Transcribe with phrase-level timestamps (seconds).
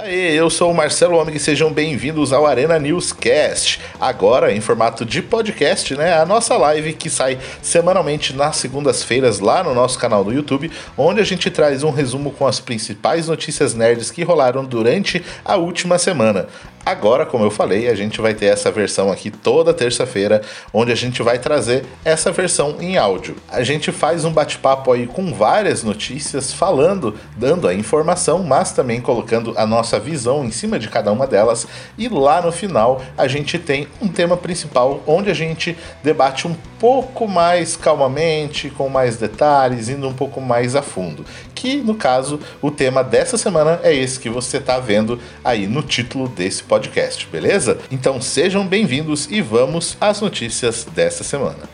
[0.00, 3.80] Daí, eu sou o Marcelo Omeg e sejam bem-vindos ao Arena Newscast.
[4.00, 6.16] Agora em formato de podcast, né?
[6.16, 11.20] A nossa live que sai semanalmente nas segundas-feiras lá no nosso canal do YouTube, onde
[11.20, 15.98] a gente traz um resumo com as principais notícias nerds que rolaram durante a última
[15.98, 16.46] semana.
[16.86, 20.40] Agora, como eu falei, a gente vai ter essa versão aqui toda terça-feira,
[20.72, 23.36] onde a gente vai trazer essa versão em áudio.
[23.50, 29.02] A gente faz um bate-papo aí com várias notícias, falando, dando a informação, mas também
[29.02, 31.68] colocando a nossa visão em cima de cada uma delas.
[31.96, 36.56] E lá no final a gente tem um tema principal, onde a gente debate um
[36.80, 41.24] pouco mais calmamente, com mais detalhes, indo um pouco mais a fundo.
[41.54, 45.82] Que no caso, o tema dessa semana é esse que você está vendo aí no
[45.82, 47.78] título desse podcast, beleza?
[47.90, 51.68] Então sejam bem-vindos e vamos às notícias dessa semana.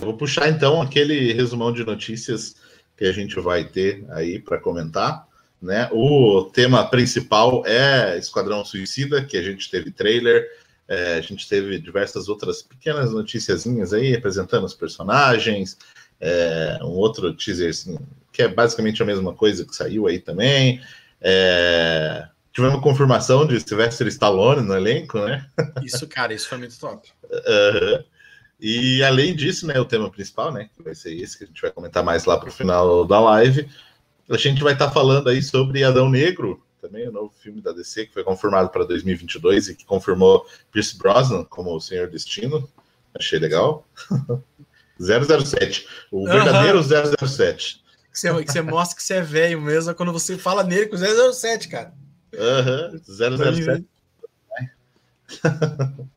[0.00, 2.54] Vou puxar então aquele resumão de notícias
[2.98, 5.26] que a gente vai ter aí para comentar.
[5.62, 5.88] Né?
[5.92, 10.46] O tema principal é Esquadrão Suicida, que a gente teve trailer,
[10.88, 15.78] é, a gente teve diversas outras pequenas noticiazinhas aí apresentando os personagens,
[16.20, 17.98] é, um outro teaser assim,
[18.32, 20.80] que é basicamente a mesma coisa que saiu aí também.
[21.20, 22.26] É...
[22.52, 25.46] Tivemos confirmação de Sylvester Stallone no elenco, né?
[25.82, 27.08] Isso, cara, isso foi muito top.
[27.30, 28.04] Uhum.
[28.60, 31.62] E além disso, né, o tema principal, né, que vai ser esse que a gente
[31.62, 33.68] vai comentar mais lá para o final da live,
[34.28, 37.72] a gente vai estar tá falando aí sobre Adão Negro, também o novo filme da
[37.72, 42.68] DC que foi confirmado para 2022 e que confirmou Pierce Brosnan como o Senhor Destino.
[43.14, 43.86] Achei legal.
[45.00, 47.28] 007, o verdadeiro uhum.
[47.28, 50.64] 007 que você, que você mostra que você é velho mesmo, é quando você fala
[50.64, 51.92] nele com 007, cara.
[52.34, 53.86] Aham, uhum, 007.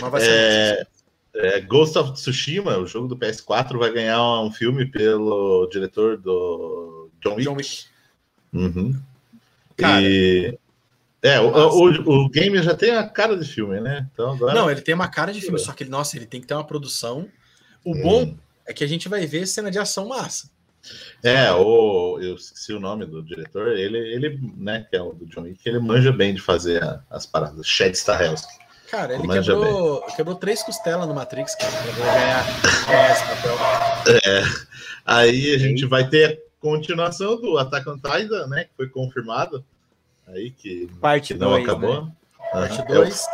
[0.00, 0.86] Mas vai ser é,
[1.34, 7.10] é, Ghost of Tsushima, o jogo do PS4, vai ganhar um filme pelo diretor do
[7.20, 7.44] John Wick.
[7.44, 7.84] John Wick.
[8.52, 9.00] Uhum.
[9.76, 10.58] Cara, e...
[11.22, 14.08] É, o, o, o, game já tem a cara de filme, né?
[14.12, 14.54] Então agora...
[14.54, 16.66] Não, ele tem uma cara de filme, só que, nossa, ele tem que ter uma
[16.66, 17.28] produção.
[17.84, 18.02] O hum.
[18.02, 20.50] bom é que a gente vai ver cena de ação massa.
[21.22, 25.26] É, o, eu esqueci o nome do diretor, ele, ele, né, que é o do
[25.26, 27.66] John Wick, ele manja bem de fazer a, as paradas.
[27.66, 28.54] Chad Stahelski.
[28.90, 33.56] Cara, ele quebrou, quebrou três costelas no Matrix, cara, pra ganhar, esse papel.
[34.24, 34.42] É,
[35.06, 39.64] aí a gente vai ter a continuação do Attack on Titan, né, que foi confirmado.
[40.26, 42.04] Aí que, parte que não dois, acabou.
[42.04, 42.12] Né?
[42.52, 43.26] Parte 2.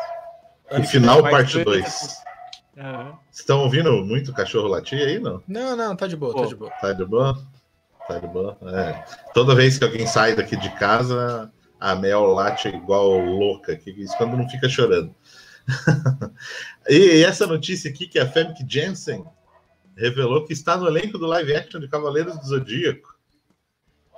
[0.69, 2.23] É o, final, parte 2.
[2.77, 3.15] Uhum.
[3.33, 5.43] Estão ouvindo muito cachorro latir aí, não?
[5.49, 6.71] Não, não, tá de boa, Pô, tá de boa.
[6.71, 7.39] Tá de boa?
[8.07, 8.59] Tá de boa?
[8.63, 9.05] É.
[9.33, 11.51] Toda vez que alguém sai daqui de casa,
[11.81, 15.15] a Mel late igual louca, que isso quando não fica chorando.
[16.89, 19.25] e essa notícia aqui que a Femke Jensen
[19.97, 23.17] revelou que está no elenco do live action de Cavaleiros do Zodíaco.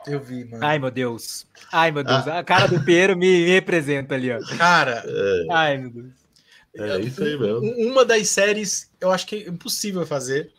[0.07, 0.65] Eu vi, mano.
[0.65, 1.47] Ai, meu Deus.
[1.73, 2.27] Ai, meu Deus.
[2.27, 2.39] Ah.
[2.39, 4.41] A cara do Piero me, me representa ali, ó.
[4.57, 5.03] Cara.
[5.07, 5.47] É.
[5.51, 6.13] Ai, meu Deus.
[6.75, 7.91] É isso aí mesmo.
[7.91, 10.53] Uma das séries eu acho que é impossível fazer,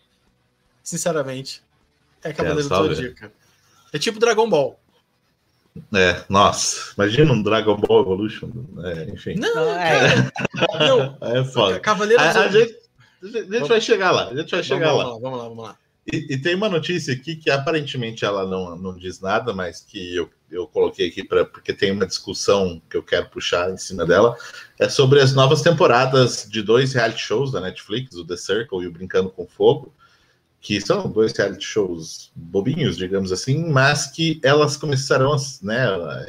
[0.84, 1.64] sinceramente.
[2.24, 3.32] É Cavaleiro do Zodíaco.
[3.94, 4.80] É tipo Dragon Ball.
[5.94, 8.50] É, nossa, imagina um Dragon Ball Evolution.
[8.84, 9.36] É, enfim.
[9.36, 10.32] Não, é.
[10.80, 11.18] não.
[11.22, 11.80] É foda.
[11.80, 12.76] Cavaleiro a, a, gente,
[13.24, 14.30] a gente vai chegar lá.
[14.30, 15.14] A gente vai chegar vamos lá.
[15.14, 15.20] lá.
[15.20, 15.78] Vamos lá, vamos lá.
[16.12, 20.16] E, e, tem uma notícia aqui que aparentemente ela não, não diz nada, mas que
[20.16, 24.06] eu, eu coloquei aqui pra, porque tem uma discussão que eu quero puxar em cima
[24.06, 24.36] dela.
[24.80, 28.88] É sobre as novas temporadas de dois reality shows da Netflix, o The Circle e
[28.88, 29.94] o Brincando com Fogo,
[30.62, 35.88] que são dois reality shows bobinhos, digamos assim, mas que elas começarão, né?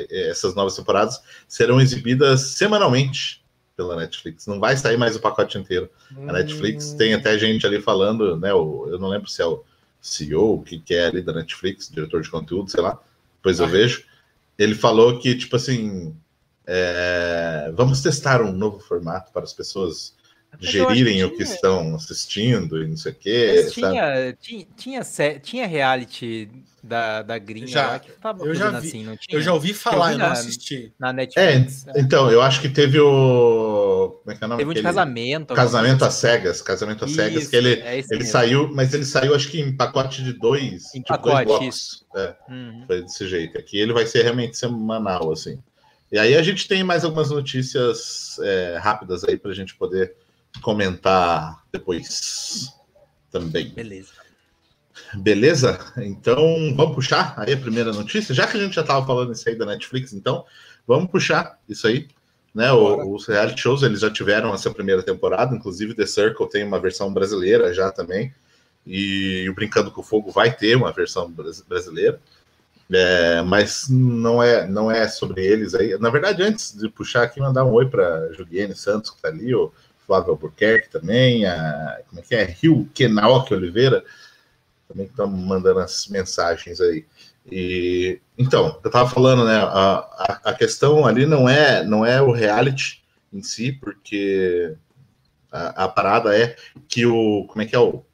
[0.08, 3.44] Essas novas temporadas serão exibidas semanalmente
[3.76, 4.46] pela Netflix.
[4.46, 5.90] Não vai sair mais o pacote inteiro.
[6.28, 6.96] A Netflix hum.
[6.96, 8.52] tem até gente ali falando, né?
[8.54, 9.64] O, eu não lembro se é o
[10.00, 12.98] CEO, o que, que é ali da Netflix, diretor de conteúdo, sei lá,
[13.36, 13.69] depois eu ah.
[13.69, 14.04] vejo.
[14.58, 16.14] Ele falou que, tipo assim,
[16.66, 20.14] é, vamos testar um novo formato para as pessoas
[20.59, 23.66] gerirem que o que estão assistindo e não sei o quê.
[23.72, 26.50] Tinha, tinha, tinha, tinha reality
[26.82, 29.38] da, da gringa já, lá que tava eu já vi, assim, não tinha?
[29.38, 30.93] Eu já ouvi falar, eu, não assisti.
[30.99, 31.87] Na Netflix.
[31.87, 34.20] É, então, eu acho que teve o.
[34.23, 34.61] Como é que é o nome?
[34.61, 35.55] Teve um de casamento.
[35.55, 36.62] Casamento às cegas.
[36.62, 40.23] Casamento às cegas, que ele, é ele saiu, mas ele saiu, acho que em pacote
[40.23, 40.94] de dois.
[40.94, 41.76] Em pacote, dois blocos.
[41.76, 42.06] isso.
[42.17, 42.85] É, uhum.
[42.87, 43.58] Foi desse jeito.
[43.58, 45.62] Aqui ele vai ser realmente semanal, assim.
[46.11, 50.12] E aí a gente tem mais algumas notícias é, rápidas aí para a gente poder
[50.62, 52.69] comentar depois
[53.31, 53.70] também.
[53.70, 54.12] Beleza.
[55.14, 55.79] Beleza?
[55.99, 58.35] Então, vamos puxar aí a primeira notícia.
[58.35, 60.44] Já que a gente já estava falando isso aí da Netflix, então,
[60.87, 62.08] vamos puxar isso aí.
[62.52, 66.64] Né, o, os reality shows eles já tiveram essa primeira temporada, inclusive The Circle tem
[66.64, 68.35] uma versão brasileira já também,
[68.85, 71.32] e o Brincando com Fogo vai ter uma versão
[71.69, 72.20] brasileira.
[72.93, 75.96] É, mas não é, não é sobre eles aí.
[76.00, 79.55] Na verdade, antes de puxar aqui, mandar um oi para Juliane Santos, que está ali,
[79.55, 79.73] o
[80.10, 82.42] Flávio Albuquerque também, a, como é que é?
[82.44, 84.02] Rio Kenaoki Oliveira,
[84.88, 87.06] também estão mandando as mensagens aí.
[87.48, 89.54] E, então, eu estava falando, né?
[89.54, 94.74] A, a, questão ali não é, não é o reality em si, porque
[95.52, 96.56] a, a parada é
[96.88, 97.44] que o.
[97.44, 97.78] Como é que é?
[97.78, 98.04] O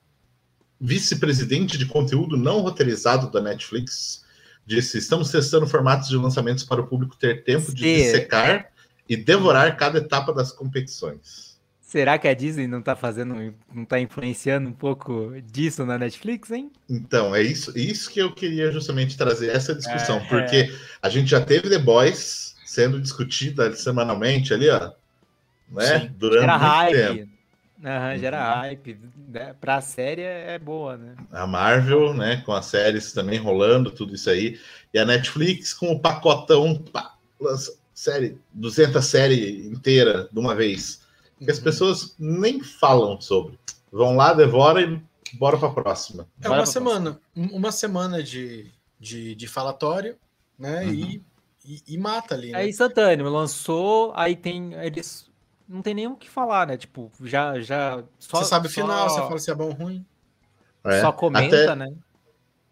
[0.78, 4.22] vice-presidente de conteúdo não roteirizado da Netflix
[4.66, 8.70] disse: estamos testando formatos de lançamentos para o público ter tempo de dissecar
[9.08, 11.45] e devorar cada etapa das competições.
[11.86, 16.50] Será que a Disney não está fazendo, não está influenciando um pouco disso na Netflix,
[16.50, 16.68] hein?
[16.90, 20.70] Então, é isso, isso que eu queria justamente trazer essa discussão, é, porque é.
[21.00, 24.90] a gente já teve The Boys sendo discutida semanalmente ali, ó,
[25.70, 26.00] né?
[26.00, 26.10] Sim.
[26.18, 26.96] Durante gera muito hype.
[26.96, 27.32] tempo.
[27.78, 28.60] Uhum, gera uhum.
[28.62, 28.98] hype.
[29.28, 29.54] Né?
[29.60, 31.14] Para a série é boa, né?
[31.30, 32.42] A Marvel, né?
[32.44, 34.58] Com as séries também rolando, tudo isso aí.
[34.92, 41.05] E a Netflix com o pacotão, pá, lança série, 200 série inteira de uma vez
[41.38, 43.58] que as pessoas nem falam sobre.
[43.92, 45.00] Vão lá, devora e
[45.34, 46.26] bora para a próxima.
[46.42, 47.56] É uma semana, próxima.
[47.58, 50.16] uma semana de, de, de falatório,
[50.58, 50.84] né?
[50.84, 50.92] Uhum.
[50.92, 51.22] E,
[51.64, 52.52] e, e, mata ali.
[52.52, 52.64] Né?
[52.64, 55.30] É instantâneo, lançou, aí tem eles
[55.68, 56.76] não tem nem o que falar, né?
[56.76, 59.16] Tipo, já já só, você sabe o final, só...
[59.16, 60.06] você fala se é bom ou ruim.
[60.84, 61.74] É, só comenta, até...
[61.74, 61.92] né?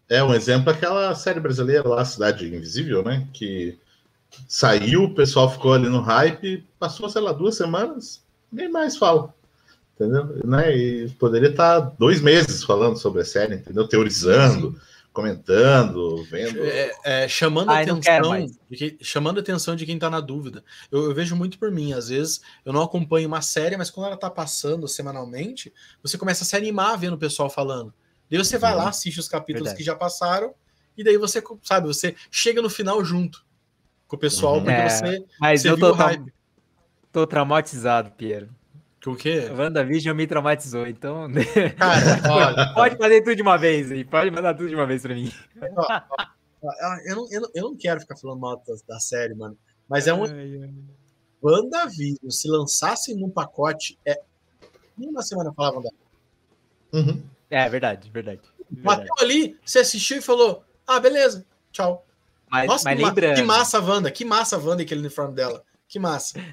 [0.07, 3.27] É um exemplo aquela série brasileira lá, Cidade Invisível, né?
[3.33, 3.77] Que
[4.47, 8.23] saiu, o pessoal ficou ali no hype, passou, sei lá, duas semanas,
[8.55, 9.33] nem mais fala.
[9.95, 10.41] Entendeu?
[10.43, 10.75] Né?
[10.75, 13.87] E poderia estar dois meses falando sobre a série, entendeu?
[13.87, 14.79] Teorizando, Sim.
[15.13, 16.59] comentando, vendo.
[16.65, 18.45] É, é, chamando Ai, atenção.
[18.69, 20.63] De que, chamando atenção de quem está na dúvida.
[20.91, 21.93] Eu, eu, vejo muito por mim.
[21.93, 25.73] Às vezes eu não acompanho uma série, mas quando ela está passando semanalmente,
[26.03, 27.93] você começa a se animar vendo o pessoal falando.
[28.29, 29.77] Daí você vai lá, assiste os capítulos Verdade.
[29.77, 30.53] que já passaram,
[30.97, 33.45] e daí você, sabe, você chega no final junto
[34.07, 34.63] com o pessoal, uhum.
[34.63, 36.33] porque é, você, mas você eu viu tô, o hype.
[37.15, 38.49] Tô traumatizado, Piero.
[39.01, 39.49] Com o quê?
[39.49, 41.29] WandaVision me traumatizou, então.
[41.77, 45.01] Cara, olha, pode fazer tudo de uma vez aí, pode mandar tudo de uma vez
[45.01, 45.31] pra mim.
[47.05, 49.57] Eu não, eu não, eu não quero ficar falando mal da, da série, mano.
[49.87, 50.25] Mas é um.
[51.41, 54.19] WandaVision, se lançasse num pacote, é.
[54.97, 55.95] Uma semana falavam dela.
[56.91, 57.23] Uhum.
[57.49, 58.41] É, verdade, verdade.
[58.69, 62.05] Bateu ali, você assistiu e falou: ah, beleza, tchau.
[62.51, 63.35] Mas, Nossa, mas que, lembrando...
[63.35, 65.63] que massa a Wanda, que massa a Wanda e aquele uniforme dela.
[65.87, 66.43] Que massa.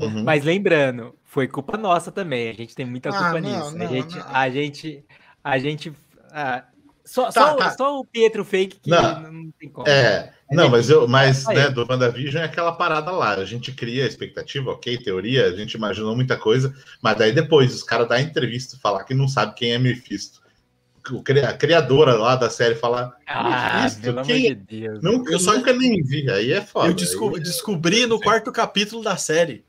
[0.00, 0.24] Uhum.
[0.24, 2.48] Mas lembrando, foi culpa nossa também.
[2.48, 3.76] A gente tem muita culpa ah, não, nisso.
[3.76, 4.26] Não, a gente, não.
[4.28, 5.04] a gente,
[5.44, 5.92] a gente,
[6.32, 6.64] ah,
[7.04, 7.70] só, tá, só, tá.
[7.70, 9.88] só, o Pietro fake que não, tem como.
[9.88, 13.34] É, não, mas eu, mas né, do WandaVision é aquela parada lá.
[13.34, 17.74] A gente cria a expectativa, ok, teoria, a gente imaginou muita coisa, mas daí depois
[17.74, 20.46] os caras da entrevista falar que não sabe quem é Mephisto
[21.44, 23.16] a criadora lá da série falar.
[23.26, 25.02] Ah, pelo amor de Deus.
[25.02, 26.88] Não, eu só nunca nem vi, aí é foda.
[26.88, 27.44] Eu descobri, aí...
[27.44, 29.64] descobri no quarto capítulo da série.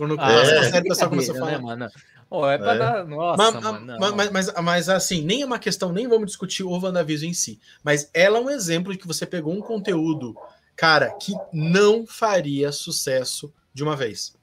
[0.00, 0.58] Quando ah, é.
[0.60, 1.50] a série, pessoal começou a falar.
[1.50, 1.90] Né, mano?
[2.30, 2.78] Oh, é pra é.
[2.78, 3.06] dar.
[3.06, 6.62] Nossa, mas, mano, mas, mas, mas, mas, assim, nem é uma questão, nem vamos discutir
[6.62, 7.60] o WandaVision em si.
[7.84, 10.34] Mas ela é um exemplo de que você pegou um conteúdo,
[10.74, 14.34] cara, que não faria sucesso de uma vez.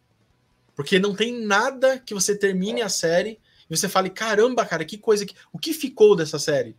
[0.76, 4.96] Porque não tem nada que você termine a série e você fale, caramba, cara, que
[4.96, 5.34] coisa que.
[5.52, 6.78] O que ficou dessa série?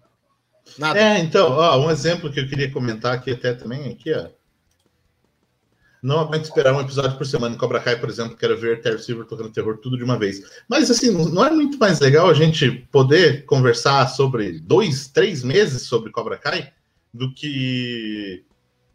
[0.79, 1.01] Nada.
[1.01, 4.29] É, então, ó, um exemplo que eu queria comentar aqui até também, aqui, ó.
[6.09, 8.99] Não aguento esperar um episódio por semana em Cobra Kai, por exemplo, quero ver Terry
[8.99, 10.43] Silver tocando terror tudo de uma vez.
[10.67, 15.83] Mas assim, não é muito mais legal a gente poder conversar sobre dois, três meses
[15.83, 16.73] sobre Cobra Kai
[17.13, 18.43] do que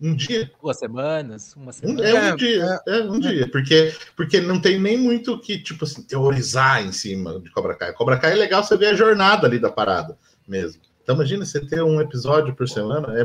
[0.01, 0.51] um dia.
[0.59, 2.03] Duas semanas, uma semana.
[2.03, 5.85] É um dia, é, é um dia, porque, porque não tem nem muito que, tipo
[5.85, 7.93] assim, teorizar em cima de Cobra Kai.
[7.93, 10.17] Cobra Kai é legal você ver a jornada ali da parada
[10.47, 10.81] mesmo.
[11.03, 13.23] Então imagina você ter um episódio por semana, é,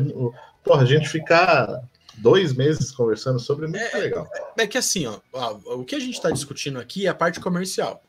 [0.63, 1.89] porra, a gente ficar
[2.21, 4.29] dois meses conversando sobre é muito é, legal.
[4.57, 5.21] É, é, que assim, ó,
[5.67, 8.03] o que a gente está discutindo aqui é a parte comercial.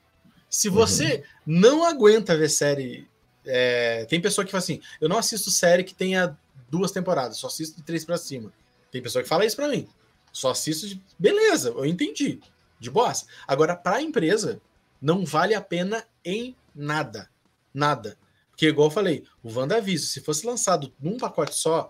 [0.50, 1.60] Se você uhum.
[1.60, 3.08] não aguenta ver série.
[3.46, 6.38] É, tem pessoa que fala assim: eu não assisto série que tenha
[6.70, 8.52] duas temporadas, só assisto de três para cima.
[8.92, 9.88] Tem pessoa que fala isso para mim.
[10.32, 11.02] Só assisto de.
[11.18, 12.40] Beleza, eu entendi.
[12.80, 13.26] De boas.
[13.48, 14.62] Agora, para a empresa,
[15.02, 17.30] não vale a pena em nada.
[17.74, 18.18] Nada.
[18.52, 21.90] Porque, igual eu falei, o WandaVision, se fosse lançado num pacote só,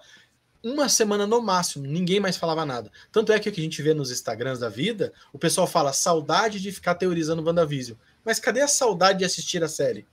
[0.63, 2.91] uma semana no máximo, ninguém mais falava nada.
[3.11, 5.93] Tanto é que o que a gente vê nos Instagrams da vida, o pessoal fala
[5.93, 7.97] saudade de ficar teorizando WandaVision.
[8.25, 10.05] Mas cadê a saudade de assistir a série?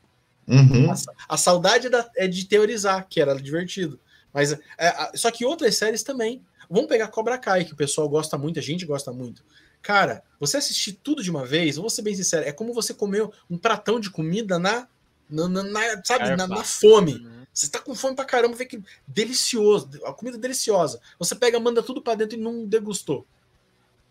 [0.47, 0.91] Uhum.
[0.91, 0.95] A,
[1.35, 3.99] a, saudade da, é de teorizar, que era divertido.
[4.33, 6.43] Mas é, só que outras séries também.
[6.69, 9.43] Vamos pegar Cobra Kai, que o pessoal gosta muito, a gente gosta muito.
[9.83, 13.29] Cara, você assistir tudo de uma vez, vou ser bem sincero, é como você comer
[13.49, 14.89] um pratão de comida na,
[15.31, 17.25] na, na, na sabe, na, na, fome.
[17.57, 21.01] Você tá com fome pra caramba, vê que delicioso, a comida deliciosa.
[21.19, 23.27] Você pega, manda tudo para dentro e não degustou.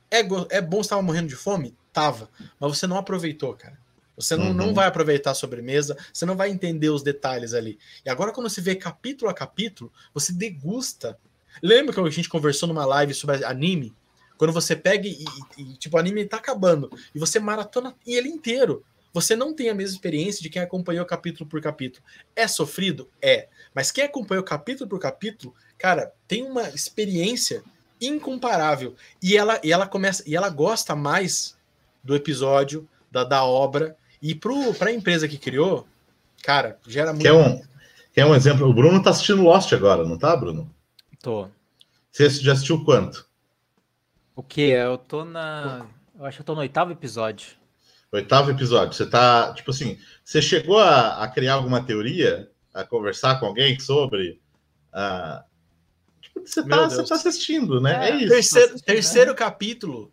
[0.10, 1.78] É, é bom você tava morrendo de fome?
[1.94, 2.28] Tava.
[2.60, 3.78] Mas você não aproveitou, cara.
[4.18, 4.54] Você não, uhum.
[4.54, 7.78] não vai aproveitar a sobremesa, você não vai entender os detalhes ali.
[8.04, 11.16] E agora, quando você vê capítulo a capítulo, você degusta.
[11.62, 13.94] Lembra que a gente conversou numa live sobre anime?
[14.40, 15.24] Quando você pega e,
[15.56, 18.84] e tipo, o anime tá acabando, e você maratona ele inteiro.
[19.16, 22.04] Você não tem a mesma experiência de quem acompanhou capítulo por capítulo.
[22.36, 23.10] É sofrido?
[23.22, 23.48] É.
[23.74, 27.64] Mas quem acompanhou capítulo por capítulo, cara, tem uma experiência
[28.02, 28.94] incomparável.
[29.24, 31.58] E ela, e ela começa, e ela gosta mais
[32.04, 33.96] do episódio, da, da obra.
[34.22, 35.88] E para a empresa que criou,
[36.44, 37.24] cara, gera muito.
[37.24, 37.62] Quer um,
[38.12, 38.68] quer um exemplo?
[38.68, 40.70] O Bruno tá assistindo Lost agora, não tá, Bruno?
[41.22, 41.48] Tô.
[42.12, 43.26] Você já assistiu quanto?
[44.36, 44.72] O que?
[44.72, 45.88] Eu tô na.
[46.20, 47.64] Eu acho que eu tô no oitavo episódio.
[48.12, 48.94] Oitavo episódio.
[48.94, 53.80] Você tá, tipo assim, você chegou a, a criar alguma teoria, a conversar com alguém
[53.80, 54.40] sobre.
[54.94, 55.44] Uh,
[56.22, 58.10] tipo, você, tá, você tá assistindo, né?
[58.10, 58.30] É, é isso.
[58.30, 59.38] Terceiro, terceiro né?
[59.38, 60.12] capítulo.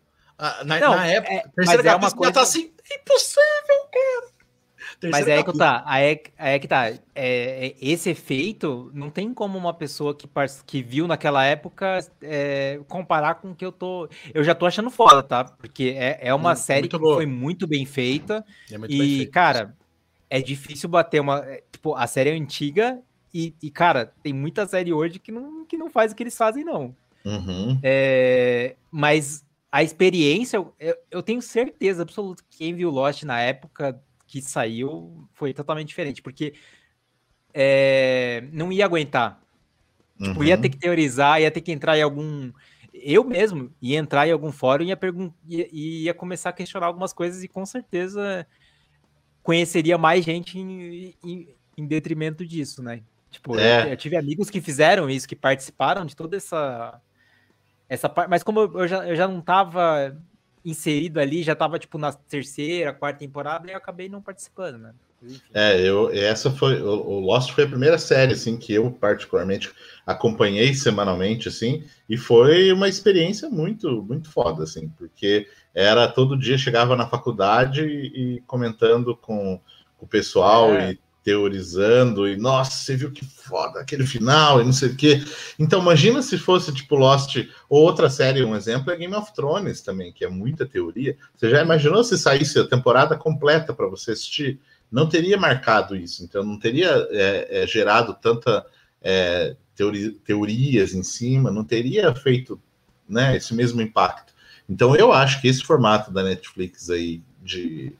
[0.65, 2.33] Na, Não, na época, é, terceiro capítulo é uma coisa...
[2.33, 4.32] tá assim, impossível, cara.
[5.11, 6.89] Mas é aí que tá, aí é, que tá.
[6.89, 10.27] É, é, esse efeito não tem como uma pessoa que,
[10.65, 14.07] que viu naquela época é, comparar com o que eu tô.
[14.33, 15.43] Eu já tô achando foda, tá?
[15.43, 17.15] Porque é, é uma série muito que boa.
[17.15, 18.45] foi muito bem feita.
[18.71, 19.75] É muito e, bem cara,
[20.29, 21.39] é difícil bater uma.
[21.39, 23.01] É, tipo, a série é antiga
[23.33, 26.37] e, e, cara, tem muita série hoje que não, que não faz o que eles
[26.37, 26.95] fazem, não.
[27.25, 27.79] Uhum.
[27.81, 33.99] É, mas a experiência, eu, eu tenho certeza absoluta que quem viu Lost na época
[34.33, 36.55] que saiu foi totalmente diferente, porque
[37.53, 39.39] é, não ia aguentar.
[40.19, 40.29] Uhum.
[40.29, 42.51] Tipo, ia ter que teorizar, ia ter que entrar em algum.
[42.91, 44.99] Eu mesmo ia entrar em algum fórum e ia,
[45.47, 48.47] ia, ia começar a questionar algumas coisas e com certeza
[49.43, 53.03] conheceria mais gente em, em, em detrimento disso, né?
[53.29, 53.83] Tipo, é.
[53.83, 56.99] eu, eu, tive amigos que fizeram isso, que participaram de toda essa
[57.87, 60.17] essa parte, mas como eu já, eu já não tava
[60.65, 64.93] inserido ali, já tava tipo na terceira, quarta temporada, e eu acabei não participando, né?
[65.53, 69.71] É, eu, essa foi, o Lost foi a primeira série, assim, que eu particularmente
[70.05, 76.57] acompanhei semanalmente, assim, e foi uma experiência muito, muito foda, assim, porque era todo dia,
[76.57, 79.59] chegava na faculdade e, e comentando com,
[79.97, 80.91] com, o pessoal é.
[80.91, 85.23] e teorizando e nossa, você viu que foda aquele final e não sei o quê.
[85.57, 87.37] Então imagina se fosse tipo Lost
[87.69, 91.15] ou outra série, um exemplo é Game of Thrones também, que é muita teoria.
[91.35, 94.59] Você já imaginou se saísse a temporada completa para você assistir?
[94.91, 98.65] Não teria marcado isso, então não teria é, é, gerado tanta
[99.01, 102.61] é, teori teorias em cima, não teria feito
[103.07, 104.33] né, esse mesmo impacto.
[104.69, 107.93] Então eu acho que esse formato da Netflix aí de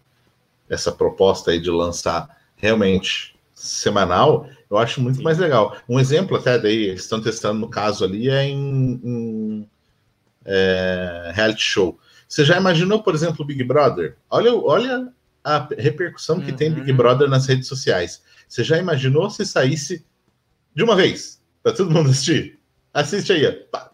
[0.69, 5.23] essa proposta aí de lançar realmente semanal, eu acho muito Sim.
[5.23, 5.75] mais legal.
[5.87, 9.69] Um exemplo até daí, eles estão testando no caso ali, é em, em
[10.45, 11.99] é, reality show.
[12.25, 14.15] Você já imaginou, por exemplo, o Big Brother?
[14.29, 16.57] Olha, olha a repercussão que uhum.
[16.57, 18.23] tem Big Brother nas redes sociais.
[18.47, 20.05] Você já imaginou se saísse
[20.73, 22.57] de uma vez para todo mundo assistir?
[22.93, 23.91] Assiste aí, pá.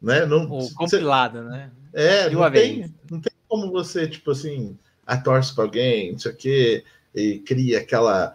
[0.00, 0.24] Né?
[0.24, 1.70] Não, o compilado, você, né?
[1.92, 6.32] É, não tem, não tem como você, tipo assim, a torce para alguém, não sei
[6.32, 8.34] o quê e cria aquela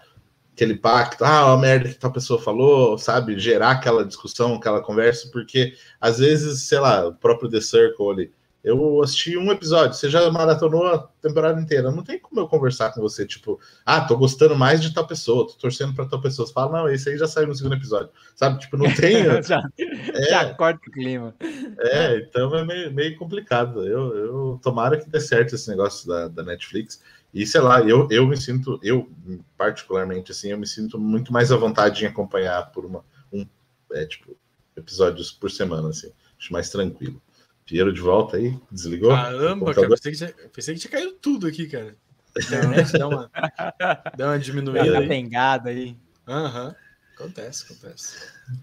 [0.54, 3.40] aquele pacto, ah, a merda que tal pessoa falou, sabe?
[3.40, 8.34] Gerar aquela discussão, aquela conversa, porque às vezes, sei lá, o próprio The Circle ali,
[8.62, 12.92] eu assisti um episódio, você já maratonou a temporada inteira, não tem como eu conversar
[12.92, 16.46] com você, tipo, ah, tô gostando mais de tal pessoa, tô torcendo pra tal pessoa.
[16.46, 18.60] Você fala, não, esse aí já saiu no segundo episódio, sabe?
[18.60, 19.24] Tipo, não tem.
[19.44, 21.34] já, é, já corta o clima.
[21.80, 23.86] É, então é meio, meio complicado.
[23.86, 27.02] Eu, eu tomara que dê certo esse negócio da, da Netflix.
[27.34, 29.10] E sei lá, eu, eu me sinto, eu
[29.58, 33.46] particularmente assim, eu me sinto muito mais à vontade em acompanhar por uma, um,
[33.92, 34.36] é, tipo,
[34.76, 36.12] episódios por semana, assim.
[36.40, 37.22] Acho mais tranquilo.
[37.66, 39.12] Pinheiro de volta aí, desligou?
[39.12, 41.96] Caramba, cara, pensei que, tinha, pensei que tinha caído tudo aqui, cara.
[42.36, 43.30] internet deu uma,
[44.18, 45.08] deu uma diminuída aí.
[45.08, 45.96] pengada aí.
[46.28, 46.76] Aham, uhum.
[47.16, 48.16] acontece, acontece.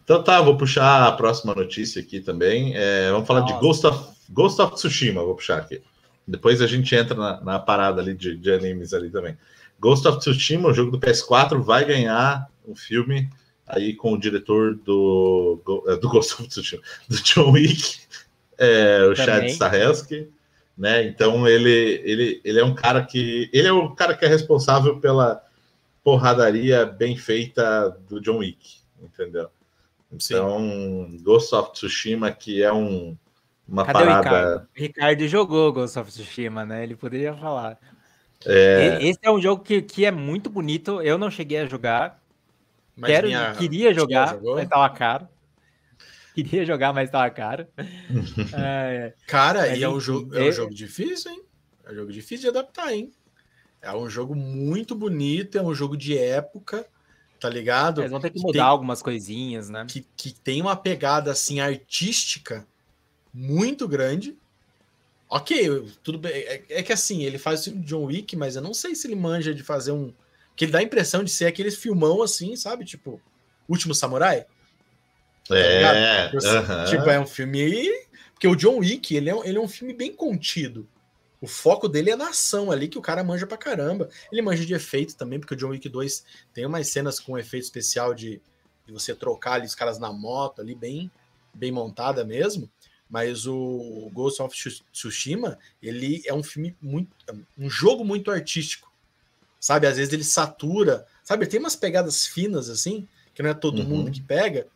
[0.02, 2.76] Então tá, vou puxar a próxima notícia aqui também.
[2.76, 3.54] É, vamos falar Nossa.
[3.54, 5.80] de Ghost of, Ghost of Tsushima, vou puxar aqui.
[6.26, 9.36] Depois a gente entra na, na parada ali de, de, animes ali também.
[9.78, 13.30] Ghost of Tsushima, o jogo do PS4, vai ganhar um filme
[13.66, 18.00] aí com o diretor do, é, do Ghost of Tsushima, do John Wick,
[18.58, 20.28] é, o Chad Stahelski,
[20.76, 21.04] né?
[21.04, 24.98] Então ele, ele, ele é um cara que ele é o cara que é responsável
[24.98, 25.42] pela
[26.02, 29.48] porradaria bem feita do John Wick, entendeu?
[30.12, 31.20] Então, Sim.
[31.22, 33.16] Ghost of Tsushima, que é um,
[33.68, 34.18] uma Cadê parada.
[34.18, 34.62] O Ricardo?
[34.62, 36.84] o Ricardo jogou Ghost of Tsushima, né?
[36.84, 37.78] Ele poderia falar.
[38.44, 38.98] É...
[39.02, 41.00] Esse é um jogo que, que é muito bonito.
[41.02, 42.22] Eu não cheguei a jogar.
[42.96, 43.52] Mas Quero, minha...
[43.54, 45.28] queria jogar, mas tava caro.
[46.34, 47.66] Queria jogar, mas tava caro.
[48.56, 51.42] é, Cara, e é um, jogo, é um jogo difícil, hein?
[51.84, 53.10] É um jogo difícil de adaptar, hein?
[53.82, 56.86] É um jogo muito bonito, é um jogo de época,
[57.38, 58.00] tá ligado?
[58.00, 59.84] Eles vão ter que, que mudar tem, algumas coisinhas, né?
[59.88, 62.66] Que, que tem uma pegada, assim, artística
[63.36, 64.34] muito grande.
[65.28, 66.32] Ok, tudo bem.
[66.32, 69.14] É, é que assim, ele faz o John Wick, mas eu não sei se ele
[69.14, 70.12] manja de fazer um
[70.56, 72.86] que ele dá a impressão de ser aqueles filmão assim, sabe?
[72.86, 73.20] Tipo,
[73.68, 74.46] Último Samurai.
[75.50, 76.28] É.
[76.28, 76.88] Tá uh -huh.
[76.88, 77.90] Tipo, é um filme.
[78.32, 80.88] Porque o John Wick, ele é, ele é um filme bem contido.
[81.40, 84.08] O foco dele é na ação ali, que o cara manja pra caramba.
[84.32, 86.24] Ele manja de efeito também, porque o John Wick 2
[86.54, 88.40] tem umas cenas com efeito especial de,
[88.86, 91.10] de você trocar ali os caras na moto ali, bem,
[91.52, 92.70] bem montada mesmo.
[93.08, 94.56] Mas o Ghost of
[94.92, 97.10] Tsushima, ele é um filme muito.
[97.56, 98.86] um jogo muito artístico
[99.66, 99.88] sabe?
[99.88, 101.44] Às vezes ele satura, sabe?
[101.46, 103.88] Tem umas pegadas finas assim, que não é todo uhum.
[103.88, 104.66] mundo que pega,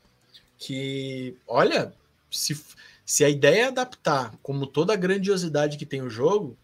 [0.59, 1.93] que, olha,
[2.29, 2.61] se,
[3.05, 6.57] se a ideia é adaptar como toda a grandiosidade que tem o jogo,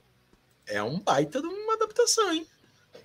[0.67, 2.45] é um baita de uma adaptação, hein?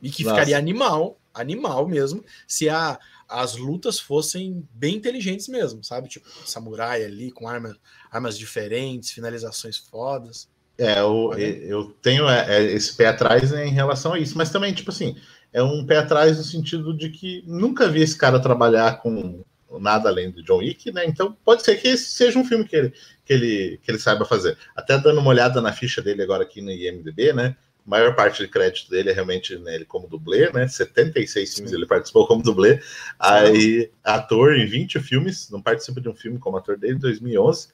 [0.02, 0.36] E que Nossa.
[0.36, 3.00] ficaria animal, animal mesmo, se a,
[3.32, 6.10] as lutas fossem bem inteligentes mesmo, sabe?
[6.10, 7.78] Tipo, samurai ali com armas,
[8.12, 10.50] armas diferentes, finalizações fodas.
[10.78, 14.74] É, eu, eu tenho é, é, esse pé atrás em relação a isso, mas também,
[14.74, 15.16] tipo assim,
[15.54, 19.44] é um pé atrás no sentido de que nunca vi esse cara trabalhar com
[19.80, 21.06] nada além do John Wick, né?
[21.06, 24.26] Então pode ser que esse seja um filme que ele, que ele, que ele saiba
[24.26, 24.58] fazer.
[24.76, 27.56] Até dando uma olhada na ficha dele agora aqui no IMDB, né?
[27.86, 30.68] A maior parte de crédito dele é realmente nele como dublê, né?
[30.68, 32.80] 76 filmes ele participou como dublê.
[33.20, 37.70] Aí, ator em 20 filmes, não participa de um filme como ator desde 2011.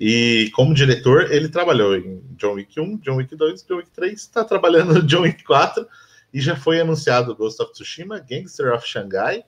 [0.00, 4.12] E como diretor, ele trabalhou em John Wick 1, John Wick 2, John Wick 3,
[4.12, 5.86] está trabalhando no John Wick 4
[6.34, 9.44] e já foi anunciado Ghost of Tsushima, Gangster of Shanghai,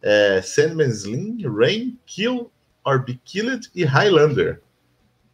[0.00, 2.50] é, Sandman's Slim, Rain, Kill
[2.84, 4.60] or Be Killed e Highlander.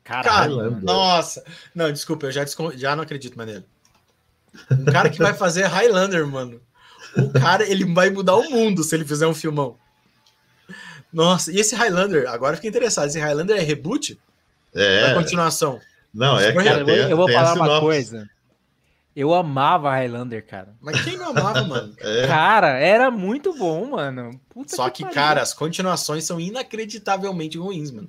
[0.05, 1.45] Caralho, nossa.
[1.75, 2.45] Não, desculpa, eu já,
[2.77, 3.65] já não acredito mais nele.
[4.71, 6.61] Um cara que vai fazer Highlander, mano.
[7.17, 9.77] O cara, ele vai mudar o mundo se ele fizer um filmão.
[11.13, 13.09] Nossa, e esse Highlander, agora fiquei interessado.
[13.09, 14.19] Esse Highlander é reboot?
[14.75, 15.11] É.
[15.11, 15.81] A continuação.
[16.13, 18.29] Não, é que cara, tem, eu vou falar uma coisa.
[19.17, 20.75] Eu amava Highlander, cara.
[20.81, 21.95] Mas quem não amava, mano?
[22.01, 22.27] É.
[22.27, 24.41] Cara, era muito bom, mano.
[24.49, 28.09] Puta Só que, que cara, as continuações são inacreditavelmente ruins, mano.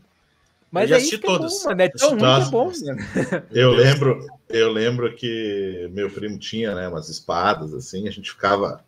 [0.72, 1.54] Mas eu já é assisti todas.
[1.54, 1.82] É, bom, mano.
[1.82, 3.48] é tão ruim que é bom, mano.
[3.52, 8.84] Eu lembro, eu lembro que meu primo tinha, né, umas espadas assim, a gente ficava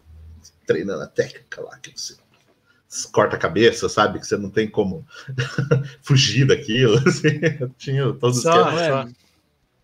[0.65, 2.15] treinando a técnica lá, que você
[3.11, 4.19] corta a cabeça, sabe?
[4.19, 5.05] Que você não tem como
[6.01, 6.97] fugir daquilo.
[7.07, 7.39] Assim.
[7.77, 9.13] Tinha todos os só, mano,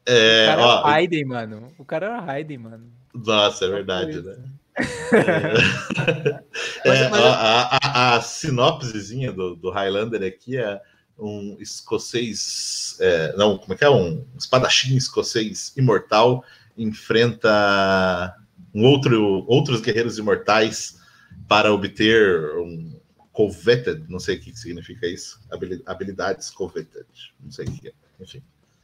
[0.05, 1.67] é, o cara ó, era Raiden, mano.
[1.77, 2.91] O cara era Raiden, mano.
[3.13, 4.37] Nossa, é verdade, né?
[6.85, 10.79] É, é, a, a, a, sinopsezinha do, do Highlander aqui é
[11.19, 13.89] um escocês, é, não, como é que é?
[13.89, 16.43] Um espadachim escocês imortal
[16.77, 18.35] enfrenta
[18.73, 20.99] um outro, outros guerreiros imortais
[21.47, 22.99] para obter um
[23.31, 25.39] coveted, não sei o que significa isso,
[25.85, 27.05] habilidades coveted,
[27.39, 28.43] não sei o que é, enfim.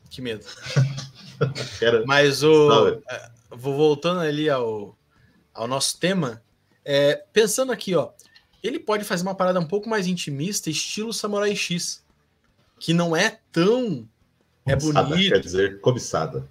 [0.09, 0.45] Que medo.
[2.05, 4.97] Mas o é, vou voltando ali ao,
[5.53, 6.43] ao nosso tema,
[6.85, 8.11] é, pensando aqui, ó,
[8.61, 12.02] ele pode fazer uma parada um pouco mais intimista, estilo Samurai X,
[12.83, 14.05] que não é tão
[14.65, 15.31] é bonito.
[15.31, 16.45] Quer dizer cobiçada,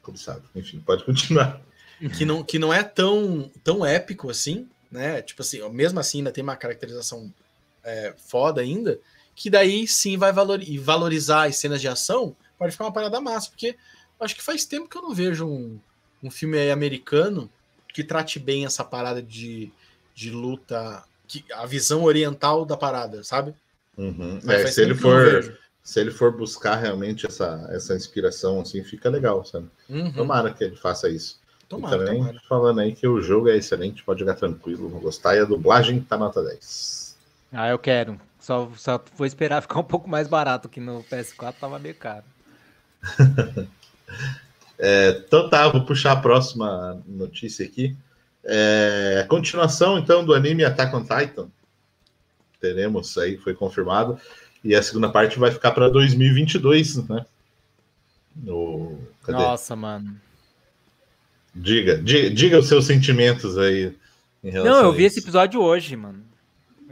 [0.00, 0.42] cobiçada.
[0.54, 1.60] Enfim, pode continuar.
[2.16, 5.20] Que não, que não é tão, tão épico assim, né?
[5.20, 7.30] Tipo assim, mesmo assim ainda tem uma caracterização
[7.84, 8.98] é, foda ainda,
[9.36, 13.76] que daí sim vai valorizar as cenas de ação, pode ficar uma parada massa, porque
[14.18, 15.78] acho que faz tempo que eu não vejo um,
[16.22, 17.50] um filme americano
[17.92, 19.70] que trate bem essa parada de,
[20.14, 23.54] de luta, que, a visão oriental da parada, sabe?
[23.96, 24.38] Uhum.
[24.48, 29.44] É, se ele for se ele for buscar realmente essa, essa inspiração, assim, fica legal,
[29.44, 29.68] sabe?
[29.88, 30.10] Uhum.
[30.12, 31.38] Tomara que ele faça isso.
[31.68, 32.40] Tomara, e também tomara.
[32.48, 36.00] falando aí que o jogo é excelente, pode jogar tranquilo, vou gostar, e a dublagem
[36.00, 37.18] tá nota 10.
[37.52, 38.18] Ah, eu quero.
[38.40, 42.24] Só, só vou esperar ficar um pouco mais barato, que no PS4 tava meio caro.
[44.78, 47.94] é, então tá, vou puxar a próxima notícia aqui.
[48.42, 51.48] É, continuação, então, do anime Attack on Titan.
[52.64, 54.18] Teremos aí, foi confirmado.
[54.64, 57.26] E a segunda parte vai ficar para 2022, né?
[58.34, 58.98] No,
[59.28, 60.18] Nossa, mano.
[61.54, 63.94] Diga, diga, diga, os seus sentimentos aí.
[64.42, 66.24] Não, eu vi esse episódio hoje, mano.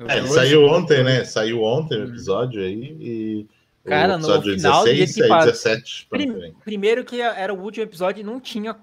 [0.06, 1.24] É, ele saiu ontem, né?
[1.24, 2.08] Saiu ontem o hum.
[2.08, 3.46] episódio aí e.
[3.84, 8.38] Cara, no final 16 e 17 Prim, Primeiro que era o último episódio e não
[8.38, 8.76] tinha.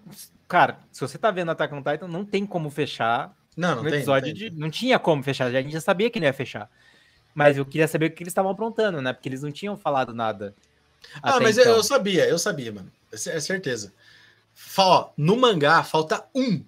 [0.48, 3.90] Cara, se você tá vendo Attack on Titan, não tem como fechar Não, não no
[3.90, 4.50] tem, episódio não, tem.
[4.52, 6.70] de- não tinha como fechar, a gente já sabia que não ia fechar.
[7.36, 9.14] Mas eu queria saber o que eles estavam aprontando, né?
[9.14, 10.56] Porque eles não tinham falado nada.
[11.22, 11.76] Ah, até mas eu- então.
[11.78, 12.92] eu sabia, eu sabia, mano.
[13.12, 13.94] É cer- é certeza.
[14.54, 16.64] Fala, ó, no mangá falta um.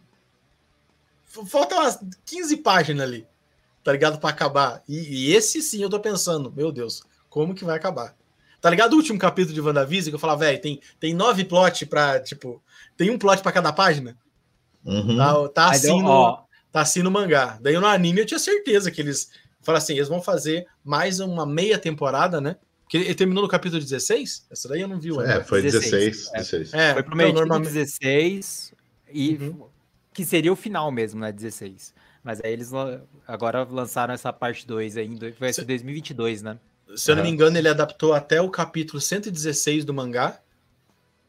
[1.47, 3.25] Falta umas 15 páginas ali.
[3.83, 4.19] Tá ligado?
[4.19, 4.83] Pra acabar.
[4.87, 8.15] E, e esse sim eu tô pensando, meu Deus, como que vai acabar?
[8.59, 11.85] Tá ligado o último capítulo de WandaVision que eu falava, velho, tem, tem nove plot
[11.87, 12.61] pra, tipo,
[12.95, 14.15] tem um plot pra cada página?
[14.85, 15.17] Uhum.
[15.17, 17.57] Tá, tá assim no, ó, tá assim no mangá.
[17.61, 19.29] Daí no anime eu tinha certeza que eles.
[19.61, 22.55] Fala assim, eles vão fazer mais uma meia temporada, né?
[22.83, 24.47] Porque ele terminou no capítulo 16?
[24.49, 25.33] Essa daí eu não vi ainda.
[25.35, 26.31] É, foi 16, 16.
[26.31, 26.73] 16.
[26.73, 28.73] É, foi então, prometido normalmente- 16
[29.13, 29.65] e Uhum.
[30.13, 31.31] que seria o final mesmo, né?
[31.31, 31.93] 16.
[32.23, 32.71] Mas aí eles
[33.27, 36.57] agora lançaram essa parte 2 ainda, foi esse Se- 2022, né?
[36.95, 40.39] Se eu não me engano, ele adaptou até o capítulo 116 do mangá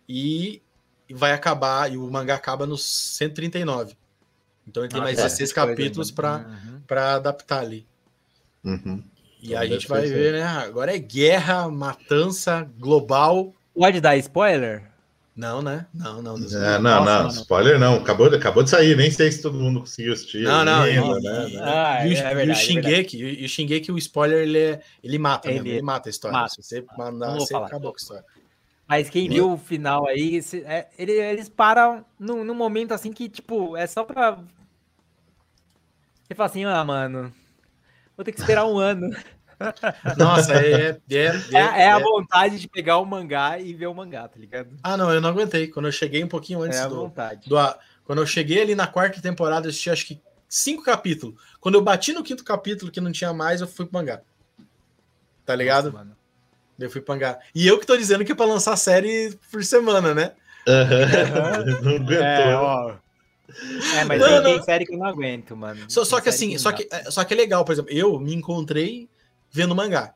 [0.09, 0.61] e
[1.09, 3.95] e vai acabar, e o mangá acaba no 139.
[4.67, 6.81] Então ele tem Ah, mais é, 16 coisa capítulos para Uhum.
[6.87, 7.87] pra adaptar ali.
[8.65, 9.03] Uhum.
[9.43, 10.43] E Então a gente vai ser ver, né?
[10.45, 13.53] Agora é guerra, matança global.
[13.75, 14.85] Pode dar spoiler?
[15.35, 15.87] Não, né?
[15.95, 16.39] Não, não.
[16.39, 17.29] Deus É, não, Nossa, não, mano.
[17.41, 17.95] spoiler não.
[17.97, 20.43] Acabou, de- acabou de sair, nem sei se todo mundo conseguiu assistir.
[20.43, 21.21] Não, não, ainda, não.
[21.21, 21.61] né, né?
[21.63, 24.81] Ah, e o, é e o é Shingeki, e o Shingeki, o spoiler, ele, é,
[25.03, 26.37] ele mata, Ele ele mata a história.
[26.37, 26.51] mata.
[26.55, 27.67] Se você Não mandar, você falar.
[27.67, 28.25] acabou com a história.
[28.93, 33.11] Mas quem viu o final aí, se- é, ele- eles param num, num momento assim
[33.11, 34.33] que, tipo, é só pra.
[36.23, 37.33] Você fala assim, ah, mano,
[38.15, 39.09] vou ter que esperar um ano.
[40.19, 40.91] Nossa, é.
[41.11, 44.29] é, é, É, é a é- vontade de pegar o mangá e ver o mangá,
[44.29, 44.77] tá ligado?
[44.83, 45.69] Ah, não, eu não aguentei.
[45.69, 47.49] Quando eu cheguei um pouquinho antes É a do, vontade.
[47.49, 47.57] do
[48.05, 51.41] Quando eu cheguei ali na quarta temporada, eu assisti acho que cinco capítulos.
[51.61, 54.21] Quando eu bati no quinto capítulo que não tinha mais, eu fui pro mangá.
[55.47, 55.87] Tá ligado?
[55.87, 56.22] Nossa, mano.
[56.85, 57.39] Eu fui mangá.
[57.55, 60.33] E eu que tô dizendo que é pra lançar série por semana, né?
[60.69, 61.65] Aham.
[61.83, 62.25] Não aguentou.
[62.25, 62.95] É, ó.
[63.99, 64.43] É, mas Não, tem, não.
[64.45, 65.85] tem série que eu não aguento, mano.
[65.89, 68.19] Só, só que assim, não só que, é, só que é legal, por exemplo, eu
[68.19, 69.09] me encontrei
[69.51, 70.15] vendo mangá.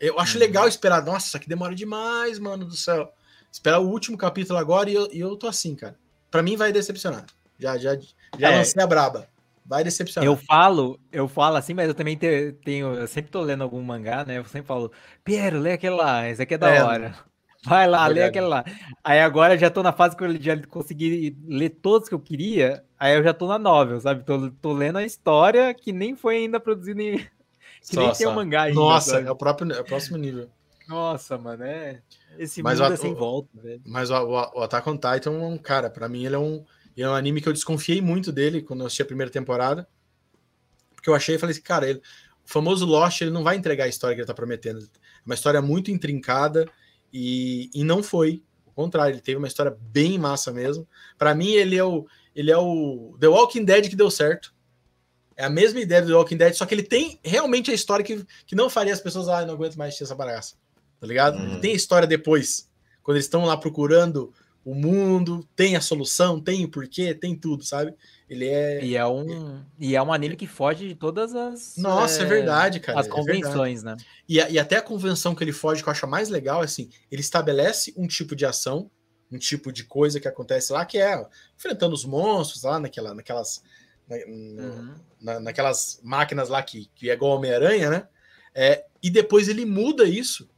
[0.00, 0.40] Eu acho Uhum.
[0.40, 1.04] legal esperar.
[1.04, 3.12] Nossa, isso aqui demora demais, mano do céu.
[3.52, 5.96] Esperar o último capítulo agora e eu, e eu tô assim, cara.
[6.30, 7.26] Pra mim vai decepcionar.
[7.58, 7.94] Já, já,
[8.38, 8.56] já É.
[8.56, 9.28] lancei a braba.
[9.64, 10.28] Vai decepcionar.
[10.28, 13.80] Eu falo, eu falo assim, mas eu também te- tenho, eu sempre tô lendo algum
[13.82, 14.38] mangá, né?
[14.38, 14.90] Eu sempre falo,
[15.24, 17.14] Piero, lê aquele lá, esse aqui é da É, hora.
[17.64, 18.64] Vai lá, lê aquele lá.
[19.04, 22.18] Aí agora eu já tô na fase que eu já consegui ler todos que eu
[22.18, 24.24] queria, aí eu já tô na novel, sabe?
[24.24, 27.18] Tô, tô lendo a história que nem foi ainda produzida em...
[27.88, 28.36] Que nem Só, tem o só.
[28.36, 29.26] mangá ainda, Nossa, sabe?
[29.26, 30.48] é o, próprio, é o próximo nível.
[30.88, 32.00] Nossa, mano, é...
[32.38, 33.82] Esse Mas mundo o- é sem volta, velho.
[33.86, 36.64] Mas o, o, o Attack on Titan, é um cara, pra mim ele é um,
[36.96, 39.88] ele é um anime que eu desconfiei muito dele quando eu assisti a primeira temporada.
[40.94, 41.98] Porque eu achei e falei assim, cara, ele,
[42.44, 44.80] o famoso Lost, ele não vai entregar a história que ele tá prometendo.
[44.80, 44.88] É
[45.24, 46.68] uma história muito intrincada
[47.12, 48.42] e, e não foi.
[48.66, 50.86] Ao contrário, ele teve uma história bem massa mesmo.
[51.18, 54.54] Pra mim, ele é o ele é o The Walking Dead que deu certo.
[55.36, 58.04] É a mesma ideia do The Walking Dead, só que ele tem realmente a história
[58.04, 60.54] que, que não faria as pessoas, ah, não aguento mais assistir essa bagaça.
[61.00, 61.36] Tá ligado?
[61.36, 61.52] Uhum.
[61.52, 62.70] Ele tem a história depois.
[63.02, 64.32] Quando eles estão lá procurando
[64.64, 67.94] o mundo, tem a solução, tem o porquê, tem tudo, sabe?
[68.28, 68.84] Ele é.
[68.84, 71.76] E é um, e é um anime que foge de todas as...
[71.76, 73.00] Nossa, é, verdade, cara.
[73.00, 73.96] As é convenções, né?
[74.28, 76.88] E, e até a convenção que ele foge, que eu acho mais legal, é assim,
[77.10, 78.90] ele estabelece um tipo de ação,
[79.30, 81.26] um tipo de coisa que acontece lá, que é
[81.58, 83.62] enfrentando os monstros lá naquela, naquelas.
[84.08, 84.94] na- Uhum.
[85.20, 88.08] na- naquelas máquinas lá que, que é igual Homem-Aranha, né?
[88.54, 90.48] É, e depois ele muda isso.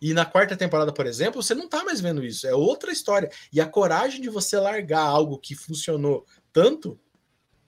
[0.00, 2.46] E na quarta temporada, por exemplo, você não tá mais vendo isso.
[2.46, 3.30] É outra história.
[3.52, 6.98] E a coragem de você largar algo que funcionou tanto,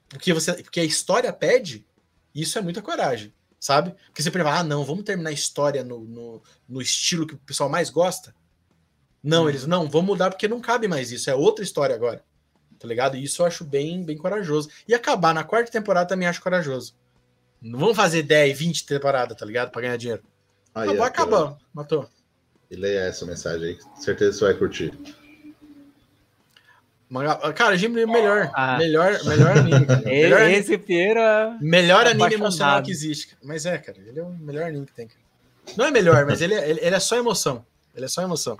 [0.09, 1.85] porque, você, porque a história pede,
[2.33, 3.93] isso é muita coragem, sabe?
[4.05, 7.39] Porque você prevê, ah, não, vamos terminar a história no, no, no estilo que o
[7.39, 8.33] pessoal mais gosta.
[9.23, 9.49] Não, Uhum.
[9.49, 11.29] eles, não, vamos mudar porque não cabe mais isso.
[11.29, 12.23] É outra história agora.
[12.79, 13.15] Tá ligado?
[13.15, 14.69] E isso eu acho bem, bem corajoso.
[14.87, 16.95] E acabar na quarta temporada também acho corajoso.
[17.61, 19.69] Não vamos fazer 10, 20 temporadas, tá ligado?
[19.69, 20.23] Pra ganhar dinheiro.
[20.73, 21.57] Aí, Acabou, ó, acabou.
[21.71, 22.09] Matou.
[22.71, 24.93] E leia essa mensagem aí, com certeza você vai curtir.
[27.55, 28.49] Cara, Ghibli é melhor.
[28.53, 28.77] Ah.
[28.77, 29.85] Melhor, melhor anime.
[29.85, 30.01] Cara.
[30.05, 32.33] Melhor, Esse Piero é- melhor anime apaixonado.
[32.33, 33.27] emocional que existe.
[33.27, 33.39] cara.
[33.43, 33.97] Mas é, cara.
[34.07, 35.07] Ele é o melhor anime que tem.
[35.07, 35.19] Cara.
[35.77, 37.65] Não é melhor, mas ele é, ele, ele é só emoção.
[37.93, 38.57] Ele é só emoção.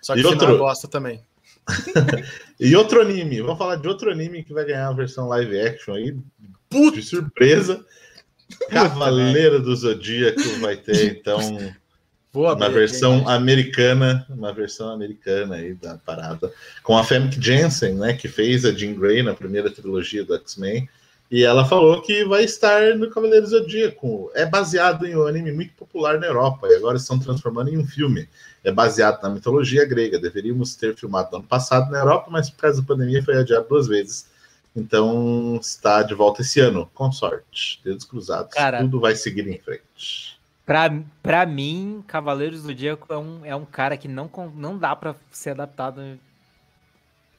[0.00, 0.56] Só que E outro?
[0.58, 1.20] gosta também.
[2.58, 5.92] E outro anime, vamos falar de outro anime que vai ganhar a versão live action
[5.94, 6.16] aí,
[6.70, 7.84] Puta, de surpresa.
[8.70, 11.38] Cavaleiro do Zodíaco vai ter, então,
[12.44, 13.24] uma aqui, versão hein?
[13.26, 18.72] americana, uma versão americana aí da parada, com a Famke Jensen, né, que fez a
[18.72, 20.88] Jean Grey na primeira trilogia do X-Men,
[21.30, 24.30] e ela falou que vai estar no Cavaleiro do Zodíaco.
[24.32, 27.86] É baseado em um anime muito popular na Europa, e agora estão transformando em um
[27.86, 28.28] filme.
[28.62, 30.20] É baseado na mitologia grega.
[30.20, 33.66] Deveríamos ter filmado no ano passado na Europa, mas por causa da pandemia foi adiado
[33.68, 34.26] duas vezes.
[34.74, 37.80] Então está de volta esse ano, com sorte.
[37.82, 38.52] Dedos cruzados.
[38.52, 40.35] Cara, tudo vai seguir em frente.
[40.66, 44.96] Pra, pra mim, Cavaleiros do Zodíaco é um, é um cara que não, não dá
[44.96, 46.18] pra ser adaptado.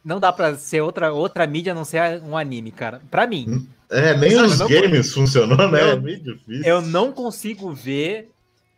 [0.04, 3.02] Não dá pra ser outra, outra mídia a não ser um anime, cara.
[3.12, 3.68] Pra mim.
[3.90, 5.82] É, nem Sabe, os games funcionou, né?
[5.82, 6.64] Eu, é meio difícil.
[6.64, 8.32] Eu não consigo ver.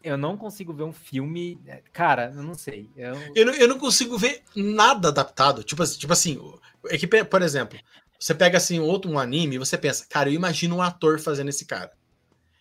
[0.03, 1.59] Eu não consigo ver um filme.
[1.93, 2.89] Cara, eu não sei.
[2.97, 5.63] Eu, eu, não, eu não consigo ver nada adaptado.
[5.63, 6.41] Tipo, tipo assim,
[6.88, 7.77] é que, por exemplo,
[8.19, 11.49] você pega assim outro um anime e você pensa, cara, eu imagino um ator fazendo
[11.49, 11.91] esse cara.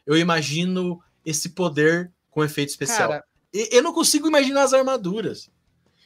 [0.06, 3.10] Eu imagino esse poder com efeito especial.
[3.10, 5.50] Cara, eu não consigo imaginar as armaduras.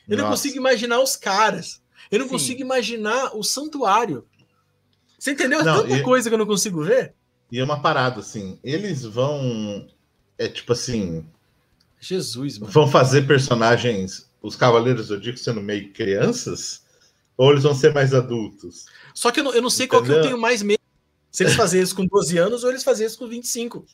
[0.08, 0.22] Eu Nossa.
[0.22, 1.80] não consigo imaginar os caras.
[2.10, 2.32] Eu não Sim.
[2.32, 4.26] consigo imaginar o santuário.
[5.18, 5.60] Você entendeu?
[5.60, 7.14] É não, tanta e, coisa que eu não consigo ver.
[7.50, 8.58] E é uma parada, assim.
[8.64, 9.88] Eles vão.
[10.36, 11.24] É tipo assim.
[12.00, 12.72] Jesus, mano.
[12.72, 16.82] Vão fazer personagens, os Cavaleiros do Zodíaco, sendo meio crianças?
[17.36, 18.86] Ou eles vão ser mais adultos?
[19.14, 20.04] Só que eu não, eu não sei Entendeu?
[20.04, 20.81] qual que eu tenho mais medo.
[21.32, 23.86] Se eles fazerem isso com 12 anos ou eles fazerem isso com 25.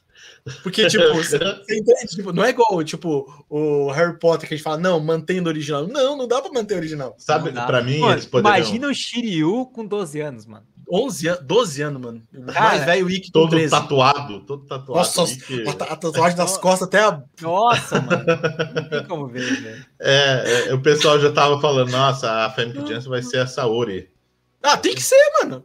[0.65, 1.37] Porque, tipo, você,
[1.71, 2.09] entende?
[2.09, 5.53] Tipo, não é igual, tipo, o Harry Potter que a gente fala, não, mantendo o
[5.53, 5.87] original.
[5.87, 7.15] Não, não dá pra manter o original.
[7.17, 8.57] Sabe, pra mim, mano, eles poderiam...
[8.57, 10.67] Imagina o Shiryu com 12 anos, mano.
[10.91, 12.23] 11 anos, 12 anos, mano.
[12.47, 13.71] Cara, mais velho o Ikki todo 13.
[13.71, 14.99] tatuado, todo tatuado.
[14.99, 17.23] Nossa, a, a, tatuagem das costas até a...
[17.41, 18.25] Nossa, mano.
[18.75, 19.87] Não tem como ver, velho.
[20.01, 24.11] É, é, o pessoal já tava falando, nossa, a Famke Janssen vai ser a Saori.
[24.61, 25.65] Ah, tem que ser, mano.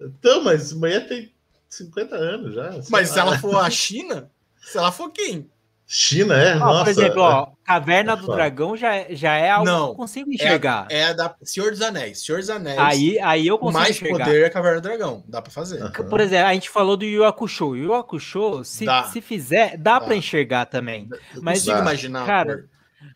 [0.00, 1.32] Então, mas amanhã tem
[1.68, 2.70] 50 anos já.
[2.88, 3.14] Mas lá.
[3.14, 4.30] se ela for a China,
[4.62, 5.48] se ela for quem?
[5.92, 6.54] China, é?
[6.54, 10.32] Nossa, por exemplo, ó, Caverna do Dragão já, já é algo não, que eu consigo
[10.32, 10.86] enxergar.
[10.88, 12.24] É, é da Senhor dos Anéis.
[12.24, 12.78] Senhor dos Anéis.
[12.78, 14.24] Aí, aí eu consigo mais enxergar.
[14.24, 15.24] poder é Caverna do Dragão.
[15.26, 15.82] Dá pra fazer.
[15.82, 16.08] Uhum.
[16.08, 17.74] Por exemplo, a gente falou do Yu Hakusho.
[17.74, 20.00] Yu Hakusho, se, se fizer, dá, dá.
[20.00, 21.08] pra enxergar também.
[21.34, 22.24] Eu mas, consigo imaginar.
[22.24, 22.66] Cara,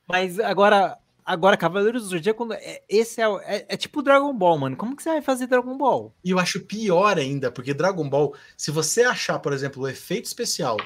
[0.09, 4.77] mas agora, Agora, Cavaleiros do Zodíaco, é, esse é, é, é, tipo Dragon Ball, mano.
[4.77, 6.15] Como que você vai fazer Dragon Ball?
[6.23, 10.27] E eu acho pior ainda, porque Dragon Ball, se você achar, por exemplo, o efeito
[10.27, 10.77] especial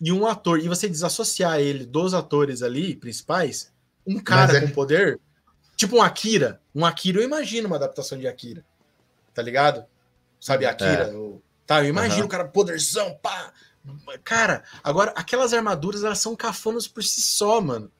[0.00, 3.72] e um ator, e você desassociar ele dos atores ali, principais,
[4.06, 4.60] um cara é...
[4.60, 5.18] com poder,
[5.74, 6.60] tipo um Akira.
[6.72, 8.64] Um Akira, eu imagino uma adaptação de Akira.
[9.34, 9.84] Tá ligado?
[10.38, 11.08] Sabe, Akira?
[11.08, 11.14] É.
[11.14, 12.28] Eu, tá, eu imagino o uhum.
[12.28, 13.52] cara poderzão, pá.
[14.22, 17.90] Cara, agora, aquelas armaduras, elas são cafonas por si só, mano.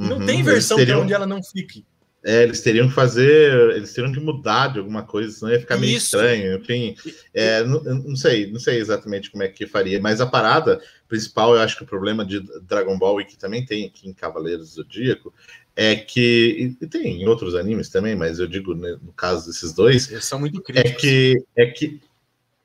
[0.00, 1.02] Não uhum, tem versão teriam...
[1.02, 1.84] onde ela não fique.
[2.22, 5.78] É, eles teriam que fazer, eles teriam que mudar de alguma coisa, senão ia ficar
[5.78, 6.16] meio Isso.
[6.16, 6.58] estranho.
[6.58, 6.94] Enfim,
[7.32, 11.54] é, não, não, sei, não sei exatamente como é que faria, mas a parada principal,
[11.54, 14.70] eu acho que o problema de Dragon Ball e que também tem aqui em Cavaleiros
[14.70, 15.32] do Zodíaco
[15.76, 19.72] é que e tem em outros animes também, mas eu digo né, no caso desses
[19.72, 21.04] dois, eles são muito é críticos.
[21.04, 22.00] É que é que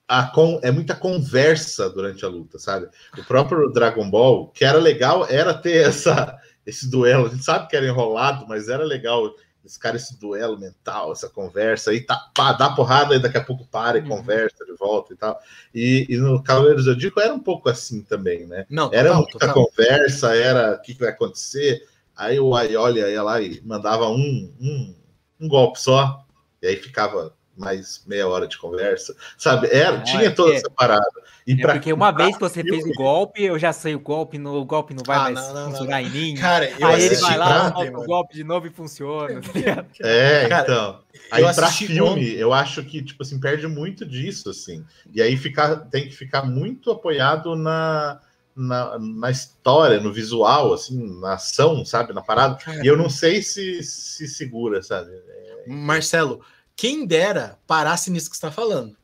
[0.07, 2.87] a com, é muita conversa durante a luta, sabe?
[3.17, 7.27] O próprio Dragon Ball, que era legal, era ter essa esse duelo.
[7.27, 9.33] A gente sabe que era enrolado, mas era legal
[9.65, 13.43] esse cara, esse duelo mental, essa conversa aí, tá, pá, dá porrada e daqui a
[13.43, 14.09] pouco para e uhum.
[14.09, 15.39] conversa de volta e tal.
[15.73, 18.65] E, e no Cavaleiros do Dico era um pouco assim também, né?
[18.69, 19.53] Não, era total, muita total.
[19.53, 21.87] conversa, era o que, que, vai acontecer.
[22.15, 24.95] Aí o Aioli ia lá e mandava um, um,
[25.41, 26.23] um golpe só,
[26.61, 29.67] e aí ficava mais meia hora de conversa, sabe?
[29.71, 31.05] Era, tinha é toda essa parada.
[31.47, 32.81] E é pra, porque uma vez que você filme...
[32.81, 35.35] fez o golpe, eu já sei o golpe, no, o golpe não vai ah, mais
[35.35, 36.35] não, não, funcionar não, em mim.
[36.35, 37.99] Cara, aí ele vai lá, pra...
[37.99, 39.41] o golpe de novo e funciona.
[39.41, 40.99] Tá é, cara, então.
[41.31, 44.83] Aí para filme, eu acho que tipo assim perde muito disso assim.
[45.13, 48.19] E aí ficar tem que ficar muito apoiado na
[48.55, 52.57] na, na história, no visual, assim, na ação, sabe, na parada.
[52.81, 55.11] E eu não sei se se segura, sabe?
[55.11, 55.65] É...
[55.67, 56.41] Marcelo,
[56.75, 58.95] quem dera parasse nisso que você está falando.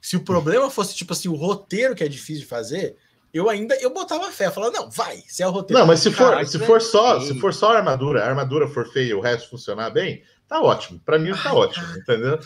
[0.00, 2.96] Se o problema fosse, tipo assim, o roteiro que é difícil de fazer,
[3.32, 5.80] eu ainda eu botava fé, falava, não, vai, se é o roteiro.
[5.80, 8.90] Não, mas se for, se for só, se for só a armadura, a armadura for
[8.90, 11.00] feia e o resto funcionar bem, tá ótimo.
[11.04, 12.38] Para mim tá ótimo, entendeu?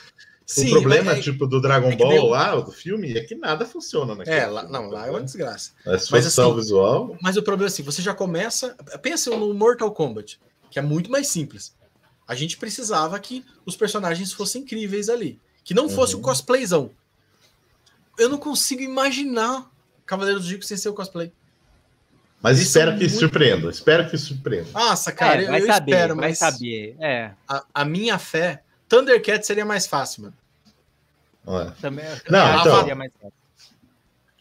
[0.44, 2.24] Sim, o problema, é, tipo, do Dragon é Ball deu...
[2.26, 5.70] lá, do filme, é que nada funciona naquele É, lá, não, lá é uma desgraça.
[5.86, 7.16] Mas, mas assim, visual...
[7.22, 8.76] Mas o problema é assim, você já começa...
[9.00, 11.74] Pensa no Mortal Kombat, que é muito mais simples.
[12.26, 15.40] A gente precisava que os personagens fossem incríveis ali.
[15.64, 16.20] Que não fosse uhum.
[16.20, 16.90] um cosplayzão.
[18.18, 19.70] Eu não consigo imaginar
[20.06, 21.32] Cavaleiro do Zodíaco sem ser o cosplay.
[22.42, 23.18] Mas Eles espero que muito...
[23.18, 23.70] surpreenda.
[23.70, 24.68] Espero que surpreenda.
[24.72, 26.96] Nossa, cara, é, vai eu, saber, espero, vai saber.
[27.00, 27.30] É.
[27.48, 30.34] A, a, minha fé, Thundercat seria mais fácil, mano.
[31.46, 31.72] Ué.
[31.80, 33.41] Também, não, então, seria mais fácil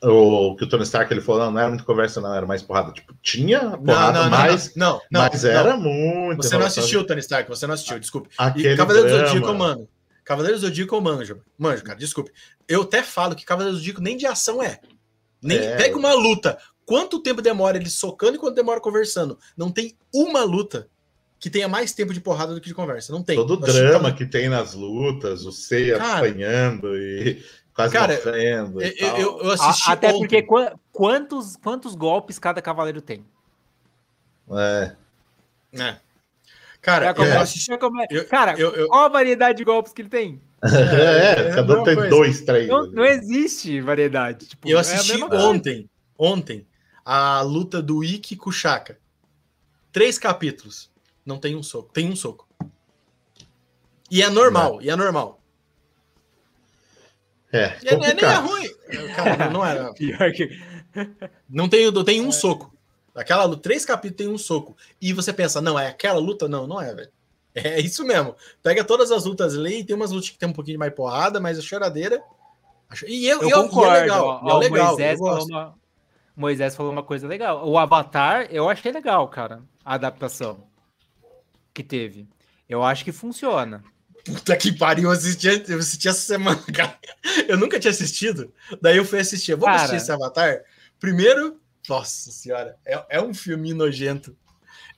[0.03, 2.63] o que o Tony Stark ele falou, não, não era muito conversa, não, era mais
[2.63, 2.91] porrada.
[2.91, 6.41] Tipo, tinha porrada, não, não, mas, não, não, mas era muito.
[6.41, 8.29] Você não assistiu o Tony Stark, você não assistiu, desculpe.
[8.37, 9.87] Aquele e Cavaleiro do Zodíaco mano.
[10.23, 11.41] Cavaleiro do Zodíaco eu manjo.
[11.57, 12.31] Manjo, cara, desculpe.
[12.67, 14.79] Eu até falo que Cavaleiro do Zodíaco nem de ação é.
[15.41, 15.75] Nem é.
[15.75, 16.57] pega uma luta.
[16.85, 19.37] Quanto tempo demora ele socando e quanto demora conversando?
[19.55, 20.89] Não tem uma luta.
[21.41, 23.11] que tenha mais tempo de porrada do que de conversa.
[23.11, 23.35] Não tem.
[23.35, 27.43] Todo o drama que tem nas lutas, o Seiya apanhando e
[27.89, 28.81] quase cara, morrendo.
[28.81, 29.17] e Eu, tal.
[29.19, 30.19] eu, eu assisti A- Até ontem.
[30.19, 33.25] porque qua- quantos, quantos golpes cada cavaleiro tem?
[34.51, 34.95] É.
[35.73, 35.95] É.
[36.81, 40.41] Cara, já come- eu- Cara, eu- eu- qual a variedade de golpes que ele tem?
[40.63, 42.09] É, é a cada um tem coisa.
[42.09, 42.67] dois, três.
[42.67, 44.47] Não, não existe variedade.
[44.47, 45.35] Tipo, Eu é a assisti coisa.
[45.43, 46.67] ontem, ontem,
[47.05, 48.97] a luta do Ikki com o Shaka.
[49.91, 50.89] Três capítulos.
[51.25, 51.91] Não tem um soco.
[51.93, 52.47] Tem um soco.
[54.09, 55.39] E é normal, e é normal.
[57.53, 58.47] É, E é- nem é complicado.
[58.47, 58.69] ruim.
[59.15, 59.93] Cara, não era.
[59.95, 60.49] Pior que.
[61.49, 62.73] Não tem, não tem um soco.
[63.15, 64.75] Aquela luta, três capítulos tem um soco.
[65.01, 66.47] E você pensa, não, é aquela luta?
[66.49, 67.09] Não, não é, velho.
[67.55, 68.35] É isso mesmo.
[68.61, 71.57] Pega todas as lutas ali, tem umas lutas que tem um pouquinho mais porrada, mas
[71.57, 72.21] a choradeira.
[73.07, 73.95] E eu, Eu e eu- e concordo.
[73.95, 74.41] é legal.
[74.43, 74.87] ó, e é legal.
[74.87, 75.75] Moisés, eu falou uma,
[76.35, 77.65] Moisés falou uma coisa legal.
[77.67, 79.61] O Avatar, eu achei legal, cara.
[79.83, 80.65] A adaptação
[81.73, 82.27] que teve.
[82.67, 83.81] Eu acho que funciona.
[84.23, 86.97] Puta que pariu, eu assisti, eu assisti essa semana, cara.
[87.47, 88.51] Eu nunca tinha assistido.
[88.81, 89.55] Daí eu fui assistir.
[89.55, 89.77] Vou Cara.
[89.77, 90.61] assistir esse Avatar.
[90.99, 94.35] Primeiro, nossa senhora, é, é um filminho nojento.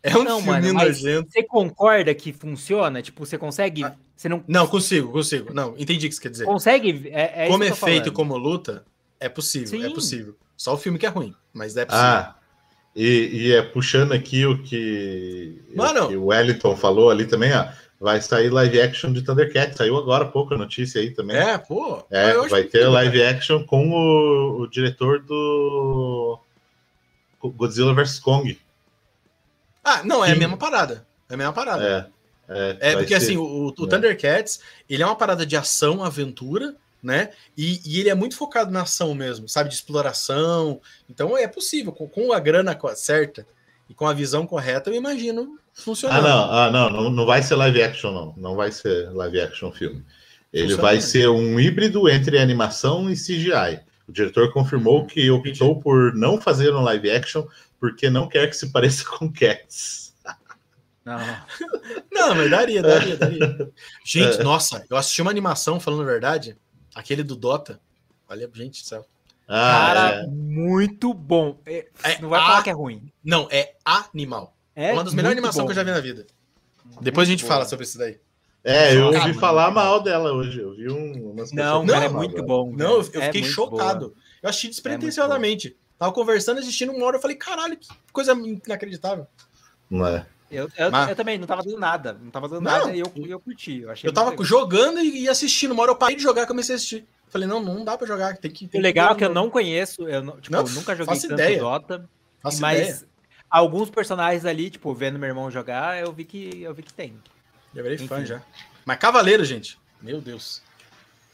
[0.01, 1.29] É um Não, filminho mano, nojento.
[1.31, 3.01] você concorda que funciona?
[3.01, 3.85] Tipo, você consegue.
[3.85, 3.95] Ah.
[4.15, 5.53] Você não Não, consigo, consigo.
[5.53, 6.45] Não, entendi o que você quer dizer.
[6.45, 7.09] consegue.
[7.11, 8.85] É, é como é feito como luta,
[9.19, 9.93] é possível, é Sim.
[9.93, 10.35] possível.
[10.57, 12.07] Só o filme que é ruim, mas é possível.
[12.07, 12.35] Ah,
[12.95, 16.05] e, e é puxando aqui o que, Mano.
[16.05, 17.67] o que o Wellington falou ali também, ó.
[18.03, 19.77] Vai sair live action de Thundercat.
[19.77, 21.37] Saiu agora há pouco a notícia aí também.
[21.37, 22.03] é, pô.
[22.11, 26.37] É, vai ter live action com o, o diretor do
[27.41, 28.59] Godzilla vs Kong.
[29.81, 30.39] Ah, não, é a Sim.
[30.41, 31.07] mesma parada.
[31.29, 32.11] É a mesma parada.
[32.49, 33.87] É, é, É, porque ser- assim, o, o É.
[33.87, 37.29] Thundercats, ele é uma parada de ação, aventura, né?
[37.57, 39.69] E, e ele é muito focado na ação mesmo, sabe?
[39.69, 40.81] De exploração.
[41.09, 43.47] Então é possível, com, com a grana certa
[43.89, 46.23] e com a visão correta, eu imagino Ah, funcionando.
[46.23, 48.33] não, ah, não, não, não vai ser live action, não.
[48.37, 50.03] Não vai ser live action filme.
[50.51, 53.81] Ele vai ser um híbrido entre animação e CGI.
[54.07, 57.43] O diretor confirmou que optou por não fazer um live action
[57.79, 60.13] porque não quer que se pareça com Cats.
[61.03, 61.17] Não.
[62.11, 63.71] Não, mas daria, daria, daria.
[64.05, 64.43] Gente, É.
[64.43, 66.55] nossa, eu assisti uma animação, falando a verdade,
[66.95, 67.79] aquele do Dota.
[68.29, 69.05] Olha, gente do céu.
[69.47, 70.27] Ah, Cara, é.
[70.27, 71.59] muito bom.
[71.65, 73.11] É, É, não vai ah, falar que é ruim.
[73.23, 74.52] Não, é animal.
[74.75, 76.25] É uma das melhores muito animações que eu já vi na vida.
[77.01, 78.19] Depois a gente Muito fala sobre isso daí.
[78.63, 80.59] É, eu ouvi falar mal dela hoje.
[80.59, 82.47] Eu vi um, umas Não, cara, é muito dela.
[82.47, 82.71] bom.
[82.75, 84.07] Não, eu, eu É fiquei muito chocado.
[84.07, 84.13] boa.
[84.41, 85.75] Eu assisti despretensiosamente.
[85.99, 89.27] Tava conversando, assistindo uma hora, eu falei, caralho, que coisa inacreditável.
[89.89, 90.25] Não é?
[90.49, 92.13] Eu, eu, Mas- eu também não tava dando nada.
[92.21, 92.71] Não tava dando Não.
[92.71, 93.81] nada e eu, eu curti.
[93.81, 94.59] Eu, achei Eu tava muito legal.
[94.61, 95.71] jogando e, e assistindo.
[95.71, 97.05] Uma hora eu parei de jogar e comecei a assistir.
[97.29, 98.65] Falei, não, não dá pra jogar, tem que.
[98.65, 101.15] O Tem legal é que eu não conheço, eu não, tipo, Não, eu nunca joguei
[101.15, 101.59] faço tanto ideia.
[101.59, 102.07] Dota,
[102.41, 103.01] Faço mas ideia.
[103.59, 107.17] Alguns personagens ali, tipo, vendo meu irmão jogar, eu vi que eu vi que tem.
[107.75, 108.41] Já virei fã já.
[108.85, 109.77] Mas Cavaleiro, gente.
[110.01, 110.61] Meu Deus.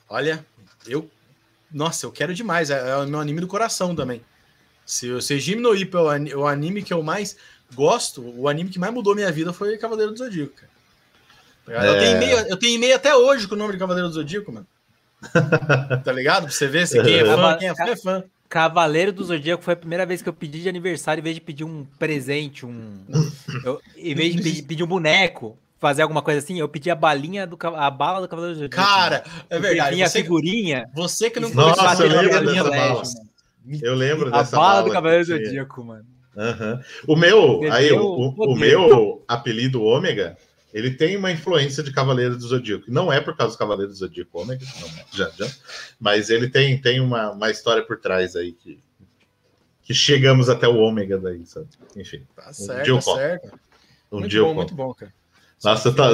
[0.08, 0.45] Olha,
[0.86, 1.10] eu.
[1.71, 2.69] Nossa, eu quero demais.
[2.69, 4.21] É, é o meu anime do coração também.
[4.86, 7.38] Se o Seijimi no Ippo é o ani- o anime que eu mais
[7.73, 10.69] gosto, o anime que mais mudou minha vida foi Cavaleiro do Zodíaco, cara.
[11.86, 11.99] Eu, É.
[11.99, 14.65] tenho e-mail, eu tenho e-mail até hoje com o nome de Cavaleiro do Zodíaco, mano.
[16.03, 16.43] tá ligado?
[16.43, 18.23] Pra você ver se quem é fã, quem é fã é fã.
[18.49, 21.41] Cavaleiro do Zodíaco foi a primeira vez que eu pedi de aniversário, em vez de
[21.41, 22.97] pedir um presente, um.
[23.63, 26.95] eu- em vez de pedir, pedir um boneco, fazer alguma coisa assim, eu pedi a
[26.95, 28.75] balinha do a bala do Cavaleiro do Zodíaco.
[28.89, 30.01] Cara, é verdade.
[30.01, 30.89] A Você, figurinha.
[30.95, 33.03] você que não Nossa, conhece eu a lembro dessa bala.
[33.03, 33.29] mano.
[33.83, 35.27] Eu lembro A dessa bala do Cavaleiro do.
[35.27, 36.05] Zodíaco, mano.
[36.35, 36.79] Aham.
[37.07, 37.73] O meu, Entendeu?
[37.73, 40.38] aí, o, o- meu apelido Ômega,
[40.73, 42.86] ele tem uma influência de Cavaleiro do Zodíaco.
[42.88, 45.51] Não é por causa do Cavaleiro do Zodíaco Ômega, não é, já, já.
[45.99, 48.79] Mas ele tem, tem uma, uma história por trás aí que,
[49.82, 51.67] que chegamos até o Ômega daí, sabe?
[51.95, 53.60] Enfim, Tá Um certo, dia eu tá certo.
[54.12, 55.13] um muito dia bom, eu muito bom, cara.
[55.63, 56.13] Nossa, tá-.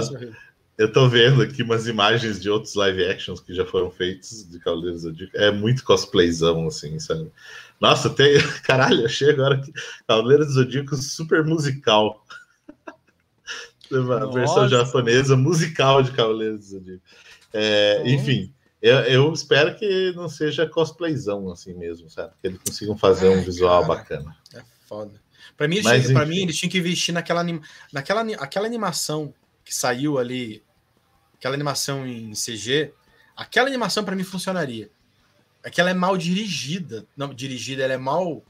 [0.77, 4.59] Eu tô vendo aqui umas imagens de outros live actions que já foram feitos de
[4.59, 5.37] Cavaleiros do Zodíaco.
[5.37, 7.31] É muito cosplayzão, assim, sabe?
[7.79, 8.35] Nossa, tem.
[8.63, 9.71] Caralho, achei agora que
[10.07, 12.25] Cavaleiros do Zodíaco super musical.
[13.91, 14.69] Uma versão Nossa.
[14.69, 17.03] japonesa musical de Cavaleiros do Zodíaco.
[17.53, 18.01] É.
[18.05, 22.33] Enfim, eu, eu espero que não seja cosplayzão assim mesmo, sabe?
[22.41, 23.95] Que eles consigam fazer um Ai, visual cara.
[23.95, 24.37] bacana.
[24.53, 25.21] É foda.
[25.55, 26.35] Pra mim, ele Mas, tinha, pra enfim.
[26.35, 27.43] mim, ele tinha que investir naquela,
[27.93, 29.33] naquela aquela animação
[29.63, 30.61] que saiu ali,
[31.37, 32.91] aquela animação em CG,
[33.35, 34.89] aquela animação pra mim funcionaria.
[35.63, 37.07] É que ela é mal dirigida.
[37.17, 38.43] Não, dirigida, ela é mal.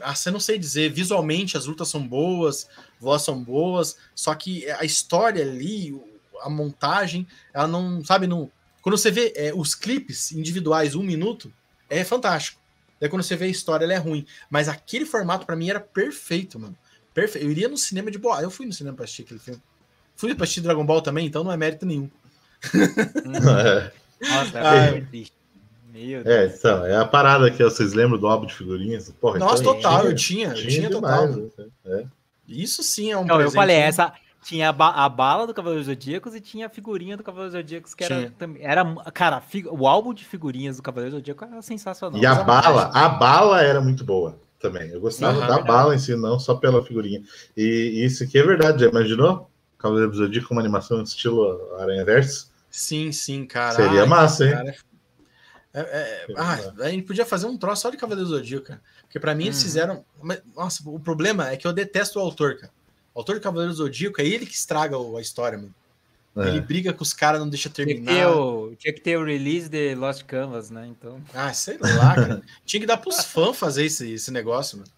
[0.00, 0.90] Ah, você não sei dizer.
[0.92, 2.68] Visualmente, as lutas são boas,
[3.02, 5.94] vozes são boas, só que a história ali,
[6.42, 8.04] a montagem, ela não.
[8.04, 8.50] Sabe, não.
[8.80, 11.52] Quando você vê é, os clipes individuais, um minuto,
[11.90, 12.60] é fantástico.
[13.00, 14.24] Daí quando você vê a história, ela é ruim.
[14.48, 16.76] Mas aquele formato pra mim era perfeito, mano.
[17.12, 17.44] Perfeito.
[17.46, 18.40] Eu iria no cinema de boa.
[18.40, 19.60] Eu fui no cinema pra assistir aquele filme.
[20.16, 22.08] Fui pra assistir Dragon Ball também, então não é mérito nenhum.
[22.74, 23.92] É.
[24.28, 24.90] Nossa, Ah, é é.
[24.92, 25.32] muito triste.
[25.92, 26.58] Meu É, Deus.
[26.58, 29.10] então, é a parada que vocês lembram do álbum de figurinhas?
[29.20, 30.64] Porra, Nossa, então, total, eu tinha, tinha.
[30.64, 31.66] Eu tinha demais, total.
[31.84, 32.06] né?
[32.52, 33.88] Isso sim é um Não, eu presente, falei, né?
[33.88, 37.52] essa tinha a, ba- a bala do Cavaleiro Zodíacos e tinha a figurinha do Cavaleiro
[37.52, 38.62] Zodíacos, que era também.
[38.64, 42.20] Era, cara, o álbum de figurinhas do Cavaleiro Zodíaco era sensacional.
[42.20, 44.90] E a bala, a bala era muito boa também.
[44.90, 45.58] Eu gostava Aham, da verdade.
[45.58, 47.22] bala em si, não só pela figurinha.
[47.56, 47.62] E,
[48.02, 49.50] e isso aqui é verdade, já imaginou?
[49.78, 52.52] Cavaleiro Zodíaco com uma animação estilo Aranha Verso?
[52.70, 53.80] Sim, sim, cara.
[53.80, 54.64] Seria Ai, massa, hein?
[54.64, 54.74] cara,
[55.80, 58.80] é- é- ah, a gente podia fazer um troço só de Cavaleiro do Zodíaco, cara.
[59.02, 59.62] Porque pra mim eles Uhum.
[59.64, 60.04] fizeram.
[60.22, 62.72] mas, Nossa, o problema é que eu detesto o autor, cara.
[63.14, 65.74] O autor de Cavaleiro do Zodíaco é ele que estraga o- a história, mano.
[66.34, 66.48] É.
[66.48, 68.30] Ele briga com os caras, não deixa Tinha que, terminar.
[68.34, 70.86] o, tinha que ter o release de Lost Canvas, né?
[70.86, 71.20] Então.
[71.34, 72.42] Ah, sei lá, cara.
[72.64, 74.90] Tinha que dar pros fãs fazer esse, esse negócio, mano.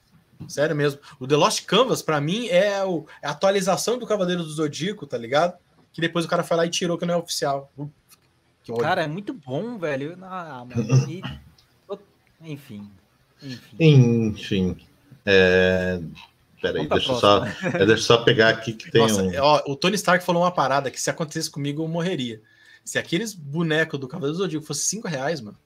[0.48, 1.00] Sério mesmo.
[1.18, 5.06] O The Lost Canvas, pra mim, é, o- é a atualização do Cavaleiro do Zodíaco,
[5.08, 5.56] tá ligado?
[5.92, 7.68] Que depois o cara foi lá e tirou que não é oficial.
[8.80, 10.16] Cara, é muito bom, velho.
[10.22, 10.84] Ah, mano.
[11.08, 11.22] E-
[12.52, 12.90] enfim.
[13.42, 13.76] Enfim.
[13.80, 14.76] Enfim.
[15.24, 15.98] É...
[16.60, 19.30] Peraí, deixa eu, só, é, deixa eu só pegar aqui que tem Nossa, um.
[19.38, 22.40] ó, o Tony Stark falou uma parada que se acontecesse comigo eu morreria.
[22.82, 25.58] Se aqueles bonecos do Cavaleiro do Zodíaco fossem 5 reais, mano.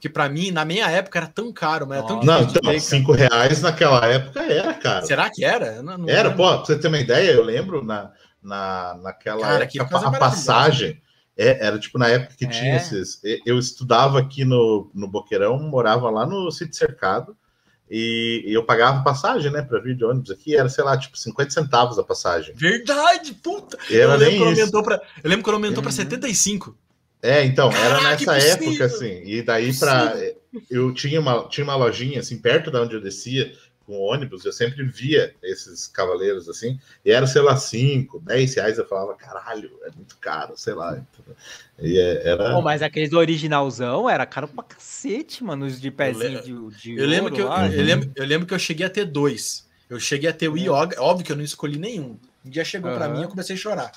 [0.00, 2.22] Que pra mim, na minha época, era tão caro, mas era tão.
[2.22, 5.04] Não, então, reais naquela época era, cara.
[5.04, 5.82] Será que era?
[5.82, 6.44] Não, não Era, lembro.
[6.44, 8.10] pô, pra você ter uma ideia, eu lembro na,
[8.42, 11.00] na, naquela Cara, época, coisa a passagem
[11.42, 12.48] é, era tipo na época que É.
[12.48, 13.20] tinha esses.
[13.46, 17.36] Eu estudava aqui no, no Boqueirão, morava lá no Sítio Cercado,
[17.90, 21.18] e, e eu pagava passagem, né, pra vir de ônibus aqui, era, sei lá, tipo
[21.18, 22.54] 50 centavos a passagem.
[22.54, 23.76] Verdade, puta!
[23.90, 24.60] Era eu, lembro nem isso.
[24.60, 25.96] aumentou pra, eu lembro quando aumentou pra Uhum.
[25.96, 26.76] 75.
[27.22, 29.22] É, então, era Caraca, nessa época, assim.
[29.24, 30.14] E daí pra.
[30.70, 33.52] Eu tinha uma, tinha uma lojinha, assim, perto da onde eu descia
[33.90, 38.78] com ônibus, eu sempre via esses cavaleiros, assim, e era, sei lá, 5, 10 reais.
[38.78, 41.02] Eu falava, caralho, é muito caro, sei lá.
[41.78, 42.54] E é- era.
[42.54, 45.66] Pô, mas aqueles do originalzão era caro pra cacete, mano.
[45.66, 47.68] Os de pezinho de, de Eu lembro, ouro que eu, lá.
[47.68, 49.68] eu, lembro, eu lembro que eu cheguei a ter dois.
[49.88, 52.16] Eu cheguei a ter o Yoga, óbvio que eu não escolhi nenhum.
[52.44, 53.14] Um dia chegou pra Aham.
[53.14, 53.92] mim e eu comecei a chorar.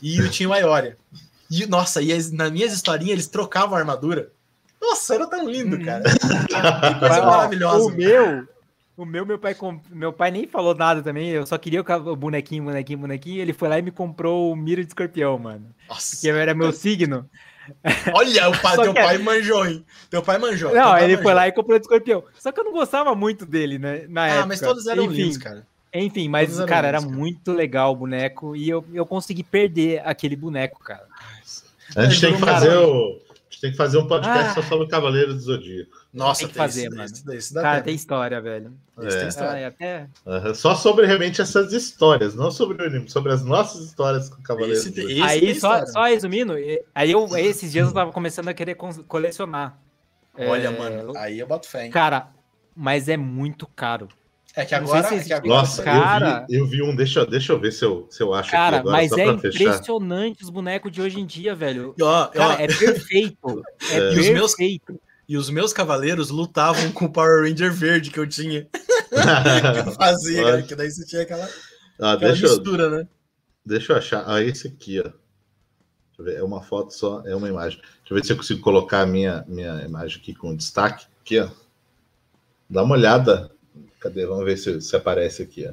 [0.00, 0.96] E eu tinha o Ioria.
[1.50, 4.30] E, nossa, e as- nas minhas historinhas eles trocavam a armadura.
[4.80, 5.84] Nossa, era tão lindo, Uhum.
[5.84, 6.02] cara.
[6.04, 7.84] Que coisa maravilhosa.
[7.86, 8.46] O meu,
[8.96, 11.28] o meu, meu pai, comp- meu pai nem falou nada também.
[11.30, 13.40] Eu só queria o o bonequinho, bonequinho, bonequinho.
[13.40, 15.66] Ele foi lá e me comprou o Mira de escorpião, mano.
[15.88, 17.28] Nossa, Que era meu signo.
[18.14, 19.84] olha, o pai, teu que- pai manjou, hein?
[20.10, 20.72] Teu pai manjou.
[20.74, 21.22] Não, pai ele manjou.
[21.24, 22.22] foi lá e comprou de escorpião.
[22.38, 24.06] Só que eu não gostava muito dele, né?
[24.08, 24.46] Na Ah, época.
[24.46, 25.66] mas todos eram Enfim, lindos, cara.
[25.92, 27.20] Enfim, mas, Todos cara, era lindos, cara.
[27.20, 28.56] muito legal o boneco.
[28.56, 31.06] E eu, eu consegui perder aquele boneco, cara.
[31.96, 33.20] A gente tem que fazer o.
[33.30, 34.54] A gente tem que fazer um podcast Ah.
[34.54, 36.03] só sobre o Cavaleiro do Zodíaco.
[36.14, 37.34] Nossa, Tem que fazer, esse- mano.
[37.34, 37.84] esse dá Cara, tempo.
[37.86, 38.72] tem história, velho.
[39.02, 39.28] Esse tem É.
[39.28, 39.52] história.
[39.52, 40.06] Ai, até...
[40.24, 44.40] Aham, Só sobre realmente essas histórias, não sobre o anime, sobre as nossas histórias com
[44.40, 45.86] o Cavaleiro Esse esse Aí, só, história.
[45.88, 46.52] só resumindo,
[46.94, 48.76] aí eu, esses dias eu tava começando a querer
[49.08, 49.76] colecionar.
[50.38, 51.90] Olha, É, mano, aí eu boto fé, hein?
[51.90, 52.28] Cara,
[52.76, 54.08] mas é muito caro.
[54.56, 55.08] É que agora.
[55.08, 57.72] se é que agora Nossa, Cara- eu, vi, eu vi um, deixa, deixa eu ver
[57.72, 59.64] se eu, se eu acho Cara, aqui agora, mas só é pra fechar.
[59.64, 61.92] impressionante os bonecos de hoje em dia, velho.
[62.00, 63.62] Ó, Cara, ó, é perfeito.
[63.90, 64.12] É, É.
[64.14, 65.00] E os meus- perfeito.
[65.28, 68.68] E os meus cavaleiros lutavam com o Power Ranger verde que eu tinha.
[69.14, 71.44] Que eu fazia, cara, que daí você tinha aquela,
[72.00, 73.08] Ah, aquela deixa, eu, mistura, né?
[73.64, 74.24] deixa eu achar.
[74.26, 75.02] Ah, esse aqui, ó.
[75.04, 75.14] Deixa
[76.18, 77.78] eu ver, é uma foto só, é uma imagem.
[77.78, 81.06] Deixa eu ver se eu consigo colocar a minha, minha imagem aqui com destaque.
[81.20, 81.48] Aqui, ó.
[82.68, 83.52] Dá uma olhada.
[84.00, 84.26] Cadê?
[84.26, 85.72] Vamos ver se, se aparece aqui, ó.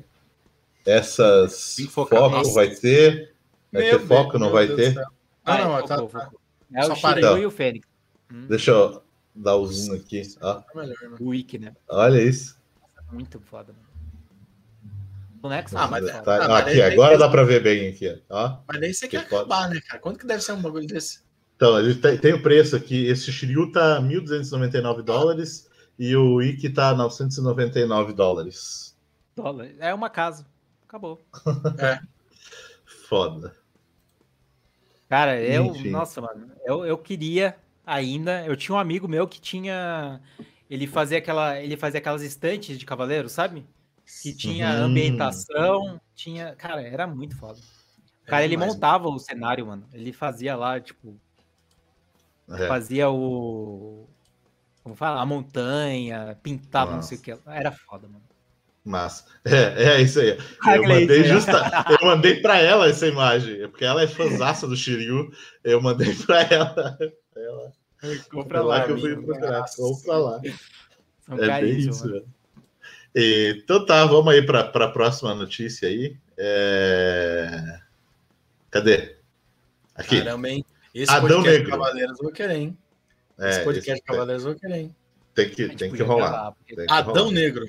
[0.85, 2.53] Essas foco Nossa.
[2.53, 3.33] vai ter.
[3.71, 4.93] Vai Meu ter foco, Deus, não meu vai Deus ter?
[4.93, 5.05] céu.
[5.43, 6.29] Ah, não, Vai, tá, tá.
[6.73, 7.23] É Só o parei.
[7.23, 7.87] Shiryu e o Fênix.
[8.47, 9.03] Deixa eu
[9.35, 10.21] dar o zoom aqui.
[10.41, 11.17] Ó, tá melhor, né?
[11.19, 11.75] o Wiki, né?
[11.87, 12.57] olha isso.
[13.11, 13.91] Muito foda, mano.
[15.41, 16.05] Bonecos Ah, mas-.
[16.05, 18.21] Tá- ah, mas aqui, aí- agora dá para ver bem aqui.
[18.29, 18.57] Ó.
[18.67, 19.41] Mas daí você Que quer foda.
[19.43, 19.99] acabar, né, cara?
[19.99, 21.21] Quanto que deve ser um bagulho desse?
[21.55, 23.05] Então, ele tem, tem o preço aqui.
[23.07, 25.67] Esse Shiryu tá 1.299 dólares
[25.97, 28.95] e o Ikki tá 999 dólares.
[29.35, 29.69] Dólar.
[29.79, 30.45] É uma casa.
[30.87, 31.23] Acabou.
[33.07, 33.53] Foda.
[35.09, 35.65] Cara, eu.
[35.65, 35.89] Enfim.
[35.89, 36.51] Nossa, mano.
[36.65, 37.55] Eu, eu queria
[37.85, 38.45] ainda.
[38.45, 40.21] Eu tinha um amigo meu que tinha.
[40.69, 41.59] Ele fazia aquela.
[41.59, 43.65] Ele fazia aquelas estantes de cavaleiro, sabe?
[44.23, 45.99] Que tinha ambientação.
[46.15, 46.55] Tinha.
[46.55, 47.59] Cara, era muito foda.
[48.25, 49.85] É Cara, ele demais, montava o cenário, mano.
[49.93, 51.19] Ele fazia lá, tipo,
[52.49, 52.67] É.
[52.67, 54.07] fazia o.
[54.83, 55.21] Como fala?
[55.21, 57.41] A montanha, pintava, não sei o Nossa.
[57.43, 57.49] que.
[57.49, 58.23] Era foda, mano.
[58.83, 60.37] Mas é, é isso aí.
[60.65, 61.23] Ah, Eu mandei né?
[61.27, 65.31] justa, eu mandei para ela essa imagem, porque ela é fãzaça do Shiryu.
[65.63, 66.97] Eu mandei para ela.
[67.45, 67.71] Ela
[68.31, 69.59] Compra lá lá, que eu fui procurar.
[69.59, 69.81] Nossa.
[69.81, 70.41] Vou pra lá.
[71.25, 72.25] São É bem caríssimos, isso, mano.
[73.13, 73.61] velho.
[73.63, 76.17] Então tá, vamos aí para a próxima notícia aí.
[76.37, 77.79] É...
[78.71, 79.17] Cadê?
[79.93, 80.17] Aqui.
[80.19, 80.65] Caramba, hein?
[80.93, 81.69] Esse Adão Negro.
[81.69, 82.77] Cavaleiros vou querer, hein?
[83.37, 84.03] É, esse podcast esse...
[84.03, 84.95] Cavaleiros vou querer, hein?
[85.35, 86.53] Tem que, tem que rolar.
[86.65, 87.31] Tem que Adão rolar.
[87.31, 87.65] Negro.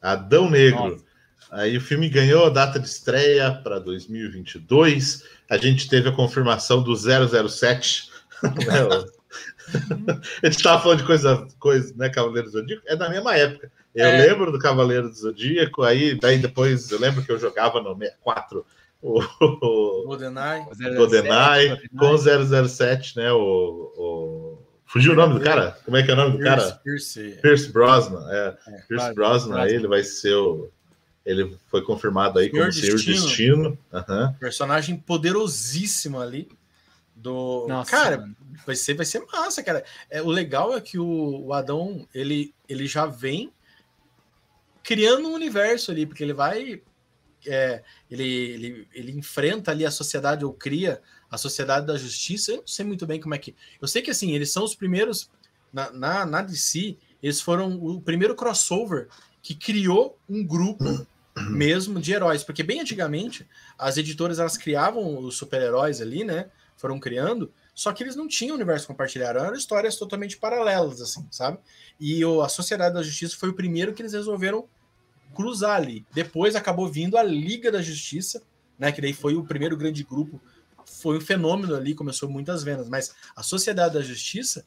[0.00, 0.90] Adão Negro.
[0.90, 1.04] Nossa.
[1.50, 5.24] Aí o filme ganhou a data de estreia para 2022.
[5.48, 8.10] A gente teve a confirmação do 007.
[10.42, 12.08] A gente estava falando de coisa, coisa, né?
[12.08, 12.82] Cavaleiro do Zodíaco.
[12.86, 13.70] É da mesma época.
[13.94, 14.26] Eu é.
[14.26, 15.82] lembro do Cavaleiro do Zodíaco.
[15.82, 18.64] Aí, daí depois, eu lembro que eu jogava no 64
[19.02, 19.20] o,
[20.06, 20.64] GoldenEye,
[20.96, 23.30] GoldenEye com 007, né?
[23.32, 25.76] O, o, Fugiu o nome do cara?
[25.84, 26.80] Como é que é o nome do Pierce, cara?
[26.82, 28.26] Pierce, Pierce Brosnan.
[28.30, 30.70] É, é Pierce claro, Brosnan, aí ele vai ser o.
[31.24, 33.26] Ele foi confirmado aí Senhor como Senhor Destino.
[33.26, 33.78] Destino.
[33.92, 34.32] Uhum.
[34.40, 36.48] Personagem poderosíssimo ali.
[37.26, 37.66] Do.
[37.66, 38.30] Nossa, cara,
[38.64, 39.84] vai ser, vai ser massa, cara.
[40.08, 43.52] É, o legal é que o, o Adão ele, ele já vem
[44.80, 46.80] criando um universo ali, porque ele vai
[47.44, 52.52] é, ele, ele, ele enfrenta ali a sociedade ou cria a sociedade da justiça.
[52.52, 53.56] Eu não sei muito bem como é que.
[53.82, 55.28] Eu sei que assim, eles são os primeiros.
[55.72, 59.08] Na, na, na DC, eles foram o primeiro crossover
[59.42, 61.04] que criou um grupo
[61.50, 62.44] mesmo de heróis.
[62.44, 66.50] Porque bem antigamente, as editoras elas criavam os super-heróis ali, né?
[66.76, 71.58] Foram criando, só que eles não tinham universo compartilhado, eram histórias totalmente paralelas, assim, sabe?
[71.98, 74.68] E o, a Sociedade da Justiça foi o primeiro que eles resolveram
[75.34, 76.06] cruzar ali.
[76.12, 78.42] Depois acabou vindo a Liga da Justiça,
[78.78, 78.92] né?
[78.92, 80.40] Que daí foi o primeiro grande grupo,
[80.84, 84.64] foi um fenômeno ali, começou muitas vendas, mas a Sociedade da Justiça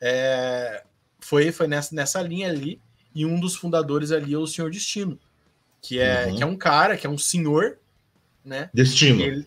[0.00, 0.84] é,
[1.20, 2.80] foi, foi nessa, nessa linha ali,
[3.14, 5.18] e um dos fundadores ali é o Senhor Destino,
[5.82, 6.36] que é, uhum.
[6.36, 7.78] que é um cara, que é um senhor,
[8.44, 8.70] né?
[8.72, 9.20] Destino.
[9.20, 9.46] Ele,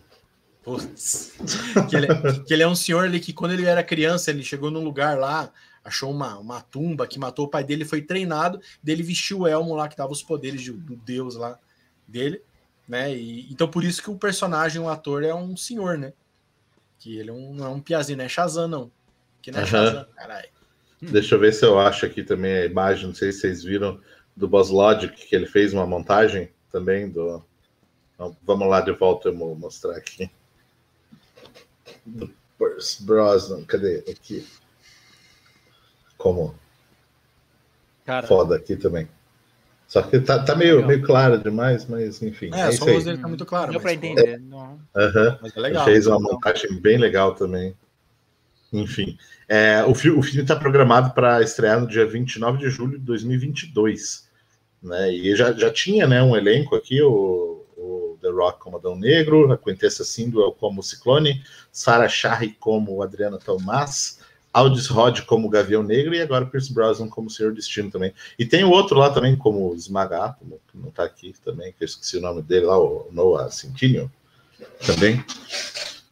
[1.88, 2.06] que, ele,
[2.46, 5.18] que ele é um senhor ali que quando ele era criança, ele chegou num lugar
[5.18, 5.52] lá,
[5.84, 9.74] achou uma, uma tumba que matou o pai dele, foi treinado, dele vestiu o elmo
[9.74, 11.58] lá que dava os poderes de, do deus lá
[12.08, 12.40] dele,
[12.88, 13.14] né?
[13.14, 16.12] E, então por isso que o personagem, o ator, é um senhor, né?
[16.98, 18.90] Que ele é um, não é um piazinho, não é Shazam, não.
[19.42, 19.68] Que não é uhum.
[19.68, 20.48] Shazam, caralho.
[21.02, 24.00] Deixa eu ver se eu acho aqui também a imagem, não sei se vocês viram,
[24.34, 27.44] do Boss Logic, que ele fez uma montagem também do.
[28.14, 30.30] Então, vamos lá de volta, eu vou mostrar aqui.
[32.04, 32.32] Do
[33.00, 34.04] Brosnan, cadê?
[34.10, 34.46] Aqui
[36.16, 36.54] como
[38.04, 38.26] Cara.
[38.26, 39.08] foda aqui também.
[39.86, 42.50] Só que tá, tá meio, meio claro demais, mas enfim.
[42.52, 43.70] É, é só o dele tá muito claro.
[43.70, 44.40] Deu pra entender.
[44.40, 44.78] Uhum.
[45.42, 45.84] Mas é legal.
[45.84, 47.76] Fez uma montagem bem legal também.
[48.72, 49.18] Enfim.
[49.46, 53.04] É, o, fi o filme está programado para estrear no dia 29 de julho de
[53.04, 54.28] 2022.
[54.82, 55.12] Né?
[55.12, 57.63] E já, já tinha né, um elenco aqui, o
[58.24, 64.18] The Rock como Adão Negro, a Quintessa Sindwell como Ciclone, Sarah Shari como Adriana Tomás,
[64.52, 68.14] Aldis Rod como Gavião Negro e agora Pierce Brosnan como Senhor Destino também.
[68.38, 71.86] E tem o outro lá também como Esmagátomo, que não está aqui também, que eu
[71.86, 74.10] esqueci o nome dele lá, o Noah Centineo
[74.86, 75.22] também.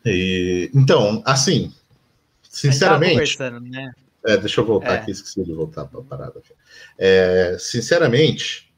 [0.04, 1.72] E, então, assim,
[2.42, 3.38] sinceramente...
[3.70, 3.92] Né?
[4.24, 4.96] É, deixa eu voltar é.
[4.98, 6.42] aqui, esqueci de voltar para a parada.
[6.98, 8.71] É, sinceramente,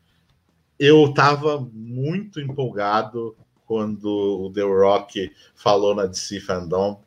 [0.79, 7.01] eu estava muito empolgado quando o The Rock falou na DC Fandom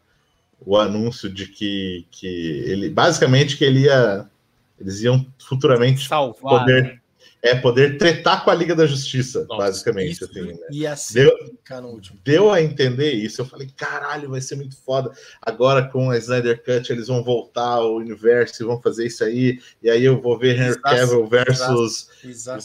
[0.66, 2.28] o anúncio de que, que
[2.66, 4.28] ele basicamente que ele ia
[4.80, 7.00] eles iam futuramente Salvar, poder né?
[7.48, 10.58] É poder tretar com a Liga da Justiça, Nossa, basicamente assim, né?
[10.72, 11.32] ia deu,
[12.24, 13.42] deu a entender isso.
[13.42, 15.12] Eu falei, caralho, vai ser muito foda.
[15.42, 19.60] Agora com a Snyder Cut eles vão voltar ao universo e vão fazer isso aí.
[19.82, 22.10] E aí eu vou ver Henry Cavill versus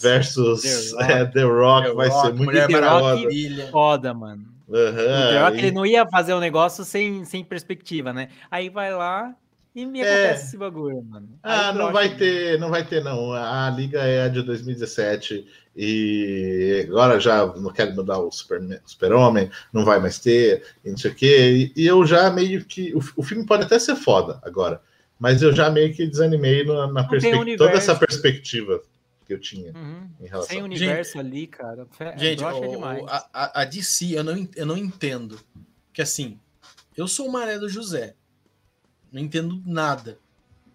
[0.01, 3.71] versus The Rock, é, The Rock The vai Rock, ser muito foda.
[3.71, 4.53] foda, mano.
[4.69, 8.29] Uhum, o que ele não ia fazer o um negócio sem, sem perspectiva, né?
[8.51, 9.35] Aí vai lá
[9.75, 10.03] e me é.
[10.03, 10.47] acontece é.
[10.47, 11.29] esse bagulho, mano.
[11.43, 13.33] Aí ah, não vai ter, não vai ter, não.
[13.33, 19.11] A liga é a de 2017 e agora já não quero mudar o Super-Homem, Super
[19.73, 21.73] não vai mais ter, e não sei o quê.
[21.75, 22.95] E, e eu já meio que.
[22.95, 24.83] O, o, filme pode até ser foda agora,
[25.19, 28.83] mas eu já meio que desanimei na, na perspectiva, toda essa perspectiva
[29.25, 30.11] que eu tinha uhum.
[30.21, 31.87] em relação Sem universo gente, ali, cara.
[32.17, 33.05] Gente, o, demais.
[33.07, 35.41] A, a, DC, eu não, eu não entendo.
[35.93, 36.39] Que assim,
[36.97, 38.15] eu sou o Maré do José.
[39.13, 40.19] Não entendo nada.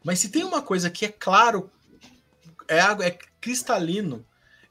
[0.04, 1.72] Mas se tem uma coisa que é claro,
[2.68, 4.26] é, é cristalino,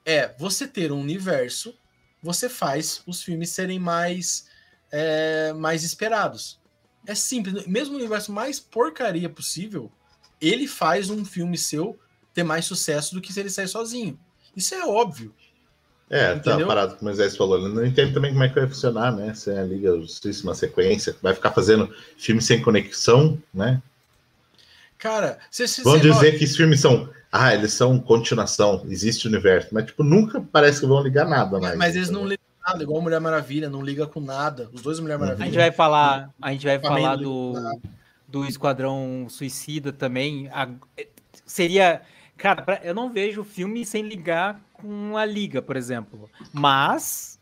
[0.05, 1.77] é você ter um universo,
[2.23, 4.47] você faz os filmes serem mais,
[4.91, 6.61] é, mais esperados.
[7.07, 7.67] É simples.
[7.67, 9.91] Mesmo o universo mais porcaria possível,
[10.41, 11.99] ele faz um filme seu
[12.33, 14.19] ter mais sucesso do que se ele sair sozinho.
[14.55, 15.35] Isso é óbvio.
[16.09, 16.61] É, tá Entendeu?
[16.61, 17.59] tá parado como o Moisés falou.
[17.59, 19.35] Ele não entende também como é que vai funcionar, né?
[19.35, 23.83] Se a Liga Justíssima sequência, vai ficar fazendo filme sem conexão, né?
[24.99, 29.69] Cara, se, se, vamos dizer que esses filmes são ah, eles são continuação, existe universo,
[29.73, 31.77] mas tipo, nunca parece que vão ligar nada mais.
[31.77, 34.71] Mas eles não ligam nada, igual a Mulher Maravilha, não liga com nada.
[34.73, 35.45] Os dois Mulher Maravilha.
[35.45, 37.55] A gente vai falar, a gente vai falar do,
[38.27, 40.49] do Esquadrão Suicida também.
[40.53, 40.69] A,
[41.45, 42.01] seria.
[42.37, 46.31] Cara, eu não vejo filme sem ligar com a Liga, por exemplo.
[46.53, 47.39] Mas.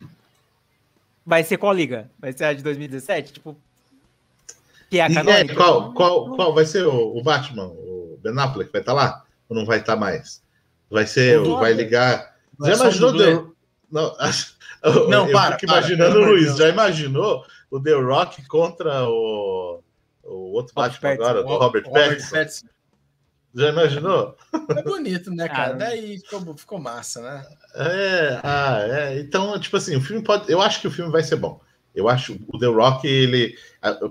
[1.24, 2.10] Vai ser qual Liga?
[2.18, 3.34] Vai ser a de 2017?
[3.34, 3.56] Tipo.
[4.90, 5.52] Que é a canônica?
[5.52, 7.66] É, qual, qual, qual vai ser o, o Batman?
[7.66, 9.24] O Ben Affleck vai estar tá lá?
[9.48, 10.42] Ou não vai estar tá mais?
[10.90, 11.40] Vai ser.
[11.40, 12.34] Vai ligar.
[12.60, 13.12] Já imaginou?
[13.12, 13.56] Deu...
[13.90, 14.16] Não,
[15.08, 15.58] não, para.
[15.58, 16.56] Fico imaginando o Luiz.
[16.56, 19.82] Já imaginou o The Rock contra o,
[20.22, 22.66] o outro Batman agora, o Robert, Robert Pattinson?
[23.54, 24.36] Já imaginou?
[24.70, 25.74] É bonito, né, cara?
[25.74, 27.46] Daí ficou, ficou massa, né?
[27.76, 29.20] É, ah, é.
[29.20, 30.50] Então, tipo assim, o filme pode.
[30.50, 31.60] Eu acho que o filme vai ser bom.
[31.94, 33.56] Eu acho o The Rock, ele,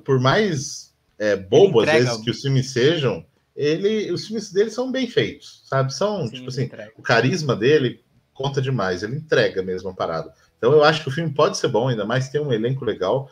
[0.06, 3.26] por mais é, bobo às vezes que os filmes sejam,
[3.56, 5.94] ele, os filmes dele são bem feitos, sabe?
[5.94, 8.02] São, Sim, tipo assim, o carisma dele
[8.34, 10.34] conta demais, ele entrega mesmo a parada.
[10.58, 13.30] Então eu acho que o filme pode ser bom, ainda mais tem um elenco legal.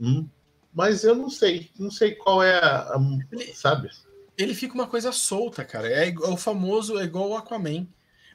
[0.00, 0.26] Hum,
[0.72, 3.00] mas eu não sei, não sei qual é a, a
[3.32, 3.90] ele, sabe?
[4.36, 5.88] Ele fica uma coisa solta, cara.
[5.88, 7.86] É, é o famoso, é igual o Aquaman.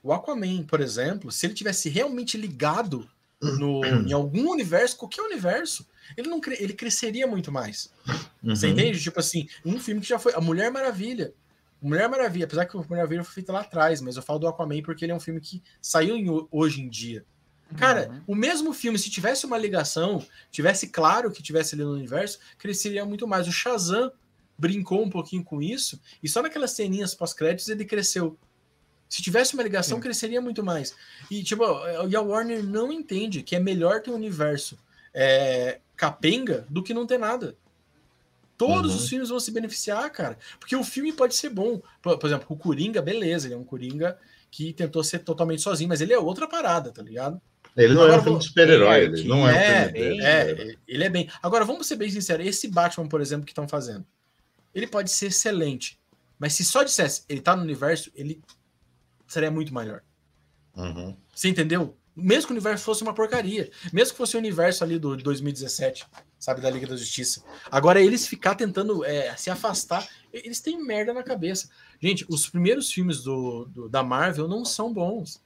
[0.03, 3.07] O Aquaman, por exemplo, se ele tivesse realmente ligado
[3.41, 5.87] no, em algum universo, qualquer universo,
[6.17, 7.91] ele não ele cresceria muito mais.
[8.43, 8.55] Uhum.
[8.55, 9.01] Você entende?
[9.01, 10.33] Tipo assim, um filme que já foi.
[10.33, 11.33] A Mulher Maravilha.
[11.81, 14.47] Mulher Maravilha, apesar que o Mulher Maravilha foi feito lá atrás, mas eu falo do
[14.47, 17.25] Aquaman porque ele é um filme que saiu em, hoje em dia.
[17.77, 18.21] Cara, uhum.
[18.27, 23.05] o mesmo filme, se tivesse uma ligação, tivesse claro que tivesse ali no universo, cresceria
[23.05, 23.47] muito mais.
[23.47, 24.11] O Shazam
[24.61, 28.37] brincou um pouquinho com isso, e só naquelas ceninhas pós-créditos ele cresceu.
[29.09, 30.03] Se tivesse uma ligação, Sim.
[30.03, 30.95] cresceria muito mais.
[31.29, 31.63] E, tipo,
[32.07, 34.77] e a Warner não entende que é melhor ter um universo
[35.13, 37.57] é, capenga do que não ter nada.
[38.55, 38.97] Todos uhum.
[38.97, 40.37] os filmes vão se beneficiar, cara.
[40.59, 41.81] Porque o filme pode ser bom.
[42.01, 44.17] Por, por, exemplo, o Coringa, beleza, ele é um Coringa
[44.51, 47.41] que tentou ser totalmente sozinho, mas ele é outra parada, tá ligado?
[47.75, 50.75] Ele não Agora, é um filme de super-herói, ele não é, é um filme é,
[50.87, 51.29] ele é bem.
[51.41, 54.05] Agora, vamos ser bem sinceros, esse Batman, por exemplo, que estão fazendo,
[54.73, 55.99] ele pode ser excelente,
[56.37, 58.41] mas se só dissesse ele tá no universo, ele
[59.27, 60.01] seria muito melhor.
[60.75, 61.15] Uhum.
[61.33, 61.97] Você entendeu?
[62.15, 66.05] Mesmo que o universo fosse uma porcaria, mesmo que fosse o universo ali do 2017,
[66.37, 67.43] sabe, da Liga da Justiça.
[67.71, 71.69] Agora, eles ficar tentando é, se afastar, eles têm merda na cabeça.
[72.01, 75.41] Gente, os primeiros filmes do, do da Marvel não são bons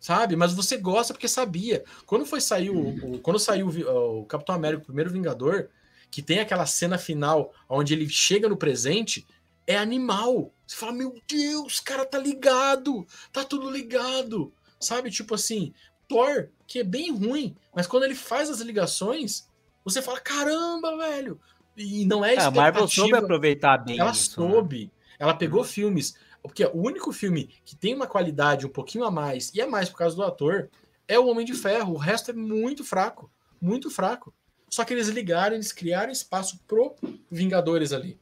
[0.00, 0.36] sabe?
[0.36, 1.84] Mas você gosta porque sabia.
[2.06, 5.68] Quando foi sair o, o quando saiu o, o, Capitão América, o primeiro Vingador,
[6.10, 9.26] que tem aquela cena final onde ele chega no presente,
[9.66, 10.52] é animal.
[10.66, 15.10] Você fala, meu Deus, cara tá ligado, tá tudo ligado, sabe?
[15.10, 15.72] Tipo assim,
[16.08, 19.46] Thor, que é bem ruim, mas quando ele faz as ligações,
[19.84, 21.40] você fala, caramba, velho.
[21.76, 22.56] E não é expectativa.
[22.56, 23.98] É, a Marvel soube aproveitar bem.
[23.98, 24.50] Ela isso, né?
[24.50, 24.84] soube.
[24.84, 24.90] Né?
[25.18, 29.52] Ela pegou filmes porque o único filme que tem uma qualidade um pouquinho a mais,
[29.54, 30.70] e é mais por causa do ator,
[31.06, 31.94] é o Homem de Ferro.
[31.94, 33.30] O resto é muito fraco.
[33.60, 34.32] Muito fraco.
[34.70, 36.94] Só que eles ligaram, eles criaram espaço pro
[37.30, 38.18] Vingadores ali.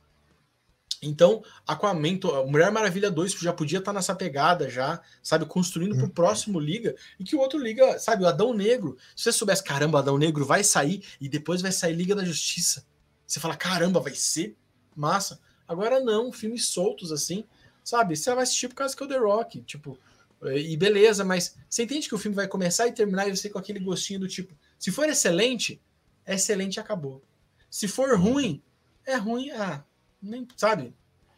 [1.03, 6.05] Então, Aquaman, Mulher Maravilha 2 já podia estar tá nessa pegada já, sabe, construindo pro
[6.05, 6.11] uhum.
[6.11, 8.97] próximo Liga, e que o outro Liga, sabe, o Adão Negro.
[9.15, 12.87] Se você soubesse, caramba, Adão Negro vai sair e depois vai sair Liga da Justiça.
[13.27, 14.57] Você fala, caramba, vai ser
[14.95, 15.39] massa.
[15.69, 17.45] Agora não, filmes soltos assim,
[17.87, 18.17] Sabe?
[18.17, 19.97] Você vai assistir por causa que é o The Rock, tipo,
[20.43, 23.61] e beleza, mas você entende que o filme vai começar e terminar e você com
[23.61, 25.81] aquele gostinho do tipo, se for excelente,
[26.27, 27.23] é excelente e acabou.
[27.71, 28.63] Se for ruim,
[29.07, 29.83] é ruim, ah,
[30.21, 30.95] nem, sabe?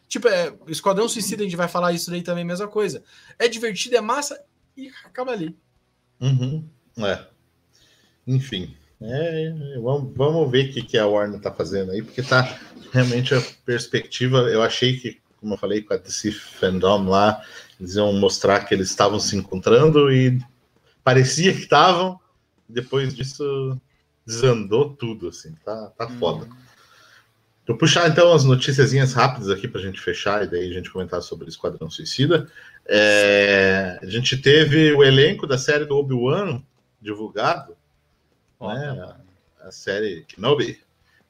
[0.07, 3.03] Tipo, é, Esquadrão Suicida, a gente vai falar isso daí também, mesma coisa.
[3.37, 4.43] É divertido, é massa
[4.75, 5.55] e acaba ali.
[6.19, 6.67] Uhum,
[6.97, 7.25] é.
[8.25, 12.59] Enfim, é, vamos, vamos ver o que, que a Warner tá fazendo aí, porque tá
[12.91, 14.39] realmente a perspectiva.
[14.49, 17.41] Eu achei que como eu falei com a DC Fandom lá,
[17.79, 20.39] eles iam mostrar que eles estavam se encontrando e
[21.03, 22.19] parecia que estavam.
[22.67, 23.79] Depois disso,
[24.29, 26.19] desandou tudo, assim, tá, tá hum.
[26.19, 26.47] foda.
[27.67, 30.89] Vou puxar então as notícias rápidas aqui para a gente fechar e daí a gente
[30.89, 32.47] comentar sobre o Esquadrão Suicida.
[32.87, 36.63] É, a gente teve o elenco da série do Obi-Wan
[36.99, 37.77] divulgado,
[38.59, 39.15] né?
[39.61, 40.79] A, a série Kenobi.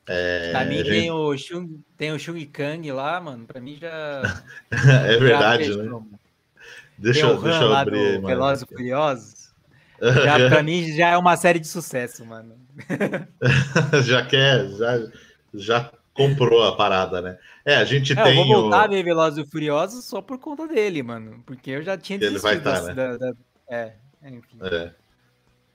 [0.08, 0.90] É, pra mim gente...
[0.90, 3.46] tem, o Shung, tem o Shung Kang lá, mano.
[3.46, 4.22] Pra mim já.
[4.72, 6.02] é verdade, né?
[6.98, 8.20] Deixa, eu, deixa eu abrir.
[8.20, 9.39] Do Velozes e Furiosos.
[10.02, 12.56] Já, pra mim já é uma série de sucesso, mano.
[14.06, 15.08] já quer, já,
[15.54, 17.38] já comprou a parada, né?
[17.66, 18.38] É, a gente é, tem.
[18.40, 18.84] Eu vou voltar o...
[18.84, 21.44] a ver Velozes e Furiosos só por conta dele, mano.
[21.46, 22.94] Porque eu já tinha Ele vai estar, né?
[22.94, 23.34] Da, da...
[23.70, 23.94] É,
[24.24, 24.58] enfim.
[24.62, 24.92] É.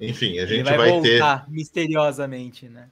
[0.01, 1.51] Enfim, a gente Ele vai, vai voltar ter.
[1.51, 2.89] misteriosamente, né?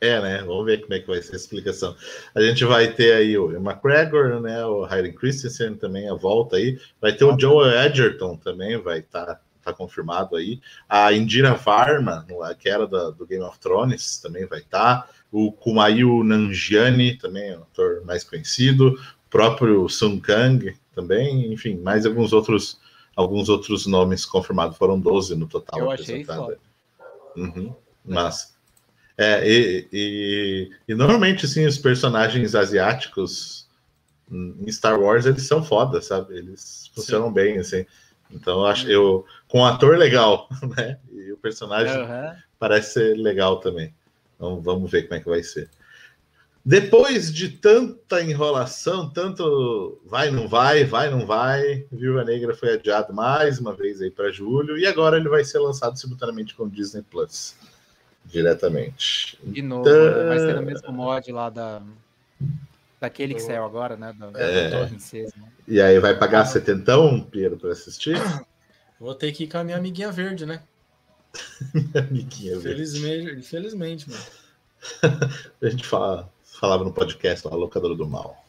[0.00, 0.38] É, né?
[0.38, 1.94] Vamos ver como é que vai ser a explicação.
[2.34, 4.64] A gente vai ter aí o McGregor, né?
[4.66, 6.76] O Hayden Christensen também, a volta aí.
[7.00, 10.60] Vai ter o Joel Edgerton também, vai estar tá, confirmado aí.
[10.88, 12.26] A Indira Varma,
[12.58, 15.02] que era da, do Game of Thrones, também vai estar.
[15.02, 15.08] Tá.
[15.30, 18.88] O Kumail Nanjiani, também, um ator mais conhecido.
[18.88, 22.80] O próprio Sun Kang também, enfim, mais alguns outros
[23.14, 24.76] alguns outros nomes confirmados.
[24.76, 25.80] Foram 12 no total.
[25.80, 26.58] Eu achei foda.
[27.36, 28.52] Uhum, mas
[29.16, 33.68] é, e, e, e, normalmente, assim, os personagens asiáticos
[34.30, 36.36] em Star Wars, eles são foda, sabe?
[36.36, 37.34] Eles funcionam Sim.
[37.34, 37.84] bem, assim.
[38.30, 40.48] Então, eu acho, eu, com um ator legal,
[40.78, 40.96] né?
[41.12, 42.34] E o personagem uhum.
[42.58, 43.94] parece ser legal também.
[44.34, 45.68] Então, vamos ver como é que vai ser.
[46.64, 53.12] Depois de tanta enrolação, tanto vai, não vai, vai, não vai, Viúva Negra foi adiado
[53.12, 56.70] mais uma vez aí para julho e agora ele vai ser lançado simultaneamente com o
[56.70, 57.54] Disney Plus
[58.24, 59.38] diretamente.
[59.42, 60.28] De novo, então...
[60.28, 61.82] vai ser o mesmo mod lá da
[62.98, 64.14] daquele que saiu agora, né?
[64.16, 64.70] Da, é.
[64.70, 65.48] da Princesa, né?
[65.66, 68.16] E aí vai pagar setentão, Piero, para assistir?
[69.02, 70.62] Vou ter que ir com a minha amiguinha verde, né?
[72.08, 73.40] amiguinha Felizmente, verde.
[73.40, 74.22] Infelizmente, mano.
[75.60, 78.46] a gente fala, falava no podcast a locadora do mal.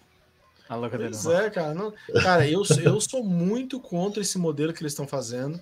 [0.69, 1.41] A locadora pois do mal.
[1.41, 1.73] é, cara.
[1.73, 1.91] Não,
[2.21, 5.59] cara, eu, eu sou muito contra esse modelo que eles estão fazendo.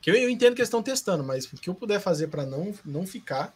[0.00, 2.46] Que eu, eu entendo que eles estão testando, mas o que eu puder fazer para
[2.46, 3.52] não, não ficar.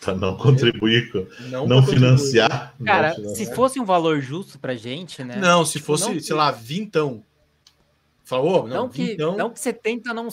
[0.00, 2.74] Para não contribuir, com, não, não financiar.
[2.82, 3.46] Cara, não financiar.
[3.46, 5.36] se fosse um valor justo pra gente, né?
[5.36, 7.22] Não, se tipo, fosse, não sei lá, vintão.
[8.24, 8.66] Falou?
[8.66, 9.36] Não, não, que, vintão.
[9.36, 10.30] não que 70 não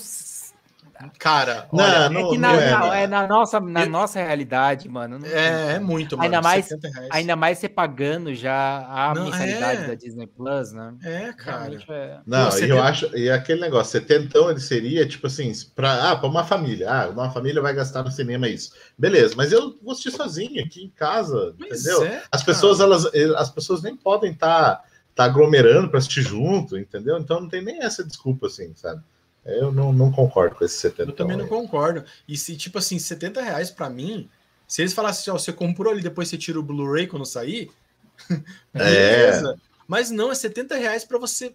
[1.18, 4.88] Cara, olha, não, é que na, é, na, é na nossa, na eu, nossa realidade,
[4.88, 5.18] mano.
[5.20, 6.26] Não, é, é muito, mano.
[6.26, 6.70] Ainda mais,
[7.10, 9.88] ainda mais você pagando já a não, mensalidade é.
[9.88, 10.94] da Disney Plus, né?
[11.04, 11.76] É, cara.
[11.90, 12.20] É...
[12.26, 16.30] Não, e eu acho, e aquele negócio, setentão ele seria tipo assim, para ah, para
[16.30, 16.92] uma família.
[16.92, 18.72] Ah, uma família vai gastar no cinema isso.
[18.98, 22.06] Beleza, mas eu vou assistir sozinho aqui em casa, pois entendeu?
[22.06, 23.06] É, as pessoas elas
[23.38, 24.84] as pessoas nem podem estar tá,
[25.16, 27.18] tá aglomerando para assistir junto, entendeu?
[27.18, 29.02] Então não tem nem essa desculpa assim, sabe?
[29.46, 31.50] Eu não, não concordo com esse 70 Eu também não aí.
[31.50, 32.04] concordo.
[32.28, 34.30] E se, tipo assim, 70 reais pra mim,
[34.68, 37.72] se eles falassem, ó, você comprou ali, depois você tira o Blu-ray quando sair,
[38.74, 39.58] beleza.
[39.58, 39.72] É.
[39.88, 41.54] Mas não, é 70 reais pra você.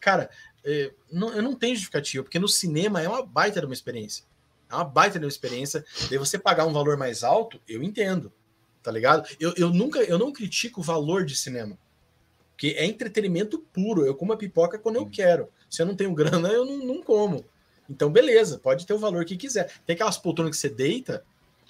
[0.00, 0.30] Cara,
[0.64, 4.24] é, não, eu não tenho justificativa, porque no cinema é uma baita de uma experiência.
[4.70, 5.84] É uma baita de uma experiência.
[6.08, 8.32] Daí você pagar um valor mais alto, eu entendo.
[8.82, 9.28] Tá ligado?
[9.38, 11.76] Eu, eu nunca, eu não critico o valor de cinema.
[12.56, 14.06] Porque é entretenimento puro.
[14.06, 15.48] Eu como a pipoca quando eu quero.
[15.68, 17.44] Se eu não tenho grana, eu não, não como.
[17.88, 19.70] Então, beleza, pode ter o valor que quiser.
[19.84, 21.22] Tem aquelas poltronas que você deita,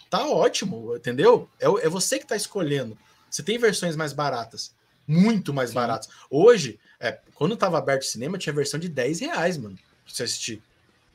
[0.09, 1.51] tá ótimo, entendeu?
[1.61, 2.97] É, é você que tá escolhendo.
[3.28, 4.74] Você tem versões mais baratas,
[5.07, 5.74] muito mais Sim.
[5.74, 6.09] baratas.
[6.30, 10.22] Hoje, é, quando tava aberto o cinema, tinha versão de 10 reais, mano, pra você
[10.22, 10.62] assistir.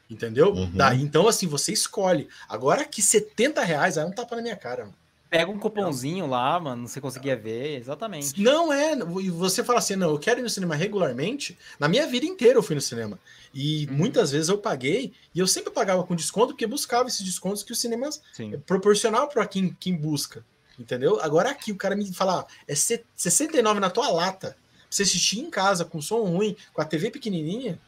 [0.10, 0.52] Entendeu?
[0.52, 0.72] Uhum.
[0.74, 2.28] Daí, então, assim, você escolhe.
[2.48, 4.84] Agora que 70 reais, aí é um tapa na minha cara.
[4.84, 5.01] Mano.
[5.32, 8.42] Pega um cupomzinho lá, mano, você conseguia ver, exatamente.
[8.42, 11.58] Não é, e você fala assim, não, eu quero ir no cinema regularmente.
[11.80, 13.18] Na minha vida inteira eu fui no cinema.
[13.54, 13.94] E hum.
[13.94, 17.72] muitas vezes eu paguei, e eu sempre pagava com desconto, porque buscava esses descontos que
[17.72, 18.60] os cinemas Sim.
[18.66, 20.44] proporcionavam para quem, quem busca.
[20.78, 21.18] Entendeu?
[21.22, 24.58] Agora aqui o cara me fala, é 69 na tua lata.
[24.90, 27.80] Você assistir em casa com som ruim, com a TV pequenininha.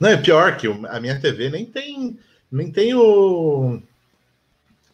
[0.00, 2.18] Não, é pior que a minha TV nem tem,
[2.50, 3.80] nem tem o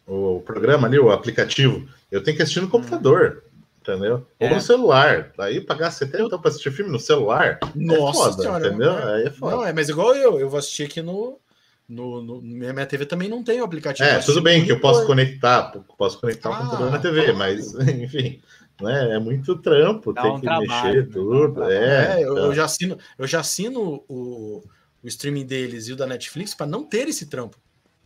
[0.09, 2.71] o programa ali, o aplicativo, eu tenho que assistir no hum.
[2.71, 3.43] computador,
[3.81, 4.25] entendeu?
[4.39, 4.53] Ou é.
[4.53, 5.31] no celular.
[5.37, 7.59] Aí pagar 70 então, para assistir filme no celular.
[7.61, 8.91] É Nossa é foda, senhora, entendeu?
[8.91, 9.13] É.
[9.13, 9.55] Aí é foda.
[9.55, 11.39] Não, é, mas igual eu, eu vou assistir aqui no.
[11.87, 14.07] No, no, minha TV também não tem o aplicativo.
[14.07, 17.73] É, tudo bem que eu posso conectar, posso conectar ah, o computador na TV, mas
[17.81, 18.39] enfim,
[18.79, 21.09] né, é muito trampo, Dá tem um que trabalho, mexer né?
[21.11, 21.63] tudo.
[21.63, 24.63] É, é eu, eu, já assino, eu já assino o,
[25.03, 27.57] o streaming deles e o da Netflix para não ter esse trampo.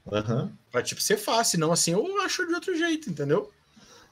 [0.06, 0.52] Uhum.
[0.72, 3.52] Pra tipo ser fácil, não assim eu acho de outro jeito, entendeu?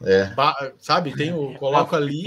[0.03, 0.33] É.
[0.33, 2.23] Ba sabe, tem o coloco ali.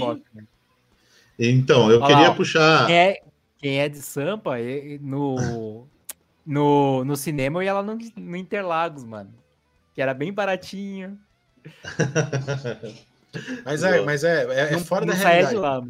[1.37, 2.87] Então, eu Olha queria lá, puxar.
[2.87, 3.21] Quem é,
[3.57, 4.55] quem é de Sampa,
[5.01, 5.85] no,
[6.45, 9.33] no, no cinema eu ia lá no, no Interlagos, mano.
[9.93, 11.19] Que era bem baratinho.
[13.65, 15.55] mas é, mas é, é, é fora da realidade.
[15.55, 15.83] Lá,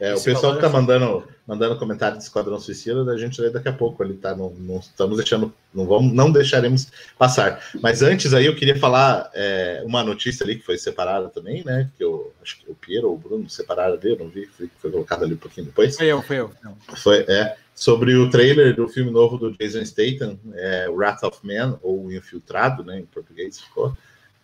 [0.00, 3.68] é, o pessoal que tá mandando, mandando comentário de Esquadrão Suicida, a gente lê daqui
[3.68, 4.34] a pouco ali, tá?
[4.34, 6.88] Não, não, estamos deixando, não vamos, não deixaremos
[7.18, 7.62] passar.
[7.82, 11.90] Mas antes aí eu queria falar é, uma notícia ali que foi separada também, né?
[11.98, 14.70] Que eu acho que o Piero ou o Bruno separaram ali, eu não vi, foi,
[14.78, 15.94] foi colocado ali um pouquinho depois.
[15.94, 16.50] Foi eu, foi eu.
[16.64, 16.74] Não.
[16.96, 21.78] Foi, é, sobre o trailer do filme novo do Jason Statham, é, Wrath of Man,
[21.82, 23.00] ou Infiltrado, né?
[23.00, 23.94] Em português ficou.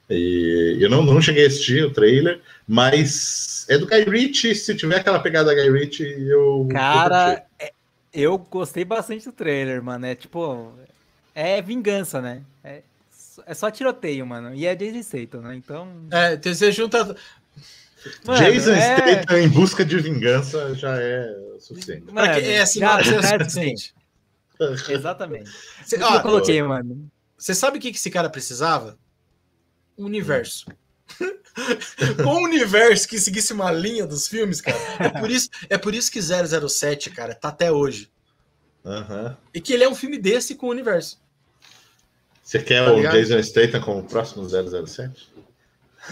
[0.09, 4.55] E eu não, não cheguei a assistir o trailer, mas é do Guy Ritchie.
[4.55, 6.69] Se tiver aquela pegada Guy Ritchie, eu.
[6.71, 7.73] Cara, eu, é,
[8.13, 10.07] eu gostei bastante do trailer, mano.
[10.07, 10.73] É tipo.
[11.35, 12.43] É vingança, né?
[12.65, 12.83] É
[13.45, 14.55] é só tiroteio, mano.
[14.55, 15.57] E é Jason Statham, né?
[15.57, 15.89] Então.
[16.11, 17.17] É, você junta.
[18.25, 19.23] Mano, Jason é...
[19.23, 22.13] Statham em busca de vingança já é suficiente.
[22.13, 23.95] Mano, é assim, já, já é suficiente.
[24.89, 25.51] Exatamente.
[25.85, 27.09] Cê, ó, eu coloquei, mano.
[27.37, 28.97] Você sabe o que esse cara precisava?
[29.97, 30.67] Um universo.
[32.23, 34.79] Com um universo que seguisse uma linha dos filmes, cara.
[34.99, 38.11] É por isso, é por isso que 007, cara, tá até hoje.
[38.85, 39.35] Uhum.
[39.53, 41.21] E que ele é um filme desse com o universo.
[42.43, 45.29] Você quer tá o Jason Statham como próximo 007?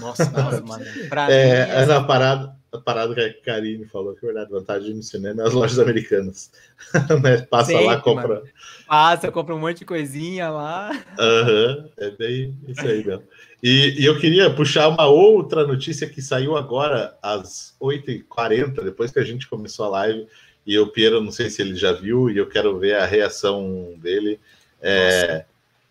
[0.00, 0.84] Nossa, nossa mano.
[1.30, 5.02] é, é na parada, a parada que a Karine falou, que é verdade, vantagem no
[5.02, 6.50] cinema é as lojas americanas.
[7.22, 7.38] né?
[7.42, 8.28] Passa lá, compra.
[8.28, 8.42] Mano.
[8.86, 10.90] Passa, compra um monte de coisinha lá.
[11.18, 13.22] Uhum, é bem isso aí mesmo.
[13.62, 19.18] E, e, eu queria puxar uma outra notícia que saiu agora às 8h40, depois que
[19.18, 20.26] a gente começou a live.
[20.66, 23.94] E o Piero, não sei se ele já viu, e eu quero ver a reação
[23.98, 24.40] dele.
[24.82, 25.44] É,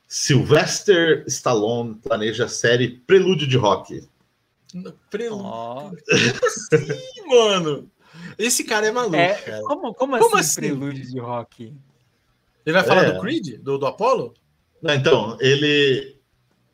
[0.08, 4.04] Sylvester Stallone planeja a série Prelúdio de Rock.
[5.10, 5.46] Prelúdio?
[5.46, 5.92] Oh.
[6.50, 7.90] Sim, mano!
[8.38, 9.62] Esse cara é maluco, é, cara.
[9.64, 11.74] Como, como, como assim, assim, Prelúdio de Rock?
[12.66, 13.12] Ele vai falar é.
[13.12, 13.60] do Creed?
[13.62, 14.34] Do, do Apollo?
[14.82, 16.18] Não, então, ele.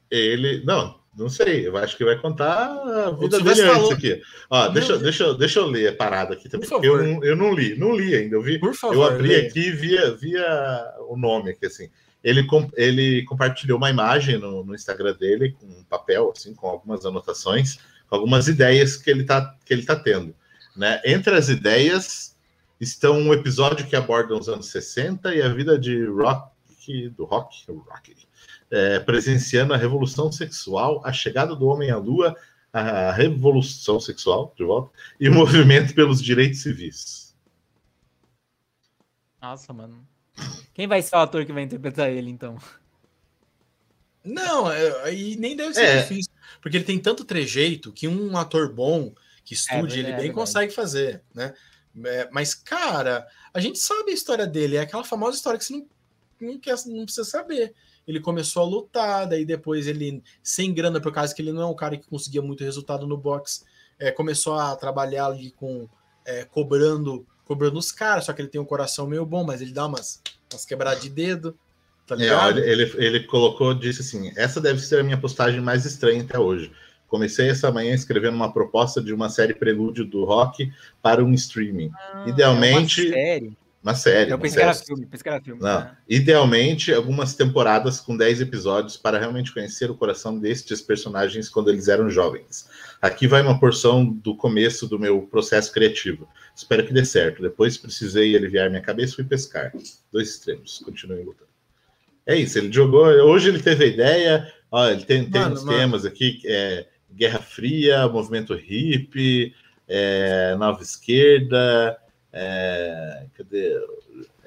[0.10, 0.64] Ele.
[0.64, 1.68] Não, não sei.
[1.68, 3.91] Eu acho que vai contar a vida dele antes falou...
[3.93, 4.22] aqui.
[4.50, 6.68] Ó, deixa, deixa, deixa eu ler a parada aqui também.
[6.68, 7.04] Por favor.
[7.06, 8.36] Eu, eu não li, não li ainda.
[8.36, 8.60] Eu vi.
[8.60, 9.47] Por favor, eu abri lê.
[9.47, 11.89] aqui via, via o nome aqui, assim.
[12.24, 12.46] Ele,
[12.76, 17.80] ele compartilhou uma imagem no, no Instagram dele com um papel, assim, com algumas anotações,
[18.10, 20.36] com algumas ideias que ele está que ele tá tendo.
[20.76, 21.02] Né?
[21.06, 22.36] Entre as ideias
[22.80, 27.66] estão um episódio que aborda os anos 60 e a vida de rock, do rock,
[27.70, 28.16] rock
[28.72, 32.36] é, presenciando a revolução sexual, a chegada do homem à lua,
[32.72, 37.36] a revolução sexual, de volta, e o movimento pelos direitos civis.
[39.42, 40.06] Nossa, mano.
[40.74, 42.58] Quem vai ser o ator que vai interpretar ele, então?
[44.24, 46.02] Não, aí é, nem deve ser é.
[46.02, 46.32] difícil,
[46.62, 49.14] porque ele tem tanto trejeito que um ator bom
[49.44, 51.54] que estude é, ele bem consegue fazer, né?
[52.06, 55.74] É, mas, cara, a gente sabe a história dele, é aquela famosa história que você
[55.74, 55.88] não,
[56.40, 57.74] não, quer, não precisa saber.
[58.08, 61.66] Ele começou a lutar, daí depois ele, sem grana, por causa que ele não é
[61.66, 63.64] um cara que conseguia muito resultado no boxe,
[63.98, 65.90] é, começou a trabalhar ali com
[66.26, 69.74] é, cobrando cobrando os caras, só que ele tem um coração meio bom, mas ele
[69.74, 70.22] dá umas,
[70.54, 71.58] umas quebradas de dedo.
[72.06, 72.60] Tá é, ligado?
[72.60, 76.38] É, ele, ele colocou, disse assim: essa deve ser a minha postagem mais estranha até
[76.38, 76.72] hoje.
[77.08, 80.72] Comecei essa manhã escrevendo uma proposta de uma série prelúdio do rock
[81.02, 81.89] para um streaming.
[81.95, 83.12] Ah, Idealmente.
[83.12, 83.41] É
[83.82, 84.32] uma série.
[84.32, 85.62] Eu pensei que era filme, pensei que era filme.
[85.62, 85.80] Não.
[85.80, 85.98] Né?
[86.08, 91.88] Idealmente, algumas temporadas com 10 episódios para realmente conhecer o coração destes personagens quando eles
[91.88, 92.70] eram jovens.
[93.02, 96.28] Aqui vai uma porção do começo do meu processo criativo.
[96.54, 97.42] Espero que dê certo.
[97.42, 99.72] Depois precisei aliviar minha cabeça e fui pescar.
[100.12, 100.80] Dois extremos.
[100.84, 101.50] Continuem lutando.
[102.26, 103.06] É isso, ele jogou.
[103.06, 104.54] Hoje ele teve a ideia.
[104.70, 105.78] Ó, ele tem, tem mano, uns mano.
[105.78, 109.54] temas aqui: é, Guerra Fria, movimento hippie,
[109.88, 111.98] é, Nova Esquerda.
[112.32, 113.80] É, cadê?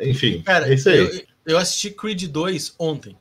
[0.00, 0.98] Enfim, Cara, é isso aí.
[0.98, 3.16] Eu, eu assisti Creed 2 ontem.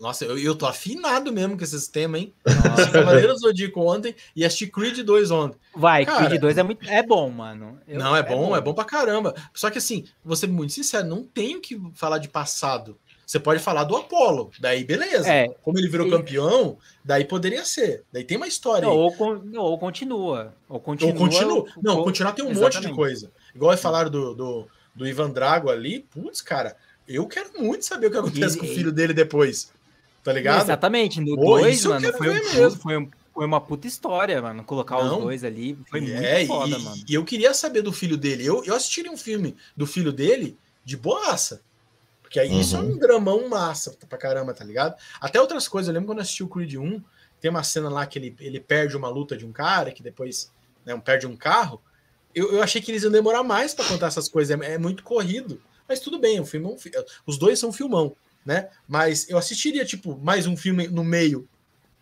[0.00, 2.32] Nossa, eu, eu tô afinado mesmo com esse sistema, hein?
[2.72, 5.58] Assisti Cavaleiro Zodíaco ontem e assisti Creed 2 ontem.
[5.76, 7.78] Vai, Cara, Creed 2 é, muito, é bom, mano.
[7.86, 9.34] Eu, não, é, é bom, bom, é bom pra caramba.
[9.52, 12.98] Só que assim, vou ser muito sincero, não tenho que falar de passado.
[13.26, 15.32] Você pode falar do Apollo, daí beleza.
[15.32, 16.10] É, Como ele virou e...
[16.10, 18.02] campeão, daí poderia ser.
[18.10, 18.88] Daí tem uma história.
[18.88, 20.52] Não, ou, con ou, continua.
[20.68, 21.12] Ou continua.
[21.12, 21.64] Ou continua.
[21.80, 22.76] Não, continuar tem um Exatamente.
[22.76, 23.30] monte de coisa.
[23.54, 26.00] Igual falaram do, do, do Ivan Drago ali.
[26.10, 26.76] Putz, cara,
[27.06, 29.72] eu quero muito saber o que acontece e, com o filho dele depois.
[30.22, 30.62] Tá ligado?
[30.62, 31.20] Exatamente.
[31.20, 34.62] No 2, mano, foi, um, foi, um, foi uma puta história, mano.
[34.64, 35.16] Colocar Não.
[35.16, 35.78] os dois ali.
[35.88, 37.04] Foi é, muito foda, e, mano.
[37.08, 38.44] E eu queria saber do filho dele.
[38.44, 41.62] Eu, eu assistiria um filme do filho dele de boaça.
[42.22, 42.60] Porque aí uhum.
[42.60, 42.98] isso é um uhum.
[42.98, 44.94] dramão massa pra caramba, tá ligado?
[45.20, 45.88] Até outras coisas.
[45.88, 47.02] Eu lembro quando eu assisti o Creed 1,
[47.40, 50.52] tem uma cena lá que ele, ele perde uma luta de um cara, que depois
[50.84, 51.80] né, perde um carro.
[52.34, 54.58] Eu, eu achei que eles iam demorar mais para contar essas coisas.
[54.60, 55.60] É, é, muito corrido.
[55.88, 58.14] Mas tudo bem, o filme, é os dois são filmão
[58.44, 58.68] né?
[58.88, 61.48] Mas eu assistiria, tipo, mais um filme no meio,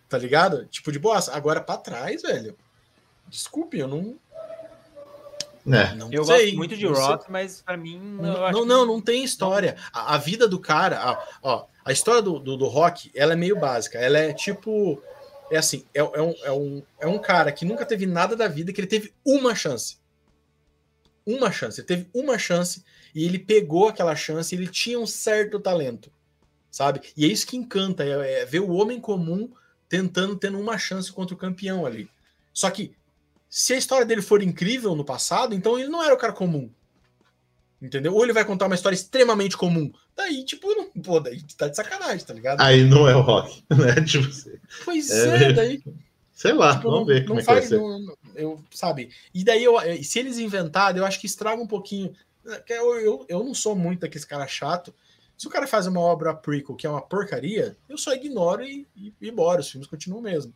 [0.09, 0.67] tá ligado?
[0.67, 1.19] Tipo, de boa.
[1.33, 2.57] Agora para trás, velho.
[3.27, 4.17] Desculpe, eu não.
[5.67, 5.95] É.
[5.95, 7.99] Não eu sei, gosto muito de Rock, mas para mim.
[7.99, 9.77] Não, não, não, não, tem história.
[9.93, 13.37] A, a, vida do cara, a, ó, a história do, do, do, Rock, ela é
[13.37, 13.99] meio básica.
[13.99, 15.03] Ela é tipo.
[15.51, 18.49] É assim, é, é, um, é, um, é um cara que nunca teve nada da
[18.49, 19.99] vida, que ele teve uma chance.
[21.31, 21.81] Uma chance.
[21.81, 26.11] Ele teve uma chance e ele pegou aquela chance ele tinha um certo talento
[26.71, 27.01] sabe?
[27.17, 29.51] E é isso que encanta, é, é ver o homem comum
[29.89, 32.09] tentando, tendo uma chance contra o campeão ali.
[32.53, 32.93] Só que,
[33.49, 36.71] se a história dele for incrível no passado, então ele não era o cara comum.
[37.81, 38.13] Entendeu?
[38.13, 39.91] Ou ele vai contar uma história extremamente comum.
[40.17, 42.61] Daí, tipo, não, pô, daí tá de sacanagem, tá ligado?
[42.61, 43.95] Aí não é o rock, né?
[44.05, 44.55] Tipo assim.
[44.85, 45.83] Pois é, é daí.
[46.35, 48.01] Sei lá, tipo, vamos não, ver como é faz, que vai ser.
[48.01, 49.11] Não, eu, sabe?
[49.35, 52.15] E daí, eu, se eles inventarem, eu acho que estraga um pouquinho.
[52.69, 54.95] Eu, eu, eu não sou muito daquele cara chato.
[55.37, 58.87] Se o cara faz uma obra prequel que é uma porcaria, eu só ignoro e,
[58.97, 60.53] e, e embora, os filmes continuam mesmo.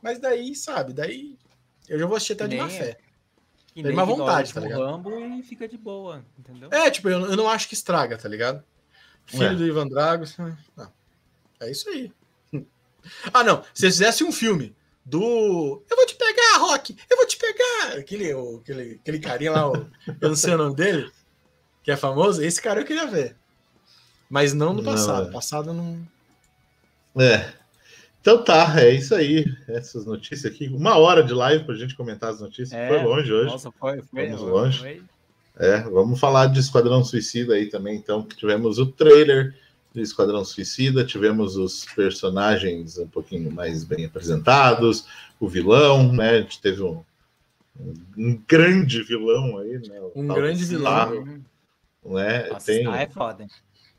[0.00, 1.36] Mas daí, sabe, daí
[1.88, 2.98] eu já vou assistir até de má fé.
[3.74, 4.84] E Tem uma vontade, tá ligado?
[4.84, 6.68] Rambo e fica de boa, entendeu?
[6.72, 8.62] É, tipo, eu, eu não acho que estraga, tá ligado?
[9.26, 9.54] Filho é.
[9.54, 10.24] do Ivan Drago.
[10.76, 10.92] Não.
[11.60, 12.12] É isso aí.
[13.34, 13.62] Ah, não.
[13.74, 15.82] Se eles fizessem um filme do.
[15.90, 16.96] Eu vou te pegar, Rock!
[17.10, 17.98] Eu vou te pegar!
[17.98, 19.86] Aquele, aquele, aquele carinha lá, o...
[20.20, 21.10] eu não sei o nome dele,
[21.82, 22.42] que é famoso.
[22.42, 23.36] Esse cara eu queria ver.
[24.28, 25.24] Mas não no passado.
[25.24, 25.32] Não, é.
[25.32, 26.08] Passado não.
[27.22, 27.52] É.
[28.20, 29.44] Então tá, é isso aí.
[29.68, 30.68] Essas notícias aqui.
[30.68, 32.72] Uma hora de live para a gente comentar as notícias.
[32.72, 33.50] É, foi longe hoje.
[33.50, 34.78] Nossa, foi, foi, Vamos longe.
[34.78, 35.02] Foi.
[35.56, 39.54] É, vamos falar de Esquadrão Suicida aí também, então, que tivemos o trailer
[39.94, 45.06] do Esquadrão Suicida, tivemos os personagens um pouquinho mais bem apresentados,
[45.38, 46.30] o vilão, né?
[46.30, 47.02] A gente teve um,
[48.18, 50.00] um grande vilão aí, né?
[50.16, 51.24] Um grande vilão.
[52.04, 52.48] Né?
[52.50, 52.86] Nossa, Tem...
[52.92, 53.46] é foda.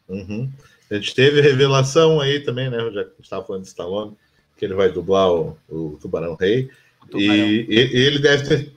[0.09, 0.51] Uhum.
[0.91, 2.77] A gente teve revelação aí também, né?
[2.91, 4.17] Já que estava falando de Stallone,
[4.57, 6.69] que ele vai dublar o, o Tubarão Rei.
[7.09, 7.21] Tubarão.
[7.21, 8.74] E, e, ele deve ter.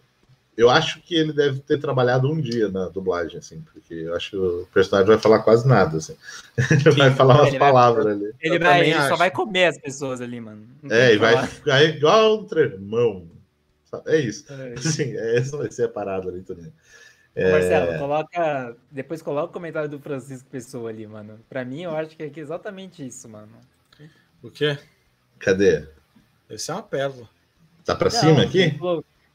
[0.59, 4.30] Eu acho que ele deve ter trabalhado um dia na dublagem, assim, porque eu acho
[4.30, 6.16] que o personagem vai falar quase nada, assim.
[6.84, 8.34] Ele vai falar umas palavras vai, ali.
[8.40, 10.66] Ele, vai, ele só vai comer as pessoas ali, mano.
[10.90, 13.28] é, e vai ficar igual um tremão.
[14.06, 14.52] É isso.
[14.52, 16.72] É, Sim, é, essa vai ser a parada ali também.
[17.36, 17.52] É...
[17.52, 18.76] Marcelo, coloca.
[18.90, 21.38] Depois coloca o comentário do Francisco Pessoa ali, mano.
[21.48, 23.52] Pra mim, eu acho que é exatamente isso, mano.
[24.42, 24.76] O quê?
[25.38, 25.86] Cadê?
[26.50, 27.28] Esse é uma pérola.
[27.84, 28.76] Tá pra Não, cima aqui?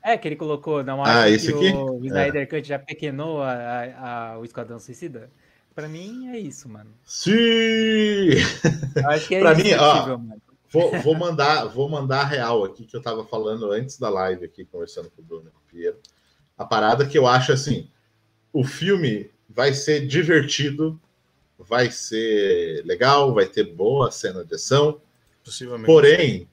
[0.04, 0.84] É, que ele colocou.
[0.84, 1.78] Não ah, esse que aqui?
[1.78, 2.46] o Snyder é.
[2.46, 5.32] Cut já pequenou a, a, a, o Esquadrão Suicida.
[5.74, 6.92] Pra mim, é isso, mano.
[7.06, 8.32] Sim!
[9.08, 10.20] acho que é pra mim, ó,
[10.70, 14.44] Vou, vou, mandar, vou mandar a real aqui que eu tava falando antes da live
[14.44, 15.98] aqui, conversando com o Bruno Pinheiro.
[16.58, 17.90] A parada que eu acho assim,
[18.52, 21.00] o filme vai ser divertido,
[21.60, 25.00] vai ser legal, vai ter boa cena de ação.
[25.44, 25.86] Possivelmente.
[25.86, 26.53] Porém, por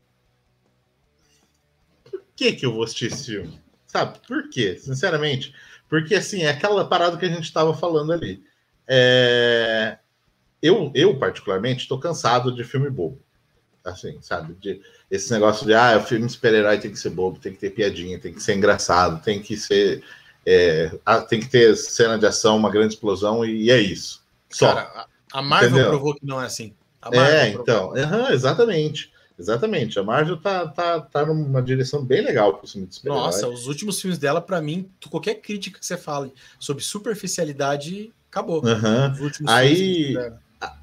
[2.41, 3.61] que, que eu vou assistir esse filme?
[3.87, 4.19] Sabe?
[4.27, 4.79] Por quê?
[4.79, 5.55] Sinceramente.
[5.91, 8.43] Porque, assim, é aquela parada que a gente estava falando ali.
[8.89, 9.99] É...
[10.63, 13.21] Eu, eu, particularmente, estou cansado de filme bobo.
[13.85, 14.55] Assim, sabe?
[14.55, 14.81] De,
[15.11, 18.19] esse negócio de, ah, o filme super-herói tem que ser bobo, tem que ter piadinha,
[18.19, 20.03] tem que ser engraçado, tem que ser
[20.47, 20.91] é,
[21.29, 24.23] tem que ter cena de ação, uma grande explosão e é isso.
[24.49, 24.75] Só.
[24.75, 25.89] Cara, a Marvel Entendeu?
[25.89, 26.75] provou que não é assim.
[27.13, 29.11] é, então, uhum, exatamente.
[29.41, 29.99] Exatamente.
[29.99, 33.67] A Marvel tá, tá, tá numa direção bem legal pro filme de super Nossa, os
[33.67, 38.63] últimos filmes dela, para mim, qualquer crítica que você fale sobre superficialidade, acabou.
[38.63, 39.31] Uhum.
[39.47, 40.15] Aí,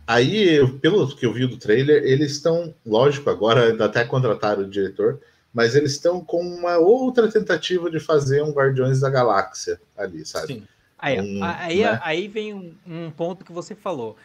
[0.07, 5.19] aí, pelo que eu vi do trailer, eles estão, lógico, agora até contrataram o diretor,
[5.53, 10.55] mas eles estão com uma outra tentativa de fazer um Guardiões da Galáxia ali, sabe?
[10.55, 10.67] Sim.
[10.97, 11.99] Aí, um, aí, né?
[12.01, 14.17] aí vem um, um, ponto que você falou.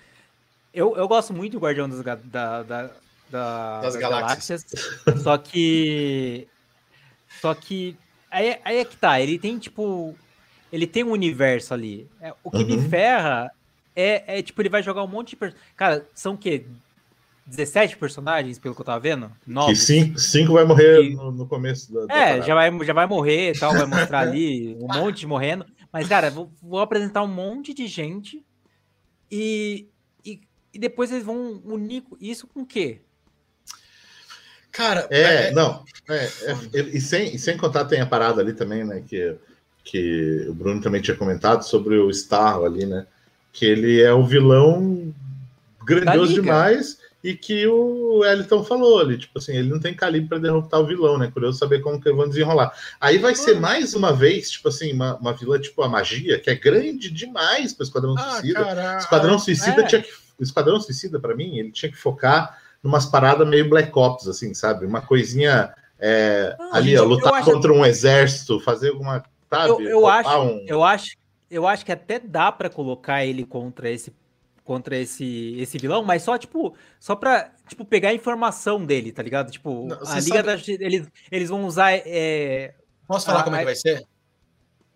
[0.73, 2.91] Eu, eu gosto muito do Guardião das, da, da,
[3.33, 6.47] da, das, das Galáxias, galáxias só que.
[7.41, 7.97] Só que.
[8.31, 10.15] Aí, aí é que tá, ele tem tipo.
[10.71, 12.09] Ele tem um universo ali.
[12.21, 12.77] É, o que uhum.
[12.77, 13.51] me ferra
[13.97, 15.55] é, é, tipo, ele vai jogar um monte de.
[15.75, 16.67] Cara, são o quê?
[17.47, 19.31] 17 personagens, pelo que eu tava vendo?
[19.47, 19.73] 9.
[19.73, 21.15] Que cinco, cinco vai morrer que...
[21.15, 22.15] no, no, começo da.
[22.15, 25.67] É, já vai, já vai morrer e tal, vai mostrar ali um monte morrendo.
[25.93, 28.43] Mas, cara, vou, vou, apresentar um monte de gente
[29.31, 29.89] e,
[30.25, 30.41] e,
[30.73, 33.03] e, depois eles vão unir isso com o quê?
[34.73, 35.51] Cara, é, é...
[35.53, 35.85] não.
[36.09, 39.03] É, é, e, sem, e sem contar, tem a parada ali também, né?
[39.07, 39.37] Que,
[39.85, 43.07] que o Bruno também tinha comentado sobre o Starro ali, né?
[43.53, 45.15] Que ele é o vilão
[45.85, 50.39] grandioso demais e que o Eliton falou ali, tipo assim, ele não tem calibre para
[50.39, 51.31] derrotar o vilão, né?
[51.33, 52.73] Curioso saber como que vão desenrolar.
[53.01, 56.51] Aí vai ser mais uma vez, tipo assim, uma, uma vila tipo a magia, que
[56.51, 58.97] é grande demais para Esquadrão ah, Suicida.
[58.99, 59.87] Esquadrão Suicida é.
[59.87, 60.11] tinha que.
[60.41, 64.87] Esquadrão Suicida, para mim, ele tinha que focar numas paradas meio Black Ops, assim, sabe?
[64.87, 69.23] Uma coisinha é, ah, ali, ó, lutar contra um exército, fazer alguma.
[69.49, 69.69] Sabe?
[69.69, 70.65] Eu, eu acho, um...
[70.67, 71.17] eu acho,
[71.51, 74.13] eu acho que até dá para colocar ele contra esse
[74.65, 79.23] contra esse, esse vilão, mas só, tipo, só pra, tipo, pegar a informação dele, tá
[79.23, 79.51] ligado?
[79.51, 80.79] Tipo, Não, a Liga sabe...
[80.79, 81.93] da eles, eles vão usar.
[81.93, 82.75] É...
[83.07, 84.07] Posso falar a, como é que vai ser?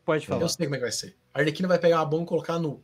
[0.04, 0.40] Pode falar.
[0.40, 1.16] Eu sei como é que vai ser.
[1.34, 2.82] A Arlequina vai pegar uma bomba e colocar no.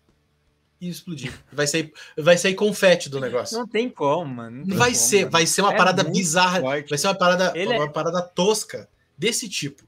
[0.83, 1.33] E explodir.
[1.53, 3.57] Vai sair, vai sair confete do negócio.
[3.57, 4.65] Não tem como, mano.
[4.67, 5.31] Vai como, ser, mano.
[5.31, 6.61] vai ser uma é parada bizarra.
[6.61, 7.89] Vai ser uma parada, Ele uma é...
[7.89, 9.85] parada tosca desse tipo.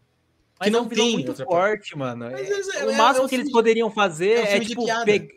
[0.60, 2.26] Mas não é um vilão muito forte, mano.
[2.26, 5.34] É, é, o é, máximo um que eles poderiam fazer é um é, tipo, pegar.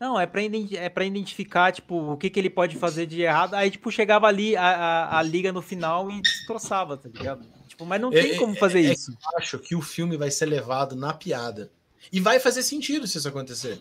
[0.00, 3.20] Não, é pra, identi- é pra identificar, tipo, o que, que ele pode fazer de
[3.20, 3.52] errado.
[3.52, 7.46] Aí, tipo, chegava ali a, a, a liga no final e destroçava, tá ligado?
[7.68, 9.10] Tipo, mas não É- tem como é- fazer é- isso.
[9.10, 11.70] Eu acho que o filme vai ser levado na piada.
[12.10, 13.78] E vai fazer sentido se isso acontecer.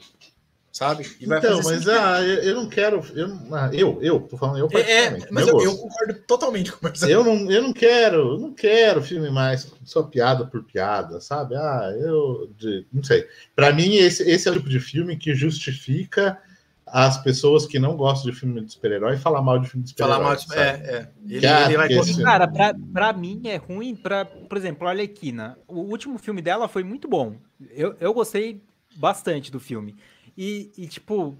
[0.75, 1.09] Sabe?
[1.21, 3.01] E vai Então, fazer mas ah, eu, eu não quero.
[3.15, 5.27] Eu, ah, eu, eu, tô falando eu É, é, particularmente.
[5.31, 7.11] mas meu eu, eu concordo totalmente com o Marcelo.
[7.13, 11.55] Eu não, eu não quero, não quero filme mais só piada por piada, sabe?
[11.55, 13.25] Ah, eu de- não sei.
[13.55, 16.37] Pra mim esse, esse é o tipo de filme que justifica
[16.85, 20.17] as pessoas que não gostam de filme de super-herói falar mal de filme de super-herói.
[20.17, 20.53] Falar mal de.
[20.55, 20.59] É,
[20.97, 21.09] é.
[21.25, 25.57] Ele, ele vai esse- Cara, pra, pra mim é ruim, pra, por exemplo, a Arlequina.
[25.69, 27.37] O último filme dela foi muito bom.
[27.71, 28.61] Eu, eu gostei
[28.97, 29.95] bastante do filme.
[30.37, 31.37] E, e, tipo,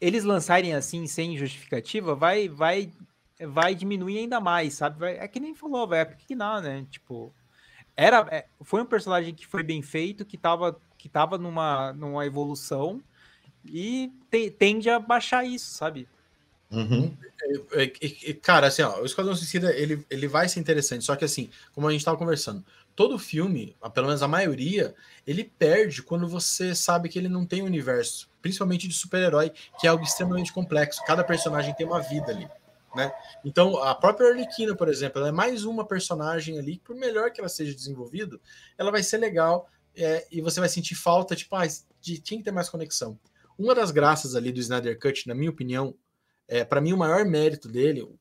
[0.00, 2.92] eles lançarem assim, sem justificativa, vai vai
[3.46, 4.98] vai diminuir ainda mais, sabe?
[4.98, 6.84] Vai- é que nem falou, vai pequenar, né?
[6.90, 7.32] Tipo,
[7.96, 12.26] era, é, foi um personagem que foi bem feito, que tava, que tava numa, numa
[12.26, 13.00] evolução
[13.64, 16.08] e te- tende a baixar isso, sabe?
[16.70, 17.16] Uhum.
[17.72, 17.92] É, é,
[18.30, 21.48] é, Cara, assim, ó, o Esquadrão Suicida ele, ele vai ser interessante, só que assim,
[21.72, 22.64] como a gente tava conversando,
[22.98, 24.92] todo filme, pelo menos a maioria,
[25.24, 29.90] ele perde quando você sabe que ele não tem universo, principalmente de super-herói, que é
[29.90, 31.04] algo extremamente complexo.
[31.06, 32.48] Cada personagem tem uma vida ali,
[32.96, 33.12] né?
[33.44, 37.40] Então, a própria Arlequina, por exemplo, ela é mais uma personagem ali, por melhor que
[37.40, 38.36] ela seja desenvolvida,
[38.76, 41.68] ela vai ser legal é, e você vai sentir falta, tipo, ah,
[42.00, 43.16] de, tinha que ter mais conexão.
[43.56, 45.94] Uma das graças ali do Snyder Cut, na minha opinião,
[46.48, 48.12] é, para mim o maior mérito dele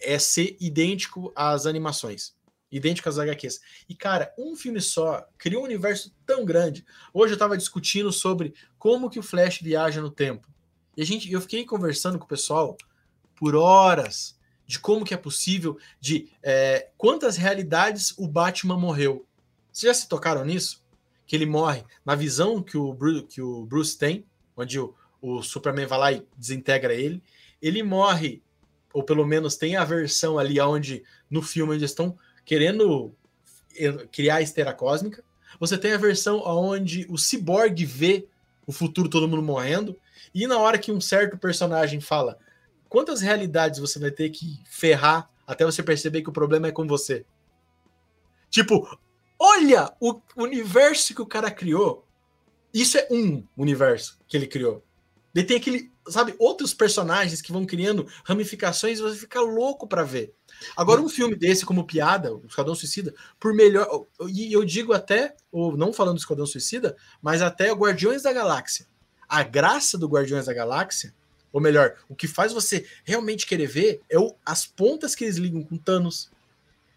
[0.00, 2.34] é ser idêntico às animações,
[2.72, 3.60] idêntico às HQs.
[3.88, 6.84] E cara, um filme só criou um universo tão grande.
[7.12, 10.48] Hoje eu tava discutindo sobre como que o Flash viaja no tempo.
[10.96, 12.76] E a gente, eu fiquei conversando com o pessoal
[13.36, 19.26] por horas de como que é possível, de é, quantas realidades o Batman morreu.
[19.70, 20.82] Vocês já se tocaram nisso?
[21.26, 24.24] Que ele morre na visão que o, Bru- que o Bruce tem,
[24.56, 27.22] onde o, o Superman vai lá e desintegra ele.
[27.60, 28.42] Ele morre,
[28.92, 33.14] ou pelo menos tem a versão ali onde no filme eles estão querendo
[34.10, 35.24] criar a esteira cósmica.
[35.58, 38.26] Você tem a versão onde o Cyborg vê
[38.66, 39.96] o futuro todo mundo morrendo.
[40.34, 42.38] E na hora que um certo personagem fala
[42.88, 46.86] quantas realidades você vai ter que ferrar até você perceber que o problema é com
[46.86, 47.24] você.
[48.50, 48.98] Tipo,
[49.38, 52.06] olha o universo que o cara criou.
[52.72, 54.84] Isso é um universo que ele criou.
[55.34, 60.02] Daí tem aquele, sabe, outros personagens que vão criando ramificações e você fica louco pra
[60.02, 60.34] ver.
[60.76, 64.06] Agora, um filme desse como piada, o Esquadrão Suicida, por melhor.
[64.28, 68.86] E eu digo até, ou não falando do Esquadrão Suicida, mas até Guardiões da Galáxia.
[69.28, 71.14] A graça do Guardiões da Galáxia,
[71.52, 75.36] ou melhor, o que faz você realmente querer ver é o, as pontas que eles
[75.36, 76.30] ligam com Thanos,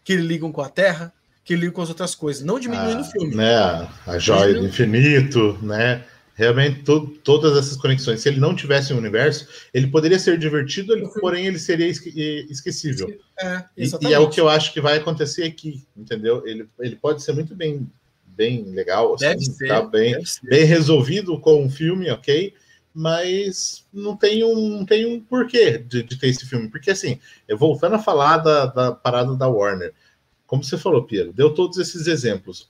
[0.04, 1.14] que eles ligam com a Terra,
[1.44, 2.44] que eles ligam com as outras coisas.
[2.44, 3.36] Não diminuindo o Ah, filme.
[3.36, 6.04] Né, a joia do infinito, né?
[6.38, 8.20] Realmente, to- todas essas conexões.
[8.20, 12.46] Se ele não tivesse um universo, ele poderia ser divertido, ele- porém ele seria esque-
[12.50, 13.08] esquecível.
[13.40, 16.46] É, E, e é o que eu acho que vai acontecer aqui, entendeu?
[16.46, 17.90] Ele, ele pode ser muito bem,
[18.28, 19.68] bem legal, assim, Deve ser.
[19.70, 20.14] tá bem,
[20.44, 22.54] bem resolvido com um filme, ok?
[22.94, 26.70] Mas não tem um, não tem um porquê de, de ter esse filme.
[26.70, 27.18] Porque, assim,
[27.58, 29.94] voltando a falar da, da parada da Warner,
[30.46, 32.70] como você falou, Piero, deu todos esses exemplos.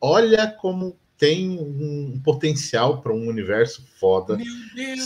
[0.00, 4.38] Olha como tem um potencial para um universo foda,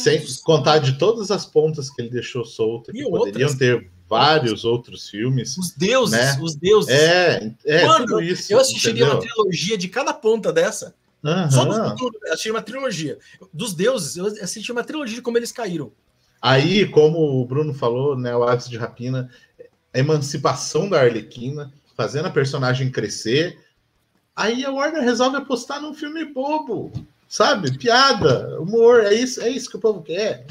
[0.02, 3.54] sem contar de todas as pontas que ele deixou solta, que poderiam outras.
[3.56, 5.56] ter vários outros filmes.
[5.56, 6.38] Os deuses, Né?
[6.42, 6.90] os deuses.
[6.90, 8.52] É, é Mano, isso.
[8.52, 9.34] eu assistiria uma entendeu?
[9.34, 10.94] trilogia de cada ponta dessa.
[11.50, 13.18] Só do futuro, eu assistiria uma trilogia.
[13.52, 15.92] Dos deuses, eu assisti uma trilogia de como eles caíram.
[16.42, 19.30] Aí, como o Bruno falou, né, o Aves de Rapina,
[19.94, 23.56] a emancipação da Arlequina, fazendo a personagem crescer.
[24.34, 26.90] Aí a Warner resolve apostar num filme bobo,
[27.28, 27.76] sabe?
[27.76, 30.46] Piada, humor, é isso, é isso que o povo quer.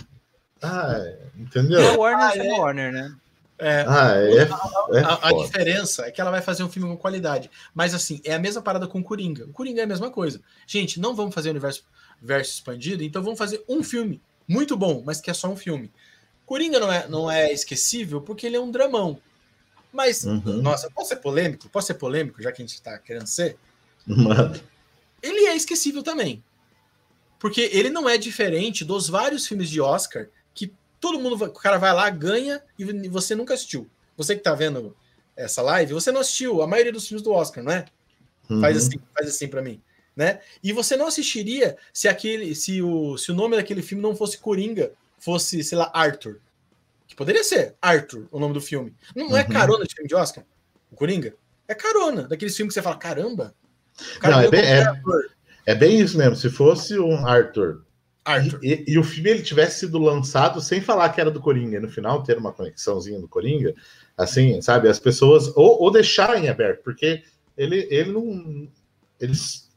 [0.61, 0.99] Ah,
[1.35, 1.81] entendeu?
[1.93, 2.59] a Warner Ah, é.
[2.59, 3.15] Warner, né?
[3.57, 5.45] É, Ah, é, é a, a foda.
[5.45, 7.49] diferença é que ela vai fazer um filme com qualidade.
[7.75, 9.45] Mas assim, é a mesma parada com o Coringa.
[9.45, 10.41] O Coringa é a mesma coisa.
[10.65, 11.83] Gente, não vamos fazer universo,
[12.19, 15.91] universo expandido, então vamos fazer um filme muito bom, mas que é só um filme.
[16.45, 19.19] Coringa não é, não é esquecível porque ele é um dramão.
[19.93, 20.61] Mas, Uhum.
[20.61, 21.69] nossa, posso ser polêmico?
[21.69, 23.57] Posso ser polêmico, já que a gente tá querendo ser?
[24.05, 24.59] Mano,
[25.21, 26.43] ele é esquecível também.
[27.39, 31.77] Porque ele não é diferente dos vários filmes de Oscar que todo mundo, o cara
[31.77, 33.89] vai lá, ganha e você nunca assistiu.
[34.15, 34.95] Você que tá vendo
[35.35, 37.85] essa live, você não assistiu a maioria dos filmes do Oscar, não é?
[38.59, 38.87] Faz uhum.
[38.87, 39.81] assim, faz assim para mim,
[40.15, 40.41] né?
[40.61, 44.37] E você não assistiria se aquele, se o, se o nome daquele filme não fosse
[44.37, 46.39] Coringa, fosse, sei lá, Arthur.
[47.07, 48.93] Que poderia ser Arthur, o nome do filme.
[49.15, 49.49] Não, não é Uhum.
[49.49, 50.43] carona de filme de Oscar?
[50.91, 51.33] O Coringa?
[51.67, 53.55] É carona, daqueles filmes que você fala, caramba,
[54.23, 54.85] Não, é bem, é,
[55.65, 56.35] é bem isso mesmo.
[56.35, 57.83] Se fosse um Arthur
[58.23, 58.59] Arthur.
[58.61, 61.79] E, e, e, o filme ele tivesse sido lançado sem falar que era do Coringa,
[61.79, 63.73] no final ter uma conexãozinha do Coringa,
[64.17, 64.87] assim, sabe?
[64.87, 67.23] As pessoas ou, ou deixarem aberto, porque
[67.57, 68.67] ele, ele não.
[69.19, 69.70] Eles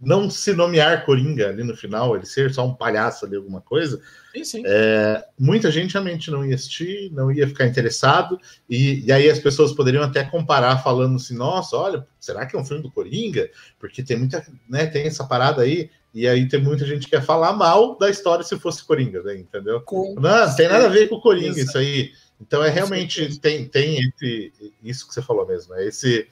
[0.00, 4.00] não se nomear Coringa ali no final, ele ser só um palhaço ali, alguma coisa,
[4.32, 4.62] sim, sim.
[4.64, 8.38] É, muita gente realmente não ia assistir, não ia ficar interessado,
[8.70, 12.58] e, e, aí as pessoas poderiam até comparar falando assim, nossa, olha, será que é
[12.58, 13.50] um filme do Coringa?
[13.78, 17.24] Porque tem muita, né, tem essa parada aí, e aí tem muita gente que quer
[17.24, 19.80] falar mal da história se fosse Coringa, né, entendeu?
[19.80, 22.12] Com não, tem nada a ver com o Coringa, isso aí.
[22.40, 24.52] Então é realmente, tem, tem esse,
[24.82, 26.28] isso que você falou mesmo, é esse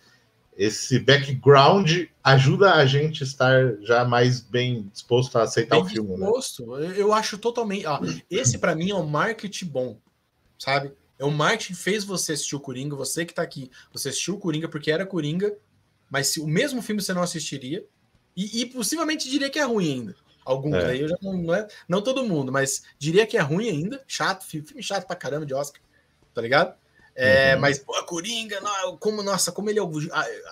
[0.56, 5.88] esse background ajuda a gente a estar já mais bem disposto a aceitar bem o
[5.88, 6.10] filme.
[6.10, 6.16] Né?
[6.16, 6.66] Disposto.
[6.76, 6.94] Né?
[6.96, 7.84] Eu acho totalmente.
[8.30, 9.98] Esse para mim é um marketing bom,
[10.58, 10.92] sabe?
[11.18, 14.34] É um marketing que fez você assistir o Coringa, você que tá aqui, você assistiu
[14.34, 15.54] o Coringa porque era Coringa,
[16.10, 17.84] mas se o mesmo filme você não assistiria,
[18.36, 20.16] e, e possivelmente diria que é ruim ainda.
[20.44, 20.86] Alguns é.
[20.86, 24.02] aí eu já não, não é, não todo mundo, mas diria que é ruim ainda,
[24.06, 25.80] chato, filme chato pra caramba de Oscar,
[26.32, 26.76] tá ligado?
[27.16, 27.60] É, uhum.
[27.62, 29.90] Mas, pô, Coringa, não, como, nossa, como ele é o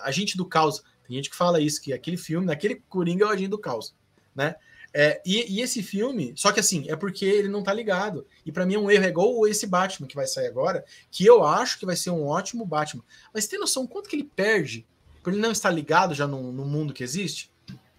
[0.01, 0.83] agente do caos.
[1.07, 3.95] Tem gente que fala isso, que aquele filme, naquele Coringa é o agente do caos,
[4.33, 4.55] né?
[4.91, 8.25] É, e, e, esse filme, só que assim, é porque ele não tá ligado.
[8.45, 11.25] E para mim é um erro, é igual esse Batman que vai sair agora, que
[11.25, 13.03] eu acho que vai ser um ótimo Batman.
[13.33, 14.87] Mas tem noção quanto que ele perde
[15.21, 17.51] por ele não estar ligado já no, no mundo que existe?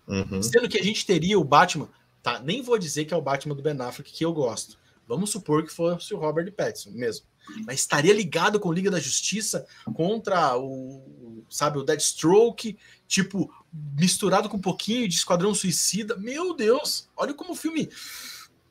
[0.09, 0.43] Uhum.
[0.43, 1.91] Sendo que a gente teria o Batman,
[2.23, 2.41] tá?
[2.41, 4.79] Nem vou dizer que é o Batman do Ben Affleck que eu gosto.
[5.07, 7.27] Vamos supor que fosse o Robert Pattinson mesmo
[7.65, 14.57] mas estaria ligado com Liga da Justiça contra o, sabe, o Deathstroke, tipo, misturado com
[14.57, 16.17] um pouquinho de Esquadrão Suicida.
[16.17, 17.91] Meu Deus, olha como o filme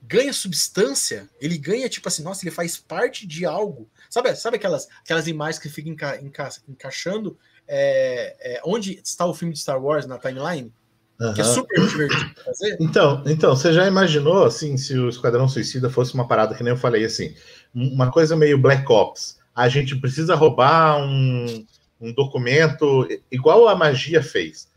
[0.07, 3.89] ganha substância, ele ganha, tipo assim, nossa, ele faz parte de algo.
[4.09, 7.37] Sabe, sabe aquelas, aquelas imagens que ficam enca, enca, encaixando
[7.67, 10.71] é, é, onde está o filme de Star Wars na timeline?
[11.19, 11.33] Uhum.
[11.33, 12.77] Que é super divertido fazer.
[12.79, 16.73] Então, então, você já imaginou assim, se o Esquadrão Suicida fosse uma parada que nem
[16.73, 17.33] eu falei assim,
[17.73, 19.39] uma coisa meio Black Ops.
[19.55, 21.65] A gente precisa roubar um,
[22.01, 24.69] um documento igual a magia fez.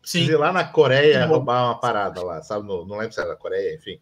[0.00, 2.66] Precisa ir lá na Coreia roubar uma parada lá, sabe?
[2.66, 3.98] No, não lembro se era na Coreia, enfim.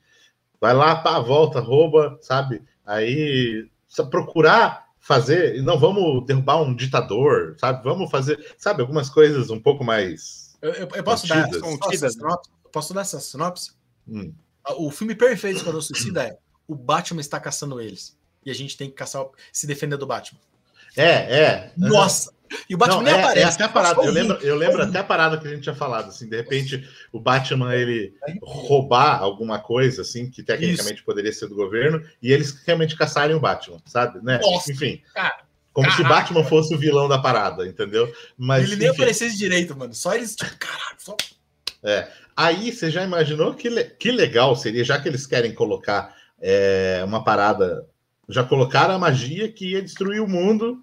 [0.60, 2.62] Vai lá, pá, volta, rouba, sabe?
[2.84, 3.68] Aí
[4.10, 7.84] procurar fazer, não vamos derrubar um ditador, sabe?
[7.84, 12.50] Vamos fazer, sabe, algumas coisas um pouco mais eu, eu, eu posso, dar essa, sinopse,
[12.72, 13.72] posso dar essa sinopse?
[14.08, 14.32] Hum.
[14.78, 18.16] O filme perfeito quando Suicida é o Batman está caçando eles.
[18.44, 20.40] E a gente tem que caçar, se defender do Batman.
[20.96, 21.72] É, é.
[21.76, 22.32] Nossa!
[22.68, 23.46] E o Batman Não, nem é, aparece.
[23.46, 24.02] É até a parada.
[24.02, 26.88] Eu lembro, eu lembro até a parada que a gente tinha falado, assim, de repente
[27.12, 31.04] o Batman ele roubar alguma coisa, assim, que tecnicamente Isso.
[31.04, 34.22] poderia ser do governo, e eles realmente caçarem o Batman, sabe?
[34.22, 34.38] Né?
[34.40, 35.02] Nossa, Enfim.
[35.12, 35.43] Cara,
[35.74, 38.10] como Caraca, se Batman fosse o vilão da parada, entendeu?
[38.38, 38.96] Mas, ele nem enfim.
[38.96, 39.92] aparecesse direito, mano.
[39.92, 41.16] Só eles, tipo, caralho, só.
[41.82, 42.08] É.
[42.36, 43.82] Aí você já imaginou que, le...
[43.84, 47.86] que legal seria, já que eles querem colocar é, uma parada.
[48.28, 50.80] Já colocaram a magia que ia destruir o mundo.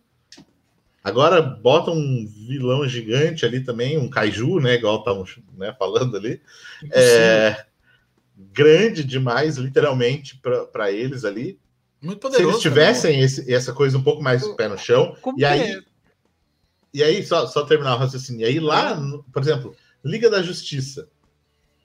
[1.02, 4.76] Agora bota um vilão gigante ali também, um kaiju, né?
[4.76, 5.24] Igual estão
[5.58, 6.42] né, falando ali.
[6.92, 7.64] É,
[8.36, 10.40] grande demais, literalmente,
[10.72, 11.58] para eles ali.
[12.02, 12.46] Muito poderoso.
[12.46, 15.62] Se eles tivessem esse, essa coisa um pouco mais pé no chão, Como e aí.
[15.62, 15.82] É?
[16.94, 18.42] E aí, só, só terminar o raciocínio.
[18.42, 19.00] E aí, lá,
[19.32, 21.08] por exemplo, Liga da Justiça.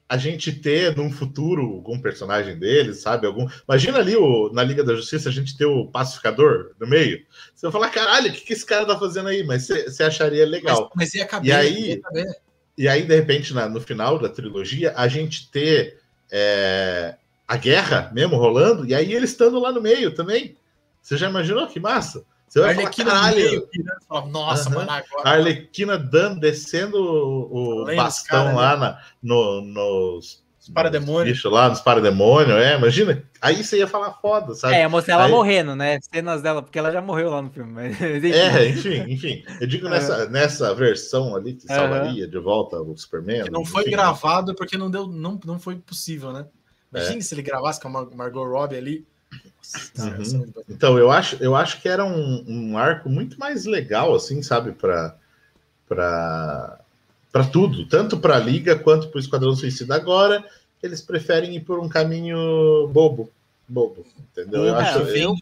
[0.09, 3.27] A gente ter num futuro algum personagem deles, sabe?
[3.27, 3.49] Algum.
[3.69, 7.25] Imagina ali o, na Liga da Justiça a gente ter o pacificador no meio.
[7.55, 9.45] Você vai falar, caralho, o que, que esse cara tá fazendo aí?
[9.45, 10.91] Mas você acharia legal.
[10.95, 12.01] Mas, mas ia caber, e aí,
[12.79, 15.99] e aí, de repente, na, no final da trilogia, a gente ter
[16.31, 17.17] é,
[17.47, 20.57] a guerra mesmo rolando, e aí ele estando lá no meio também.
[21.01, 22.25] Você já imaginou que massa?
[22.49, 23.69] Você vai Arlequina falar, meio,
[24.31, 25.23] Nossa, mano, agora.
[25.25, 28.81] A Arlequina dando, descendo o, o bastão cara, lá né?
[28.81, 31.33] na, no, nos, parademônio.
[31.33, 33.23] Bicho lá nos parademônio, é, imagina.
[33.41, 34.75] Aí você ia falar foda, sabe?
[34.75, 35.31] É, mostrar ela aí...
[35.31, 35.99] morrendo, né?
[36.13, 37.73] Cenas dela, porque ela já morreu lá no filme.
[37.73, 38.01] Mas...
[38.01, 39.45] é, enfim, enfim.
[39.61, 40.29] Eu digo nessa, é.
[40.29, 43.45] nessa versão ali que salvaria de volta o Superman.
[43.45, 46.47] Que não foi enfim, gravado porque não deu, não, não foi possível, né?
[46.93, 47.21] Imagina é.
[47.21, 49.07] se ele gravasse com a Margot Robbie ali.
[49.99, 50.53] Uhum.
[50.69, 54.73] Então, eu acho, eu acho que era um, um arco muito mais legal, assim, sabe,
[54.73, 55.17] para
[55.89, 59.95] para tudo, tanto para a Liga quanto para o Esquadrão Suicida.
[59.95, 60.45] Agora,
[60.83, 63.31] eles preferem ir por um caminho bobo,
[63.69, 64.65] bobo, entendeu?
[64.65, 65.35] eu é, acho eu,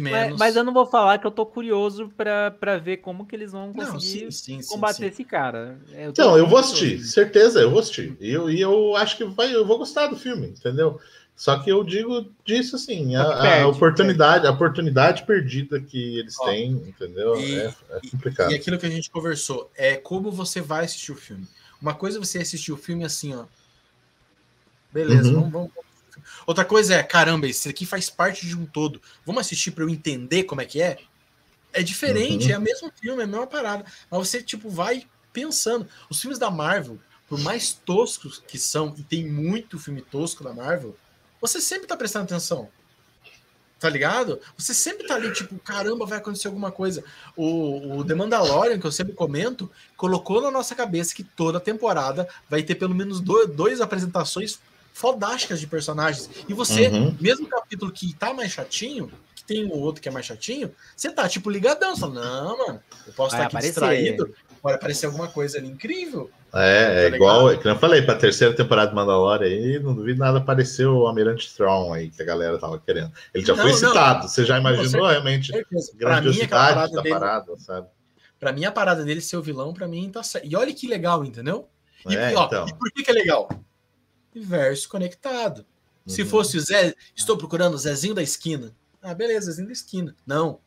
[0.00, 3.52] mas, mas, eu não vou falar que eu tô curioso para ver como que eles
[3.52, 5.78] vão conseguir não, sim, sim, combater sim, esse cara.
[5.92, 8.16] Eu então, eu vou assistir, certeza, eu vou assistir.
[8.20, 11.00] E eu, e eu acho que vai, eu vou gostar do filme, entendeu?
[11.34, 14.46] Só que eu digo disso assim, a, perde, a oportunidade, perde.
[14.46, 17.38] a oportunidade perdida que eles têm, entendeu?
[17.40, 18.50] E, é, é, complicado.
[18.50, 21.46] E, e aquilo que a gente conversou é como você vai assistir o filme.
[21.82, 23.44] Uma coisa é você assistir o filme assim, ó.
[24.90, 25.50] Beleza, Uhum.
[25.50, 25.85] vamos, vamos.
[26.46, 29.02] Outra coisa é, caramba, esse aqui faz parte de um todo.
[29.24, 30.98] Vamos assistir para eu entender como é que é?
[31.72, 32.52] É diferente, Uhum.
[32.54, 33.84] é o mesmo filme, é a mesma parada.
[34.10, 35.86] Mas você, tipo, vai pensando.
[36.08, 36.98] Os filmes da Marvel,
[37.28, 40.96] por mais toscos que são, e tem muito filme tosco da Marvel,
[41.40, 42.68] você sempre tá prestando atenção.
[43.78, 44.40] Tá ligado?
[44.56, 47.04] Você sempre tá ali, tipo, caramba, vai acontecer alguma coisa.
[47.36, 52.26] O, o The Mandalorian, que eu sempre comento, colocou na nossa cabeça que toda temporada
[52.48, 54.58] vai ter pelo menos dois, dois apresentações
[54.96, 56.30] fodásticas de personagens.
[56.48, 57.14] E você, Uhum.
[57.20, 61.10] mesmo capítulo que tá mais chatinho, que tem o outro que é mais chatinho, você
[61.12, 61.94] tá, tipo, ligadão.
[61.94, 63.68] Você fala, não, mano, eu posso estar aqui aparecer.
[63.72, 66.30] distraído, pode aparecer alguma coisa ali incrível.
[66.54, 67.60] É, é Tá igual, ligado?
[67.62, 71.46] que eu falei, pra terceira temporada de Mandalorian aí, não duvido nada aparecer o Almirante
[71.46, 73.12] Strong aí, que a galera tava querendo.
[73.34, 73.78] Ele já Não, foi não.
[73.78, 75.92] citado, você já imaginou realmente Certeza.
[75.98, 77.86] Pra mim, grandiosidade parada da dele, parada, sabe?
[78.40, 80.46] pra mim, a parada dele ser o vilão, pra mim, tá certo.
[80.50, 81.68] E olha que legal, entendeu?
[82.08, 82.66] E, É, ó, então.
[82.66, 83.46] e por que, que é legal?
[84.38, 85.64] Universo conectado.
[86.06, 86.28] Se Uhum.
[86.28, 88.72] fosse o Zé, estou procurando o Zezinho da esquina.
[89.02, 90.14] Ah, beleza, Zezinho da esquina.
[90.26, 90.60] Não.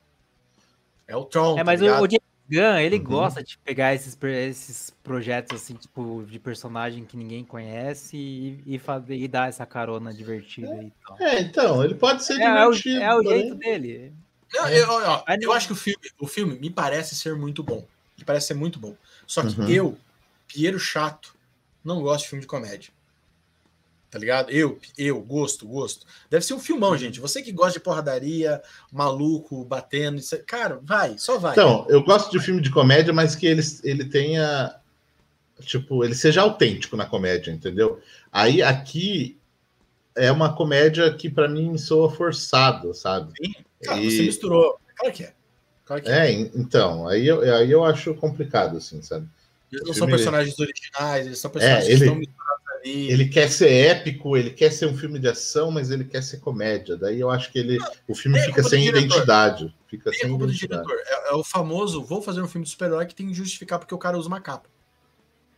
[1.07, 1.57] É o Tron.
[1.57, 2.19] É, mas tá o, o James
[2.49, 3.03] Gunn, ele Uhum.
[3.03, 8.79] gosta de pegar esses, esses projetos, assim, tipo, de personagem que ninguém conhece e, e,
[8.79, 11.17] fazer, e dar essa carona divertida e tal.
[11.21, 13.01] É, então, ele pode ser É, é o, divertido.
[13.01, 14.13] é o porém- jeito dele.
[14.51, 14.73] Não, É.
[14.79, 17.85] eu, eu não- acho que o filme, o filme me parece ser muito bom.
[18.17, 18.95] Ele parece ser muito bom.
[19.27, 19.69] Só que Uhum.
[19.69, 19.97] eu,
[20.47, 21.35] Piero Chato,
[21.83, 22.91] não gosto de filme de comédia.
[24.11, 24.49] Tá ligado?
[24.49, 26.05] Eu, eu, gosto, gosto.
[26.31, 26.61] Deve ser um Uhum.
[26.63, 27.19] filmão, gente.
[27.19, 28.59] Você que gosta de porradaria,
[28.91, 31.51] maluco, batendo, isso, aí- cara, vai, só vai.
[31.51, 34.75] Então, eu gosto de filme de comédia, mas que ele, ele tenha.
[35.61, 38.01] Tipo, ele seja autêntico na comédia, entendeu?
[38.31, 39.37] Aí aqui
[40.15, 43.33] é uma comédia que pra mim soa forçado, sabe?
[43.83, 44.79] Cara, E- você misturou.
[44.97, 45.33] Claro que é.
[45.85, 46.27] Claro que é.
[46.27, 49.27] É, en- então, aí eu, aí eu acho complicado, assim, sabe?
[49.71, 52.48] Eles não são personagens originais, eles são personagens É, ele- que estão misturados
[52.83, 56.37] Ele quer ser épico, ele quer ser um filme de ação, mas ele quer ser
[56.39, 56.95] comédia.
[56.95, 57.77] Daí eu acho que ele,
[58.07, 59.05] o filme fica sem diretor.
[59.05, 59.75] identidade.
[59.87, 60.87] Fica Tem sem identidade.
[61.07, 63.93] É, é o famoso, vou fazer um filme de super-herói que tem que justificar porque
[63.93, 64.69] o cara usa uma capa.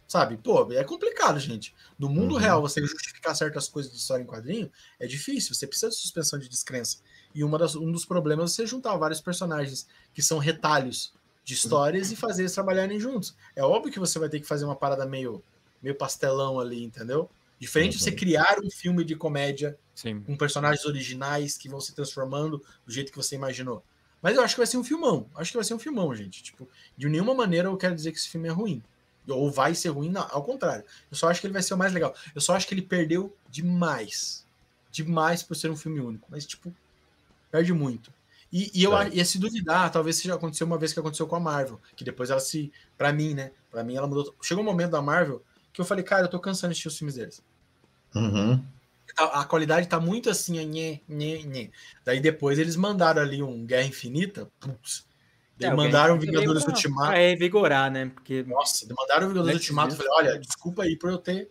[0.08, 0.36] Sabe?
[0.38, 1.74] Pô, é complicado, gente.
[1.98, 2.40] No mundo Uhum.
[2.40, 4.70] real, você justificar certas coisas de história em quadrinho
[5.00, 5.56] é difícil.
[5.56, 6.98] Você precisa de suspensão de descrença.
[7.34, 11.14] E uma das- um dos problemas é você juntar vários personagens que são retalhos
[11.46, 13.34] de histórias e fazer eles trabalharem juntos.
[13.56, 15.42] É óbvio que você vai ter que fazer uma parada meio,
[15.82, 17.30] meio pastelão ali, entendeu?
[17.60, 18.16] Diferente de você Uhum.
[18.16, 20.22] criar um filme de comédia Sim.
[20.22, 23.84] com personagens originais que vão se transformando do jeito que você imaginou.
[24.22, 25.28] Mas eu acho que vai ser um filmão.
[25.36, 26.44] Acho que vai ser um filmão, gente.
[26.44, 26.68] Tipo,
[26.98, 28.84] de nenhuma maneira eu quero dizer que esse filme é ruim.
[29.28, 30.28] Ou vai ser ruim, não.
[30.32, 30.84] Ao contrário.
[31.10, 32.16] Eu só acho que ele vai ser o mais legal.
[32.34, 34.46] Eu só acho que ele perdeu demais.
[34.92, 36.28] Demais por ser um filme único.
[36.30, 36.74] Mas, tipo,
[37.50, 38.12] perde muito.
[38.52, 41.40] E, e eu e se duvidar, talvez seja aconteceu uma vez que aconteceu com a
[41.40, 41.80] Marvel.
[41.96, 42.72] Que depois ela se.
[42.98, 43.52] Pra mim, né?
[43.70, 44.36] Pra mim ela mudou.
[44.42, 45.42] Chegou um momento da Marvel
[45.74, 47.42] que eu falei, cara, eu tô cansando de assistir os filmes deles.
[48.16, 48.62] Uhum.
[49.18, 51.70] a, a qualidade tá muito assim, nhê, nhê, nhê.
[52.04, 55.06] Daí depois eles mandaram ali um Guerra Infinita, putz.
[55.60, 57.10] É, o mandaram Game Vingadores pra- Ultimato.
[57.12, 58.12] pra revigorar, né?
[58.14, 59.96] Porque Nossa, mandaram Vingadores Ultimato.
[59.96, 61.50] Falei, olha, desculpa aí por eu ter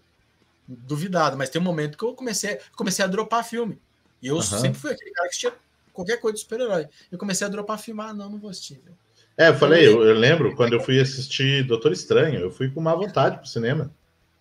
[0.66, 3.78] duvidado, mas tem um momento que eu comecei, comecei a dropar filme.
[4.22, 4.42] E eu Aham.
[4.42, 5.52] sempre fui aquele cara que tinha
[5.92, 6.86] qualquer coisa de super-herói.
[7.10, 8.80] Eu comecei a dropar filme, ah, não, não vou assistir.
[8.84, 8.96] velho.
[9.36, 12.80] É, eu falei, eu, eu lembro quando eu fui assistir Doutor Estranho, eu fui com
[12.80, 13.90] má vontade pro cinema.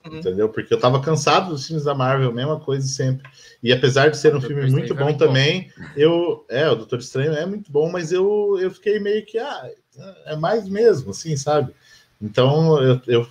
[0.05, 0.19] Uhum.
[0.19, 0.47] Entendeu?
[0.47, 3.29] Porque eu tava cansado dos filmes da Marvel, mesma coisa sempre.
[3.61, 5.27] E apesar de ser um filme muito bom muito bom.
[5.27, 6.45] também, eu.
[6.47, 9.37] É, o Doutor Estranho é muito bom, mas eu, eu fiquei meio que.
[9.37, 9.69] Ah,
[10.25, 11.73] é mais mesmo, assim, sabe?
[12.21, 13.27] Então eu, eu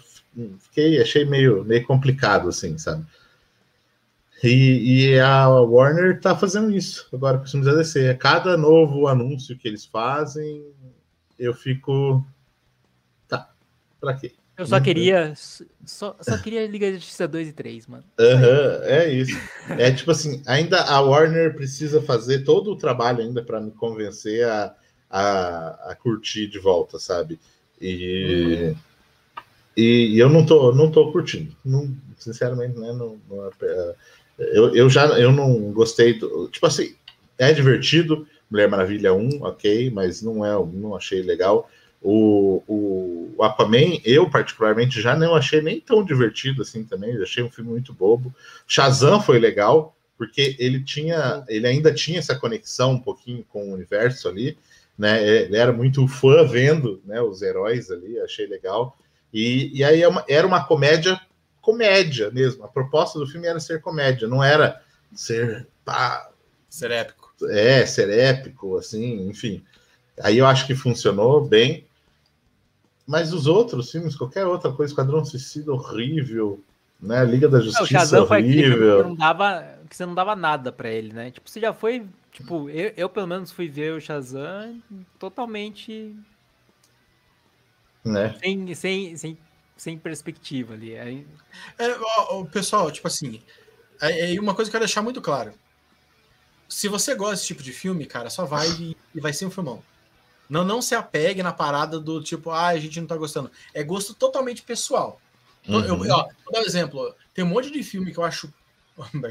[0.60, 3.04] fiquei, achei meio, meio complicado, assim, sabe?
[4.42, 8.10] E, e a Warner tá fazendo isso agora com os filmes da DC.
[8.10, 10.64] A cada novo anúncio que eles fazem,
[11.38, 12.24] eu fico.
[13.26, 13.50] Tá,
[14.00, 14.34] pra quê?
[14.58, 14.82] Eu só Uhum.
[14.82, 15.32] queria.
[15.86, 18.04] Só, só queria Liga da Justiça 2 e 3, mano.
[18.18, 19.38] Aham, é isso.
[19.78, 24.44] É tipo assim, ainda a Warner precisa fazer todo o trabalho ainda para me convencer
[24.46, 24.74] a,
[25.08, 27.38] a, a curtir de volta, sabe?
[27.80, 28.74] E,
[29.76, 31.54] e, e eu não tô, não tô curtindo.
[31.64, 32.92] Não, sinceramente, né?
[32.92, 33.94] Não, não é-
[34.38, 36.18] eu, eu já eu não gostei.
[36.18, 36.94] Do, tipo assim,
[37.38, 38.26] é divertido.
[38.50, 41.68] Mulher Maravilha 1, ok, mas não é, não achei legal.
[42.00, 47.14] O, o, o Aquaman, eu particularmente já não achei nem tão divertido assim também.
[47.14, 48.32] Eu achei um filme muito bobo.
[48.66, 53.72] Shazam foi legal, porque ele tinha, ele ainda tinha essa conexão um pouquinho com o
[53.74, 54.56] universo ali,
[54.96, 55.26] né?
[55.26, 58.96] Ele era muito fã vendo né, os heróis ali, achei legal.
[59.32, 61.20] E, e aí é uma- era uma comédia,
[61.60, 62.64] comédia mesmo.
[62.64, 64.80] A proposta do filme era ser comédia, não era
[65.14, 66.30] ser pá,
[66.68, 67.32] Ser épico.
[67.50, 69.64] é, ser épico, assim, enfim.
[70.22, 71.86] Aí eu acho que funcionou bem.
[73.08, 76.62] Mas os outros filmes, qualquer outra coisa, Esquadrão Suicida horrível,
[77.00, 77.24] né?
[77.24, 78.78] Liga da Justiça Não, o Shazam horrível.
[78.78, 81.30] foi que não dava, que você não dava nada para ele, né?
[81.30, 84.82] Tipo, você já foi, tipo, eu, eu pelo menos fui ver o Shazam
[85.18, 86.14] totalmente
[88.04, 88.36] né?
[88.42, 89.38] sem, sem, sem,
[89.74, 90.98] sem perspectiva ali.
[90.98, 91.26] Aí...
[91.78, 93.40] É, ó, ó, pessoal, tipo assim,
[94.02, 95.54] é, é uma coisa que eu quero deixar muito claro.
[96.68, 99.50] Se você gosta desse tipo de filme, cara, só vai e, e vai ser um
[99.50, 99.82] filmão.
[100.48, 103.50] Não, não se apegue na parada do tipo, ah, a gente não tá gostando.
[103.74, 105.20] É gosto totalmente pessoal.
[105.68, 105.84] Uhum.
[105.84, 107.14] Eu, ó, vou dar um exemplo.
[107.34, 108.52] Tem um monte de filme que eu acho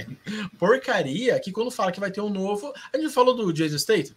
[0.59, 2.71] porcaria que quando fala que vai ter um novo.
[2.93, 4.15] A gente falou do Jason Statham?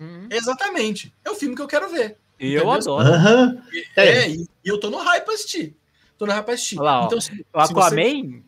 [0.00, 0.28] Uhum.
[0.30, 1.12] Exatamente.
[1.24, 2.16] É o filme que eu quero ver.
[2.38, 3.04] E eu adoro.
[3.08, 3.60] Aham.
[3.96, 4.30] É, É.
[4.30, 5.76] e, e eu tô no hype pra assistir.
[6.16, 6.76] Tô no hype pra assistir.
[6.78, 8.42] Lá, então, se, O se você- Aquaman,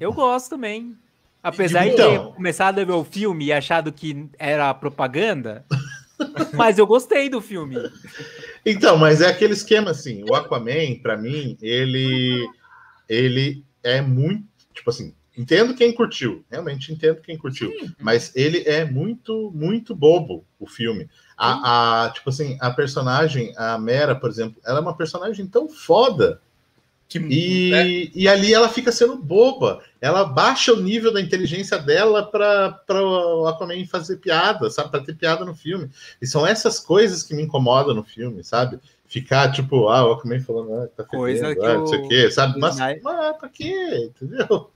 [0.00, 0.96] eu gosto também.
[1.42, 2.28] Apesar de Então.
[2.30, 5.64] ter começado a ver o filme e achado que era propaganda,
[6.54, 7.76] mas eu gostei do filme.
[8.64, 12.46] Então, mas é aquele esquema assim, o Aquaman, pra mim, ele
[13.08, 14.44] ele é muito,
[14.74, 17.70] tipo assim, entendo quem curtiu, realmente entendo quem curtiu,
[18.00, 21.08] mas ele é muito, muito bobo o filme.
[21.36, 25.68] A, a, tipo assim, a personagem, a Mera, por exemplo, ela é uma personagem tão
[25.68, 26.40] foda
[27.08, 27.86] que, e, né?
[28.14, 29.80] e ali ela fica sendo boba.
[30.00, 34.90] Ela baixa o nível da inteligência dela para o Aquaman fazer piada, sabe?
[34.90, 35.88] Para ter piada no filme.
[36.20, 38.78] E são essas coisas que me incomodam no filme, sabe?
[39.06, 42.30] Ficar tipo, ah, o Aquaman falando, ah, tá Coisa fedendo, ah, não sei o- quê,
[42.30, 42.56] sabe?
[42.56, 44.10] o Mas, Snyder- mas pra quê?
[44.20, 44.70] Entendeu?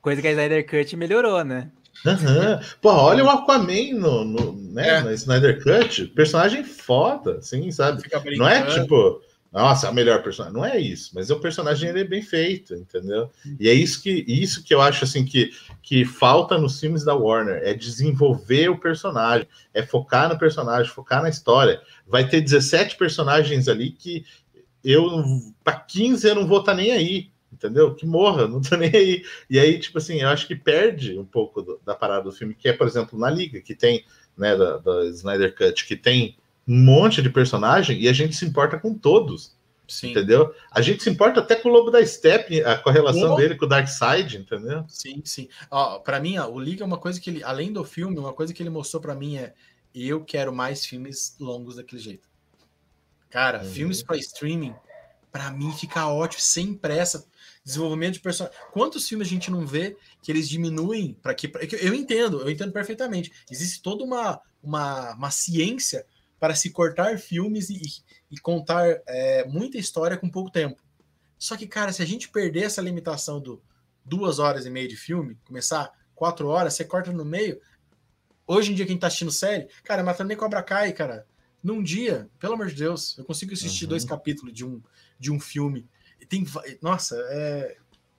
[0.00, 1.68] Coisa que a Snyder Cut melhorou, né?
[2.06, 2.58] Aham.
[2.80, 5.00] Pô, olha o Aquaman no, no, né, É.
[5.02, 8.02] no Snyder Cut, personagem foda, assim, sabe?
[8.38, 9.20] Não é tipo,
[9.52, 10.56] nossa, é o melhor personagem.
[10.56, 13.30] Não é isso, mas o personagem ele é bem feito, entendeu?
[13.58, 15.50] E é isso que, isso que eu acho assim que,
[15.82, 21.20] que falta nos filmes da Warner, é desenvolver o personagem, é focar no personagem, focar
[21.22, 21.80] na história.
[22.06, 24.24] Vai ter 17 personagens ali que
[24.84, 25.24] eu
[25.62, 27.94] para 15 eu não vou estar nem aí, entendeu?
[27.94, 29.24] Que morra, não tô nem aí.
[29.48, 32.54] E aí, tipo assim, eu acho que perde um pouco do- da parada do filme,
[32.54, 34.04] que é, por exemplo, na Liga, que tem,
[34.36, 36.36] né, da, da Snyder Cut, que tem
[36.70, 39.56] um monte de personagem e a gente se importa com todos,
[39.88, 40.54] Sim, entendeu?
[40.70, 43.68] A gente se importa até com o Lobo da Steppe, a correlação dele com o
[43.68, 44.84] Darkseid, entendeu?
[44.88, 45.48] sim, sim.
[45.68, 48.32] Ó, pra mim, ó, o Liga é uma coisa que ele, além do filme, uma
[48.32, 49.52] coisa que ele mostrou pra mim é
[49.92, 52.28] eu quero mais filmes longos daquele jeito.
[53.28, 53.70] Cara, Uhum.
[53.70, 54.74] filmes pra streaming,
[55.32, 57.26] pra mim fica ótimo, sem pressa.
[57.64, 58.56] Desenvolvimento de personagem.
[58.72, 62.40] Quantos filmes a gente não vê que eles diminuem para que pra- que eu entendo,
[62.40, 63.30] eu entendo perfeitamente.
[63.50, 66.06] Existe toda uma, uma, uma ciência
[66.40, 67.80] para se cortar filmes e,
[68.30, 70.82] e contar é, muita história com pouco tempo.
[71.38, 73.62] Só que, cara, se a gente perder essa limitação do
[74.04, 77.60] duas horas e meia de filme, começar quatro horas, você corta no meio.
[78.46, 81.26] Hoje em dia, quem tá assistindo série, cara, Matando nem Cobra Kai, cara,
[81.62, 83.90] num dia, pelo amor de Deus, eu consigo assistir Uhum.
[83.90, 84.82] dois capítulos de um,
[85.18, 85.86] de um filme.
[86.20, 86.44] E Tem,
[86.82, 87.76] nossa, é,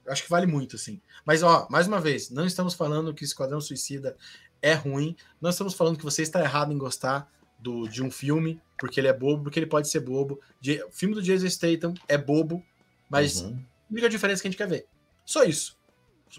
[0.08, 1.02] acho que vale muito, assim.
[1.26, 4.16] Mas, ó, mais uma vez, não estamos falando que Esquadrão Suicida
[4.62, 7.30] é ruim, não estamos falando que você está errado em gostar
[7.62, 10.40] do, de um filme, porque ele é bobo, porque ele pode ser bobo.
[10.60, 12.64] De- o filme do Jason Statham é bobo,
[13.10, 13.64] mas Uhum.
[13.90, 14.86] a única diferença que a gente quer ver.
[15.26, 15.78] Só isso.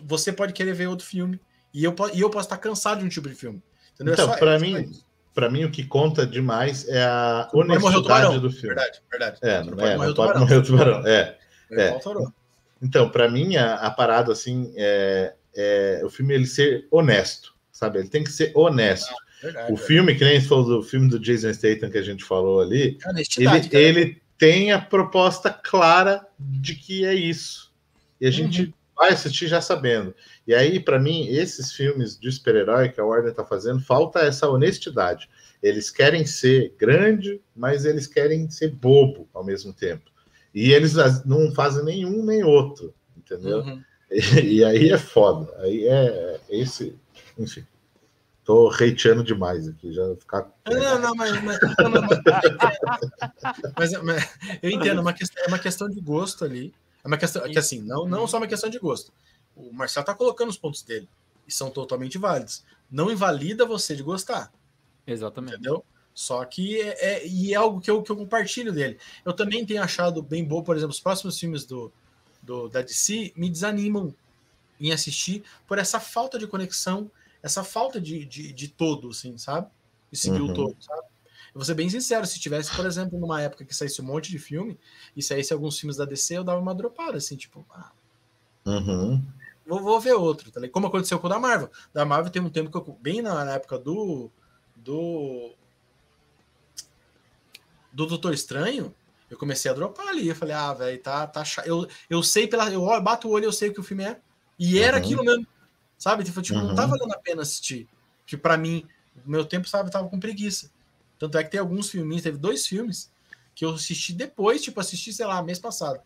[0.04, 1.40] Você pode querer ver outro filme,
[1.72, 3.62] e eu, e eu posso estar cansado de um tipo de filme.
[3.94, 4.12] Entendeu?
[4.12, 4.90] É Então, é só mim.
[5.34, 8.38] Pra mim, o que conta demais é a honestidade tubarão.
[8.38, 8.68] do filme.
[8.74, 9.38] Verdade, verdade.
[9.40, 10.40] É, Não não, é, não pode tubarão.
[10.40, 11.06] morrer o tubarão.
[11.06, 11.38] É.
[11.70, 11.84] É.
[11.88, 12.00] É.
[12.82, 17.98] Então, pra mim, a, a parada, assim, é, é o filme ele ser honesto, sabe?
[18.00, 19.14] Ele tem que ser honesto.
[19.42, 22.60] Verdade, o filme, que nem falou do filme do Jason Statham que a gente falou
[22.60, 27.72] ali, É ele, ele tem a proposta clara de que é isso.
[28.20, 28.32] E a Uhum.
[28.34, 30.14] gente vai assistir já sabendo.
[30.46, 34.48] E aí, pra mim, esses filmes de super-herói que a Warner tá fazendo, falta essa
[34.48, 35.28] honestidade.
[35.62, 40.10] Eles querem ser grande, mas eles querem ser bobo ao mesmo tempo.
[40.54, 40.94] E eles
[41.24, 43.58] não fazem nenhum nem outro, entendeu?
[43.60, 43.82] Uhum.
[44.44, 45.50] E, aí é foda.
[45.60, 46.94] Aí é esse.
[47.38, 47.64] Enfim.
[48.44, 49.92] Tô hateando demais aqui.
[49.92, 50.50] Já ficar.
[50.68, 52.18] Não, não, mas, mas, não, não, mas-
[53.78, 56.74] mas- mas eu entendo, é uma, questão, é uma questão de gosto ali.
[57.04, 59.12] É uma questão que assim, não, não só uma questão de gosto.
[59.56, 61.08] O Marcelo tá colocando os pontos dele
[61.46, 62.64] e são totalmente válidos.
[62.90, 64.52] Não invalida você de gostar,
[65.06, 65.54] Exatamente.
[65.54, 65.84] entendeu?
[66.14, 68.98] Só que é, é- e é algo que eu, que eu compartilho dele.
[69.24, 71.92] Eu também tenho achado bem bom, por exemplo, os próximos filmes do,
[72.42, 74.14] do da DC me desanimam
[74.80, 77.10] em assistir por essa falta de conexão,
[77.42, 79.68] essa falta de, de, de todo, assim, sabe?
[80.10, 80.50] De seguir Uhum.
[80.50, 81.02] o todo, sabe?
[81.48, 84.30] Eu vou ser bem sincero, se tivesse, por exemplo, numa época que saísse um monte
[84.30, 84.78] de filme
[85.14, 87.92] e saísse alguns filmes da DC, eu dava uma dropada, assim, tipo, ah,
[88.64, 89.22] Uhum.
[89.66, 90.72] vou, vou ver outro, tá ligado?
[90.72, 91.70] Como aconteceu com o da Marvel.
[91.92, 94.30] Da Marvel tem um tempo que eu, bem na, na época do
[94.76, 95.52] do
[97.92, 98.94] do Doutor Estranho,
[99.28, 100.28] eu comecei a dropar ali.
[100.28, 101.66] Eu falei, ah, velho, tá, tá chato.
[101.66, 102.70] Eu, eu sei pela.
[102.70, 104.20] Eu bato o olho, eu sei o que o filme é.
[104.58, 105.02] E era uhum.
[105.02, 105.46] aquilo mesmo.
[106.02, 106.24] Sabe?
[106.24, 106.66] Tipo, tipo uhum.
[106.66, 107.86] não tá valendo a pena assistir.
[108.26, 108.84] Que para mim,
[109.24, 110.68] meu tempo, sabe, tava com preguiça.
[111.16, 113.08] Tanto é que tem alguns filmes, teve dois filmes
[113.54, 116.00] que eu assisti depois, tipo, assisti, sei lá, mês passado.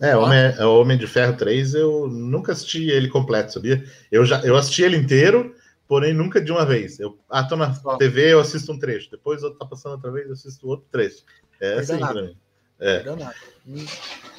[0.00, 3.84] É, Homem, é, Homem de Ferro 3, eu nunca assisti ele completo, sabia?
[4.10, 5.54] Eu já eu assisti ele inteiro,
[5.86, 6.98] porém nunca de uma vez.
[6.98, 9.10] Eu, ah, tô na TV, eu assisto um trecho.
[9.10, 11.24] Depois eu tá passando outra vez, eu assisto outro trecho.
[11.60, 12.34] É assim pra mim.
[12.82, 13.04] É.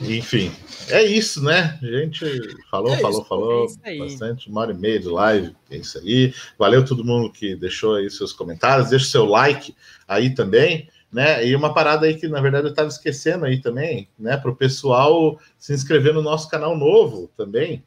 [0.02, 0.52] Enfim,
[0.90, 1.80] é isso, né?
[1.82, 2.26] A gente
[2.70, 5.98] falou, é falou, isso, falou é bastante, uma hora e meia de live, é isso
[5.98, 6.34] aí.
[6.60, 9.74] Valeu todo mundo que deixou aí seus comentários, deixa o seu like
[10.06, 11.48] aí também, né?
[11.48, 14.36] E uma parada aí que, na verdade, eu estava esquecendo aí também, né?
[14.36, 17.82] Para o pessoal se inscrever no nosso canal novo também,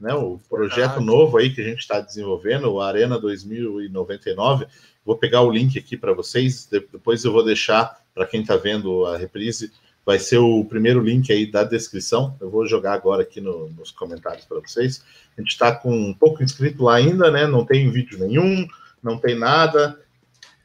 [0.00, 0.14] né?
[0.14, 4.66] O projeto novo aí que a gente está desenvolvendo, o Arena 2099.
[5.04, 9.04] Vou pegar o link aqui para vocês, depois eu vou deixar para quem está vendo
[9.04, 9.70] a reprise
[10.08, 12.34] vai ser o primeiro link aí da descrição.
[12.40, 15.04] Eu vou jogar agora aqui no, nos comentários para vocês.
[15.36, 17.46] A gente está com um pouco inscrito lá ainda, né?
[17.46, 18.66] Não tem vídeo nenhum,
[19.02, 20.00] não tem nada.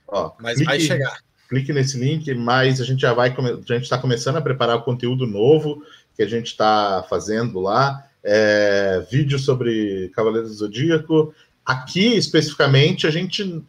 [0.08, 1.18] Ó, mas clique, vai chegar.
[1.50, 3.32] Clique nesse link, mas a gente já vai.
[3.32, 5.84] A gente está começando a preparar o conteúdo novo
[6.16, 8.02] que a gente está fazendo lá.
[8.24, 11.36] É, vídeo sobre Cavaleiros do Zodíaco.
[11.66, 13.62] Aqui, especificamente, a gente.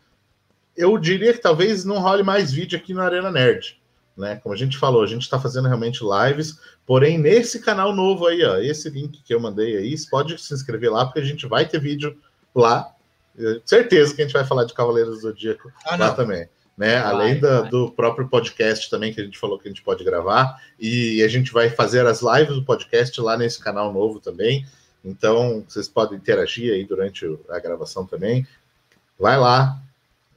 [0.77, 3.83] Eu diria que talvez não role mais vídeo aqui na Arena Nerd
[4.17, 4.37] né?
[4.43, 8.45] Como a gente falou, a gente está fazendo realmente lives, porém nesse canal novo aí,
[8.45, 11.47] ó, esse link que eu mandei aí, você pode se inscrever lá, porque a gente
[11.47, 12.17] vai ter vídeo
[12.55, 12.91] lá.
[13.65, 16.15] Certeza que a gente vai falar de Cavaleiros do Zodíaco ah, lá não.
[16.15, 16.49] também.
[16.77, 17.01] Né?
[17.01, 20.05] Vai, Além da, do próprio podcast também, que a gente falou que a gente pode
[20.05, 24.67] gravar, e a gente vai fazer as lives do podcast lá nesse canal novo também.
[25.05, 28.47] Então, vocês podem interagir aí durante a gravação também.
[29.19, 29.81] Vai lá,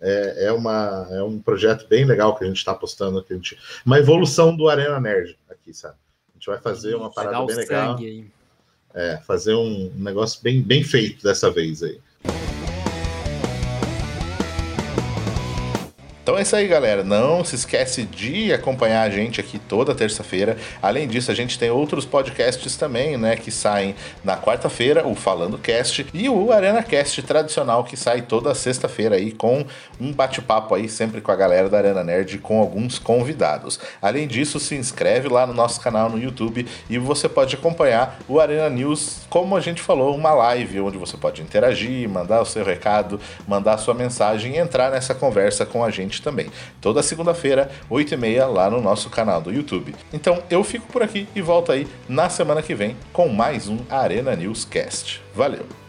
[0.01, 3.23] é, é, uma, é um projeto bem legal que a gente está apostando.
[3.23, 5.95] Que a gente, uma evolução do Arena Nerd aqui, sabe?
[6.29, 7.97] A gente vai fazer uma parada bem legal.
[8.93, 11.99] É, fazer um negócio bem, bem feito dessa vez aí.
[16.27, 17.05] Então é isso aí, galera.
[17.05, 20.57] Não se esquece de acompanhar a gente aqui toda terça-feira.
[20.81, 23.95] Além disso, a gente tem outros podcasts também, né, que saem
[24.25, 29.31] na quarta-feira, o Falando Cast e o Arena Cast tradicional que sai toda sexta-feira aí
[29.31, 29.65] com
[30.01, 33.79] um bate-papo aí sempre com a galera da Arena Nerd com alguns convidados.
[34.01, 38.41] Além disso, se inscreve lá no nosso canal no YouTube e você pode acompanhar o
[38.41, 42.65] Arena News, como a gente falou, uma live onde você pode interagir, mandar o seu
[42.65, 43.17] recado,
[43.47, 46.47] mandar a sua mensagem e entrar nessa conversa com a gente também.
[46.81, 49.95] Toda segunda-feira, 8h30, lá no nosso canal do YouTube.
[50.11, 53.77] Então eu fico por aqui e volto aí na semana que vem com mais um
[53.89, 55.21] Arena News Cast.
[55.33, 55.86] Valeu!